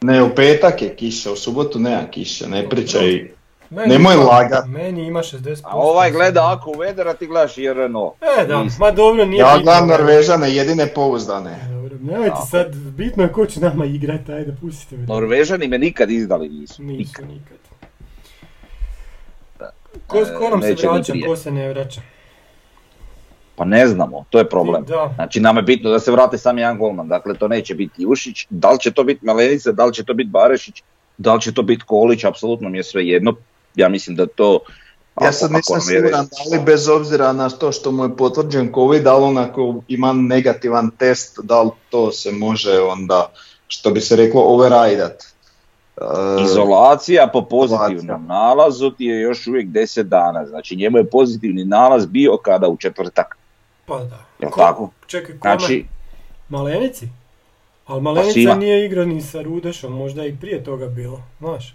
Ne, 0.00 0.22
u 0.22 0.30
petak 0.30 0.82
je 0.82 0.96
kiša, 0.96 1.32
u 1.32 1.36
subotu 1.36 1.78
nema 1.78 2.02
kiše, 2.06 2.48
ne 2.48 2.68
pričaj. 2.68 3.30
Meni 3.70 3.88
Nemoj 3.88 4.14
ima- 4.14 4.24
lagat. 4.24 4.66
Meni 4.66 5.06
ima 5.06 5.20
60%. 5.20 5.60
A 5.64 5.76
ovaj 5.76 6.10
gleda 6.10 6.52
ako 6.52 6.70
uveder, 6.70 7.08
a 7.08 7.14
ti 7.14 7.26
gledaš 7.26 7.58
JRNO. 7.58 8.14
E 8.22 8.46
da, 8.46 8.62
Isto. 8.62 8.80
ma 8.80 8.90
dobro, 8.92 9.24
nije 9.24 9.38
Ja 9.38 9.54
gledam 9.54 9.88
Norvežane, 9.88 10.50
jedine 10.50 10.86
pouzdane. 10.86 11.58
Dobro, 11.70 11.96
nemojte 12.02 12.30
Tako. 12.30 12.46
sad, 12.46 12.74
bitno 12.76 13.22
je 13.22 13.32
ko 13.32 13.46
će 13.46 13.60
nama 13.60 13.84
igrati, 13.86 14.32
ajde, 14.32 14.56
pustite 14.60 14.96
me. 14.96 15.06
Norvežani 15.06 15.68
me 15.68 15.78
nikad 15.78 16.10
izdali 16.10 16.48
nisu. 16.50 16.82
Nisu 16.82 16.98
Nikad. 16.98 17.28
nikad. 17.28 17.58
Ko, 20.06 20.24
ko 20.38 20.48
nam 20.50 20.62
se 20.62 20.74
vraća, 20.88 21.12
ko 21.26 21.36
se 21.36 21.50
ne 21.50 21.68
vraća? 21.68 22.00
Pa 23.56 23.64
ne 23.64 23.86
znamo, 23.86 24.24
to 24.30 24.38
je 24.38 24.48
problem. 24.48 24.84
Da. 24.84 25.12
Znači 25.14 25.40
nam 25.40 25.56
je 25.56 25.62
bitno 25.62 25.90
da 25.90 26.00
se 26.00 26.12
vrati 26.12 26.38
sam 26.38 26.58
jedan 26.58 26.78
golman, 26.78 27.08
dakle 27.08 27.34
to 27.34 27.48
neće 27.48 27.74
biti 27.74 28.02
Jušić, 28.02 28.46
da 28.50 28.70
li 28.70 28.78
će 28.78 28.90
to 28.90 29.04
biti 29.04 29.26
Malenica, 29.26 29.72
da 29.72 29.84
li 29.84 29.94
će 29.94 30.04
to 30.04 30.14
biti 30.14 30.30
Barešić, 30.30 30.82
da 31.18 31.34
li 31.34 31.40
će 31.40 31.54
to 31.54 31.62
biti 31.62 31.82
Kolić, 31.86 32.24
apsolutno 32.24 32.68
mi 32.68 32.78
je 32.78 32.84
sve 32.84 33.06
jedno. 33.06 33.34
Ja 33.74 33.88
mislim 33.88 34.16
da 34.16 34.26
to... 34.26 34.60
Ja 35.22 35.32
sad 35.32 35.52
nisam 35.52 35.80
siguran 35.80 36.26
da 36.26 36.56
li 36.56 36.64
bez 36.64 36.88
obzira 36.88 37.32
na 37.32 37.50
to 37.50 37.72
što 37.72 37.92
mu 37.92 38.04
je 38.04 38.16
potvrđen 38.16 38.72
COVID, 38.74 39.02
da 39.02 39.16
li 39.16 39.24
on 39.24 39.38
ako 39.38 39.82
ima 39.88 40.12
negativan 40.12 40.90
test, 40.90 41.38
da 41.42 41.62
li 41.62 41.70
to 41.90 42.12
se 42.12 42.32
može 42.32 42.80
onda, 42.80 43.32
što 43.68 43.90
bi 43.90 44.00
se 44.00 44.16
reklo, 44.16 44.42
overridat. 44.42 45.24
E, 46.00 46.42
Izolacija 46.42 47.26
po 47.32 47.42
pozitivnom 47.42 47.96
Izolacija. 47.96 48.18
nalazu 48.18 48.90
ti 48.90 49.04
je 49.04 49.20
još 49.20 49.46
uvijek 49.46 49.68
10 49.68 50.02
dana, 50.02 50.46
znači 50.46 50.76
njemu 50.76 50.98
je 50.98 51.10
pozitivni 51.10 51.64
nalaz 51.64 52.06
bio 52.06 52.36
kada 52.36 52.68
u 52.68 52.76
četvrtak, 52.76 53.36
Pa 53.86 53.98
da. 53.98 54.48
Ko- 54.50 54.56
tako? 54.60 54.90
Čekaj, 55.06 55.38
kome? 55.38 55.56
Znači, 55.56 55.84
Malenici? 56.48 57.08
Ali 57.86 58.00
Malenica 58.02 58.32
svima. 58.32 58.54
nije 58.54 58.86
igrao 58.86 59.04
ni 59.04 59.20
sa 59.22 59.42
Rudešom, 59.42 59.92
možda 59.92 60.24
i 60.24 60.36
prije 60.36 60.64
toga 60.64 60.86
bilo, 60.86 61.22
znaš. 61.40 61.74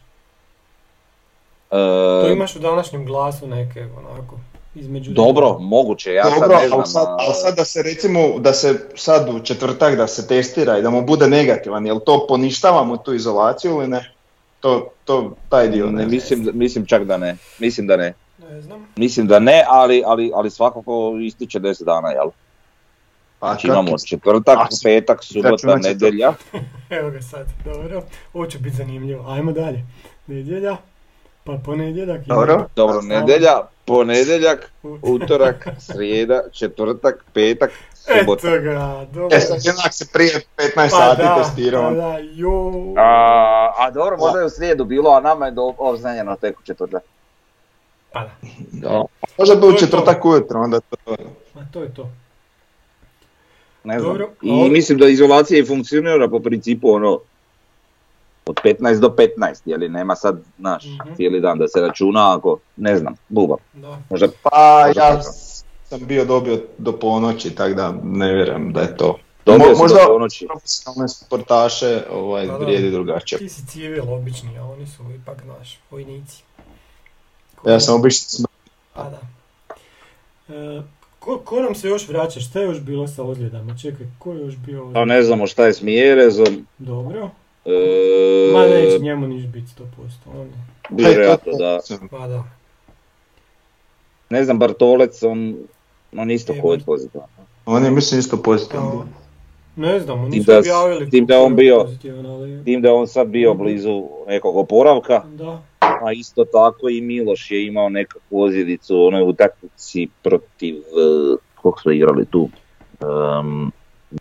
To 1.69 2.27
e, 2.27 2.33
imaš 2.33 2.55
u 2.55 2.59
današnjem 2.59 3.05
glasu 3.05 3.47
neke, 3.47 3.87
onako, 3.97 4.39
između... 4.75 5.11
dobro, 5.11 5.57
moguće, 5.59 6.13
ja 6.13 6.23
sad 6.23 6.41
Dobro, 6.41 6.59
ne 6.59 6.67
znam. 6.67 6.79
ali 6.79 6.87
sad, 6.87 7.07
a- 7.07 7.15
ali 7.19 7.33
sad 7.33 7.55
da 7.55 7.65
se 7.65 7.83
recimo, 7.83 8.39
da 8.39 8.53
se 8.53 8.79
sad 8.95 9.29
u 9.29 9.39
četvrtak 9.39 9.95
da 9.95 10.07
se 10.07 10.27
testira 10.27 10.77
i 10.77 10.81
da 10.81 10.89
mu 10.89 11.05
bude 11.05 11.27
negativan, 11.27 11.85
jel 11.85 11.99
to 11.99 12.25
poništava 12.27 12.83
mu 12.83 12.97
tu 12.97 13.13
izolaciju 13.13 13.71
ili 13.71 13.87
ne? 13.87 14.11
To, 14.59 14.89
to, 15.05 15.35
taj 15.49 15.67
dio 15.69 15.85
ne, 15.85 15.91
ne. 15.91 16.05
mislim, 16.05 16.49
mislim 16.53 16.85
čak 16.85 17.03
da 17.03 17.17
ne, 17.17 17.37
mislim 17.59 17.87
da 17.87 17.97
ne. 17.97 18.13
Ne 18.49 18.61
znam. 18.61 18.87
Mislim 18.95 19.27
da 19.27 19.39
ne, 19.39 19.63
ali, 19.67 20.03
ali, 20.05 20.31
ali 20.35 20.49
svakako 20.49 21.13
ističe 21.21 21.59
10 21.59 21.83
dana, 21.83 22.09
jel? 22.09 22.29
Pa 23.39 23.47
Znači 23.47 23.67
imamo 23.67 23.97
četvrtak, 24.07 24.57
A, 24.57 24.67
petak, 24.83 25.23
subota, 25.23 25.75
nedjelja. 25.75 26.33
Evo 26.99 27.09
ga 27.09 27.21
sad, 27.21 27.47
dobro. 27.65 28.03
Ovo 28.33 28.45
će 28.45 28.59
biti 28.59 28.75
zanimljivo. 28.75 29.25
Ajmo 29.27 29.51
dalje. 29.51 29.83
Nedjelja, 30.27 30.77
pa 31.43 31.57
ponedjeljak. 31.65 32.25
Dobro. 32.25 32.65
Dobro, 32.75 33.01
nedjelja, 33.01 33.61
ponedjeljak, 33.85 34.71
utorak, 35.15 35.67
srijeda, 35.79 36.43
četvrtak, 36.51 37.25
petak, 37.33 37.71
subota. 37.93 38.47
Eto 38.47 38.63
ga, 38.63 39.05
dobro. 39.13 39.37
E, 39.37 39.39
sad 39.39 39.57
jednak 39.63 39.93
se 39.93 40.05
prije 40.13 40.41
15 40.57 40.71
Pa 40.75 40.89
sati 40.89 41.21
da, 41.21 41.43
testirao. 41.43 41.89
pa 41.89 41.95
da, 41.95 42.17
jo. 42.33 42.71
A, 42.97 43.71
a 43.77 43.91
dobro, 43.91 44.17
možda 44.17 44.39
je 44.39 44.45
u 44.45 44.49
srijedu 44.49 44.85
bilo, 44.85 45.11
a 45.11 45.19
nama 45.19 45.45
je 45.45 45.51
do 45.51 45.73
obznanjeno 45.77 46.35
tek 46.35 46.59
u 46.59 46.63
četvrtak. 46.63 47.03
Pa 48.11 48.19
da, 48.19 48.31
Da. 48.71 49.03
Može 49.37 49.55
bi 49.55 49.67
u 49.67 49.77
četvrtak 49.79 50.25
ujutro, 50.25 50.61
onda 50.61 50.79
to... 50.79 51.15
ma 51.53 51.65
to 51.71 51.81
je 51.81 51.93
to. 51.93 52.09
Ne 53.83 53.99
znam. 53.99 54.11
Dobro, 54.11 54.25
a 54.25 54.65
I 54.65 54.69
mislim 54.69 54.97
da 54.97 55.07
izolacija 55.07 55.59
i 55.59 55.65
funkcionira 55.65 56.27
po 56.27 56.39
principu 56.39 56.89
ono 56.91 57.19
od 58.45 58.55
15 58.55 58.99
do 58.99 59.09
15, 59.09 59.27
jeli 59.65 59.89
nema 59.89 60.15
sad, 60.15 60.39
znaš, 60.59 60.85
Mhm. 60.85 61.15
cijeli 61.15 61.41
dan 61.41 61.57
da 61.57 61.67
se 61.67 61.81
računa 61.81 62.37
ako, 62.37 62.57
ne 62.77 62.97
znam, 62.97 63.13
buba. 63.29 63.55
Da. 63.73 63.97
Možda 64.09 64.27
Pa 64.43 64.85
ja 64.87 64.93
tako. 64.93 65.21
sam 65.83 65.99
bio 66.01 66.25
dobio 66.25 66.61
do 66.77 66.91
ponoći, 66.93 67.49
tako 67.51 67.73
da 67.73 67.93
ne 68.03 68.33
vjerujem 68.33 68.73
da 68.73 68.81
je 68.81 68.97
to. 68.97 69.17
dobio 69.45 69.65
Mo- 69.65 69.77
možda 69.77 69.97
do 69.97 70.07
ponoći. 70.07 70.47
profesionalne 70.47 71.07
sportaše 71.09 72.03
ovaj, 72.11 72.45
Da, 72.45 72.51
da. 72.51 72.57
vrijedi 72.57 72.91
drugačije. 72.91 73.39
Ti 73.39 73.49
si 73.49 73.65
civil 73.67 74.03
obični, 74.09 74.57
a 74.57 74.65
oni 74.65 74.87
su 74.87 75.03
ipak 75.13 75.37
naš 75.49 75.79
vojnici. 75.91 76.43
Ja 77.65 77.79
sam 77.79 77.95
obično 77.95 78.27
smr- 78.29 78.47
Pa 78.93 79.03
da. 79.03 79.19
E, 80.49 80.81
ko, 81.19 81.37
ko 81.39 81.55
nam 81.57 81.75
se 81.75 81.87
još 81.87 82.07
vraća? 82.07 82.39
Šta 82.39 82.59
je 82.59 82.65
još 82.65 82.79
bilo 82.79 83.07
sa 83.07 83.23
ozljedama? 83.23 83.77
Čekaj, 83.77 84.05
ko 84.19 84.31
je 84.31 84.39
još 84.39 84.55
bio 84.57 84.79
Pa 84.79 84.83
ozljedan? 84.83 85.07
ne 85.07 85.23
znamo 85.23 85.47
šta 85.47 85.65
je 85.65 85.73
s 85.73 85.81
Mjerezom. 85.81 86.67
Dobro. 86.77 87.29
E, 87.65 87.71
Ma 88.53 88.59
neće 88.61 88.99
njemu 88.99 89.27
niš 89.27 89.45
biti 89.45 89.67
100%. 89.67 89.85
On 90.31 90.39
je. 90.39 90.53
vjerojatno 90.91 91.51
da. 91.53 91.79
Pa 92.11 92.27
da. 92.27 92.43
Ne 94.29 94.43
znam, 94.43 94.59
Bartolec, 94.59 95.23
on, 95.23 95.55
on 96.13 96.31
isto 96.31 96.53
Bart- 96.53 96.85
pozitivan. 96.85 97.27
On 97.65 97.85
je 97.85 97.91
mislim 97.91 98.19
isto 98.19 98.37
pozitivan. 98.37 99.07
Ne 99.75 99.99
znam, 99.99 100.19
oni 100.21 100.39
su 100.39 100.51
da- 100.51 100.59
objavili 100.59 101.09
tim 101.09 101.25
da 101.25 101.39
on 101.39 101.51
je 101.51 101.55
bio- 101.55 101.87
ali... 102.25 102.63
Tim 102.65 102.81
da 102.81 102.93
on 102.93 103.07
sad 103.07 103.27
bio 103.27 103.53
blizu 103.53 104.03
nekog 104.27 104.55
oporavka, 104.57 105.23
Da, 105.27 105.61
a 105.79 106.11
isto 106.11 106.45
tako 106.45 106.89
i 106.89 107.01
Miloš 107.01 107.51
je 107.51 107.65
imao 107.65 107.89
nekakvu 107.89 108.41
ozljedicu 108.41 108.97
u 108.97 109.05
onoj 109.05 109.23
utakmici 109.23 110.07
protiv, 110.23 110.75
uh, 110.75 111.37
kog 111.55 111.81
smo 111.81 111.91
igrali 111.91 112.25
tu? 112.25 112.49
Um, 113.01 113.71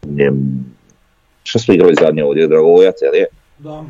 njem, 0.04 0.64
šta 1.42 1.58
smo 1.58 1.74
igrali 1.74 1.94
zadnje 2.00 2.24
ovdje, 2.24 2.48
Dragovojac, 2.48 2.94
jel 3.02 3.14
je? 3.14 3.26
da. 3.58 3.84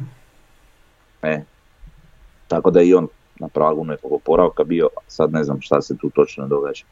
Tako 2.48 2.70
da 2.70 2.80
je 2.80 2.88
i 2.88 2.94
on 2.94 3.08
na 3.40 3.48
pragu 3.48 3.84
nekog 3.84 4.12
oporavka 4.12 4.64
bio, 4.64 4.88
sad 5.06 5.32
ne 5.32 5.44
znam 5.44 5.60
šta 5.60 5.82
se 5.82 5.96
tu 5.98 6.10
točno 6.10 6.46
događa. 6.48 6.84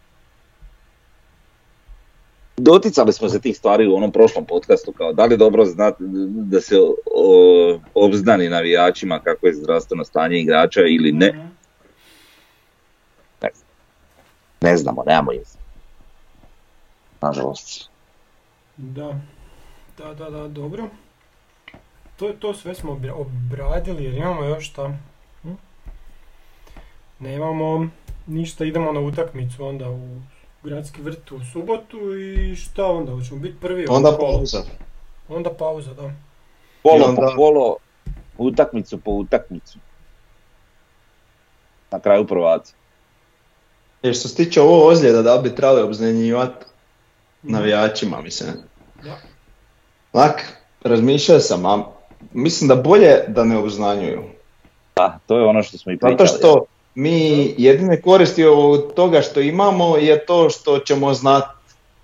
Doticali 2.56 3.12
smo 3.12 3.28
se 3.28 3.40
tih 3.40 3.56
stvari 3.56 3.86
u 3.86 3.94
onom 3.94 4.12
prošlom 4.12 4.46
podcastu, 4.46 4.92
kao 4.92 5.12
da 5.12 5.24
li 5.24 5.36
dobro 5.36 5.64
znati 5.64 5.96
da 6.28 6.61
se 6.61 6.76
o, 7.14 7.78
obznani 7.94 8.48
navijačima 8.48 9.18
kako 9.18 9.46
je 9.46 9.54
zdravstveno 9.54 10.04
stanje 10.04 10.38
igrača 10.40 10.80
ili 10.80 11.12
ne, 11.12 11.32
Mhm. 11.32 11.48
ne 14.61 14.76
znamo, 14.76 15.04
nemamo 15.06 15.32
iz. 15.32 15.56
Nažalost. 17.20 17.90
Da. 18.76 19.14
Da, 20.01 20.14
da, 20.14 20.30
da, 20.30 20.48
dobro. 20.48 20.88
To, 22.16 22.32
to 22.32 22.55
sve 22.55 22.74
smo 22.74 22.92
obra- 22.92 23.12
obradili 23.14 24.05
jer 24.05 24.14
imamo 24.14 24.44
još 24.44 24.70
šta. 24.70 24.92
Hm? 25.42 25.53
Nemamo 27.18 27.88
ništa, 28.26 28.64
idemo 28.64 28.92
na 28.92 29.01
utakmicu 29.01 29.64
onda 29.64 29.90
u 29.90 30.09
gradski 30.62 31.03
vrt 31.03 31.32
u 31.32 31.40
subotu 31.53 32.16
i 32.16 32.57
šta 32.57 32.86
onda, 32.86 33.12
hoćemo 33.12 33.40
biti 33.40 33.61
prvi 33.61 33.86
Onda 33.88 34.16
pauza. 34.20 34.62
Onda 35.28 35.51
pauza, 35.51 35.94
da. 35.94 36.12
Onda- 36.82 37.14
po 37.16 37.36
kolo, 37.36 37.76
utakmicu 38.38 38.98
po 38.98 39.11
utakmicu. 39.11 39.78
Na 41.90 42.01
kraju 42.01 42.26
prvaci. 42.26 42.72
Jer 44.03 44.14
što 44.14 44.28
se 44.28 44.36
tiče 44.36 44.61
ovo 44.61 44.86
ozljeda, 44.88 45.22
da 45.22 45.38
bi 45.38 45.55
trebali 45.55 45.82
obznanjivati 45.82 46.64
navijačima, 47.42 48.20
mislim. 48.22 48.51
Da. 49.03 49.18
Onak, 50.12 50.44
razmišljao 50.84 51.40
sam, 51.40 51.66
a 51.66 51.84
mislim 52.32 52.68
da 52.68 52.76
bolje 52.76 53.24
da 53.28 53.44
ne 53.44 53.58
obznanjuju. 53.58 54.22
Da, 54.96 55.18
to 55.26 55.38
je 55.38 55.44
ono 55.44 55.62
što 55.62 55.78
smo 55.78 55.92
i 55.92 55.96
pričali. 55.98 56.28
Zato 56.28 56.38
što 56.38 56.64
mi 56.94 57.54
jedine 57.58 58.00
koristi 58.00 58.44
od 58.44 58.94
toga 58.94 59.22
što 59.22 59.40
imamo 59.40 59.96
je 59.96 60.26
to 60.26 60.50
što 60.50 60.78
ćemo 60.78 61.14
znati 61.14 61.48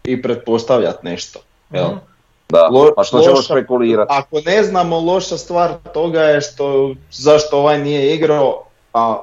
i 0.05 0.23
pretpostavljati 0.23 1.07
nešto. 1.07 1.39
Jel? 1.71 1.87
Mhm. 1.87 1.97
Da, 2.49 2.69
Lo- 2.73 2.93
pa 2.97 3.05
što 3.05 3.21
ćemo 3.21 3.43
špekulirati. 3.43 4.13
Ako 4.13 4.41
ne 4.47 4.63
znamo, 4.63 5.01
loša 5.01 5.37
stvar 5.39 5.75
toga 5.95 6.23
je 6.23 6.41
što 6.41 6.95
zašto 7.13 7.59
ovaj 7.59 7.79
nije 7.79 8.15
igrao, 8.15 8.63
a 8.95 9.19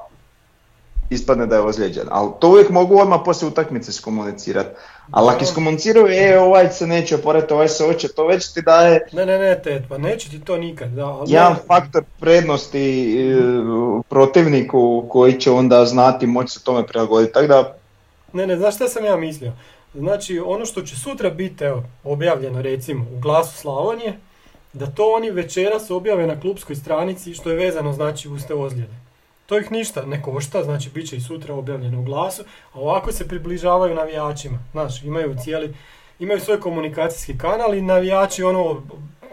ispadne 1.13 1.45
da 1.45 1.55
je 1.55 1.61
ozlijeđen. 1.61 2.07
Ali 2.11 2.29
to 2.39 2.49
uvijek 2.49 2.69
mogu 2.69 2.99
odmah 2.99 3.19
poslije 3.25 3.49
utakmice 3.49 3.91
skomunicirati. 3.91 4.69
Ali 5.11 5.29
ako 5.29 5.43
iskomuniciraju, 5.43 6.07
e, 6.09 6.39
ovaj 6.39 6.69
se 6.69 6.87
neće 6.87 7.15
oporati, 7.15 7.53
ovaj 7.53 7.67
se 7.67 7.85
hoće, 7.85 8.07
to 8.07 8.27
već 8.27 8.53
ti 8.53 8.61
daje 8.61 9.07
Ne, 9.11 9.25
ne, 9.25 9.39
ne, 9.39 9.61
Ted, 9.63 9.83
pa 9.89 9.97
neće 9.97 10.29
ti 10.29 10.39
to 10.39 10.57
nikad, 10.57 10.89
da. 10.89 11.05
ali 11.05 11.31
jedan 11.31 11.55
faktor 11.67 12.03
prednosti 12.19 13.15
e, 13.19 13.35
protivniku 14.09 15.05
koji 15.09 15.39
će 15.39 15.51
onda 15.51 15.85
znati 15.85 16.27
moći 16.27 16.53
se 16.53 16.63
tome 16.63 16.87
prilagoditi. 16.87 17.33
Tako 17.33 17.47
da, 17.47 17.73
Ne, 18.33 18.47
ne, 18.47 18.57
znaš 18.57 18.75
šta 18.75 18.87
sam 18.87 19.05
ja 19.05 19.17
mislio? 19.17 19.51
Znači, 19.93 20.39
ono 20.39 20.65
što 20.65 20.81
će 20.81 20.95
sutra 20.95 21.29
biti, 21.29 21.63
evo, 21.63 21.83
objavljeno 22.03 22.61
recimo 22.61 23.05
u 23.15 23.19
Glasu 23.19 23.57
Slavonije, 23.57 24.19
da 24.73 24.85
to 24.85 25.13
oni 25.15 25.31
večeras 25.31 25.91
objave 25.91 26.27
na 26.27 26.39
klubskoj 26.39 26.75
stranici 26.75 27.33
što 27.33 27.49
je 27.49 27.55
vezano 27.55 27.93
znači 27.93 28.29
uz 28.29 28.41
te 28.47 28.53
ozljede. 28.53 28.93
To 29.45 29.59
ih 29.59 29.71
ništa 29.71 30.05
ne 30.05 30.21
košta, 30.21 30.63
znači 30.63 30.89
bit 30.89 31.09
će 31.09 31.17
i 31.17 31.21
sutra 31.21 31.55
objavljeno 31.55 31.99
u 31.99 32.03
glasu, 32.03 32.43
a 32.73 32.79
ovako 32.79 33.11
se 33.11 33.27
približavaju 33.27 33.95
navijačima. 33.95 34.59
Znaš, 34.71 35.03
imaju 35.03 35.35
cijeli, 35.43 35.73
imaju 36.19 36.39
svoj 36.39 36.59
komunikacijski 36.59 37.37
kanal 37.37 37.75
i 37.75 37.81
navijači 37.81 38.43
ono 38.43 38.81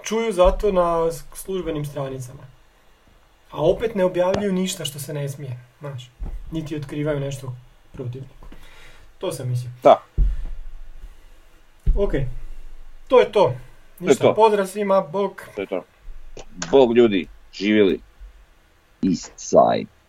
čuju 0.02 0.32
zato 0.32 0.72
na 0.72 1.12
službenim 1.34 1.84
stranicama. 1.84 2.42
A 3.50 3.62
opet 3.62 3.94
ne 3.94 4.04
objavljuju 4.04 4.52
ništa 4.52 4.84
što 4.84 4.98
se 4.98 5.14
ne 5.14 5.28
smije, 5.28 5.58
znaš. 5.80 6.10
Niti 6.50 6.76
otkrivaju 6.76 7.20
nešto 7.20 7.54
protivniku. 7.92 8.46
To 9.18 9.32
sam 9.32 9.48
mislio. 9.48 9.70
Da. 9.82 10.02
Ok, 11.96 12.12
to 13.08 13.20
je 13.20 13.32
to. 13.32 13.54
Ništa, 13.98 14.24
to. 14.24 14.34
pozdrav 14.34 14.66
svima, 14.66 15.00
bok. 15.00 15.42
To 15.54 15.60
je 15.60 15.66
to. 15.66 15.82
Bog 16.70 16.96
ljudi, 16.96 17.26
živjeli. 17.52 18.00
East 19.02 19.32
side. 19.36 19.99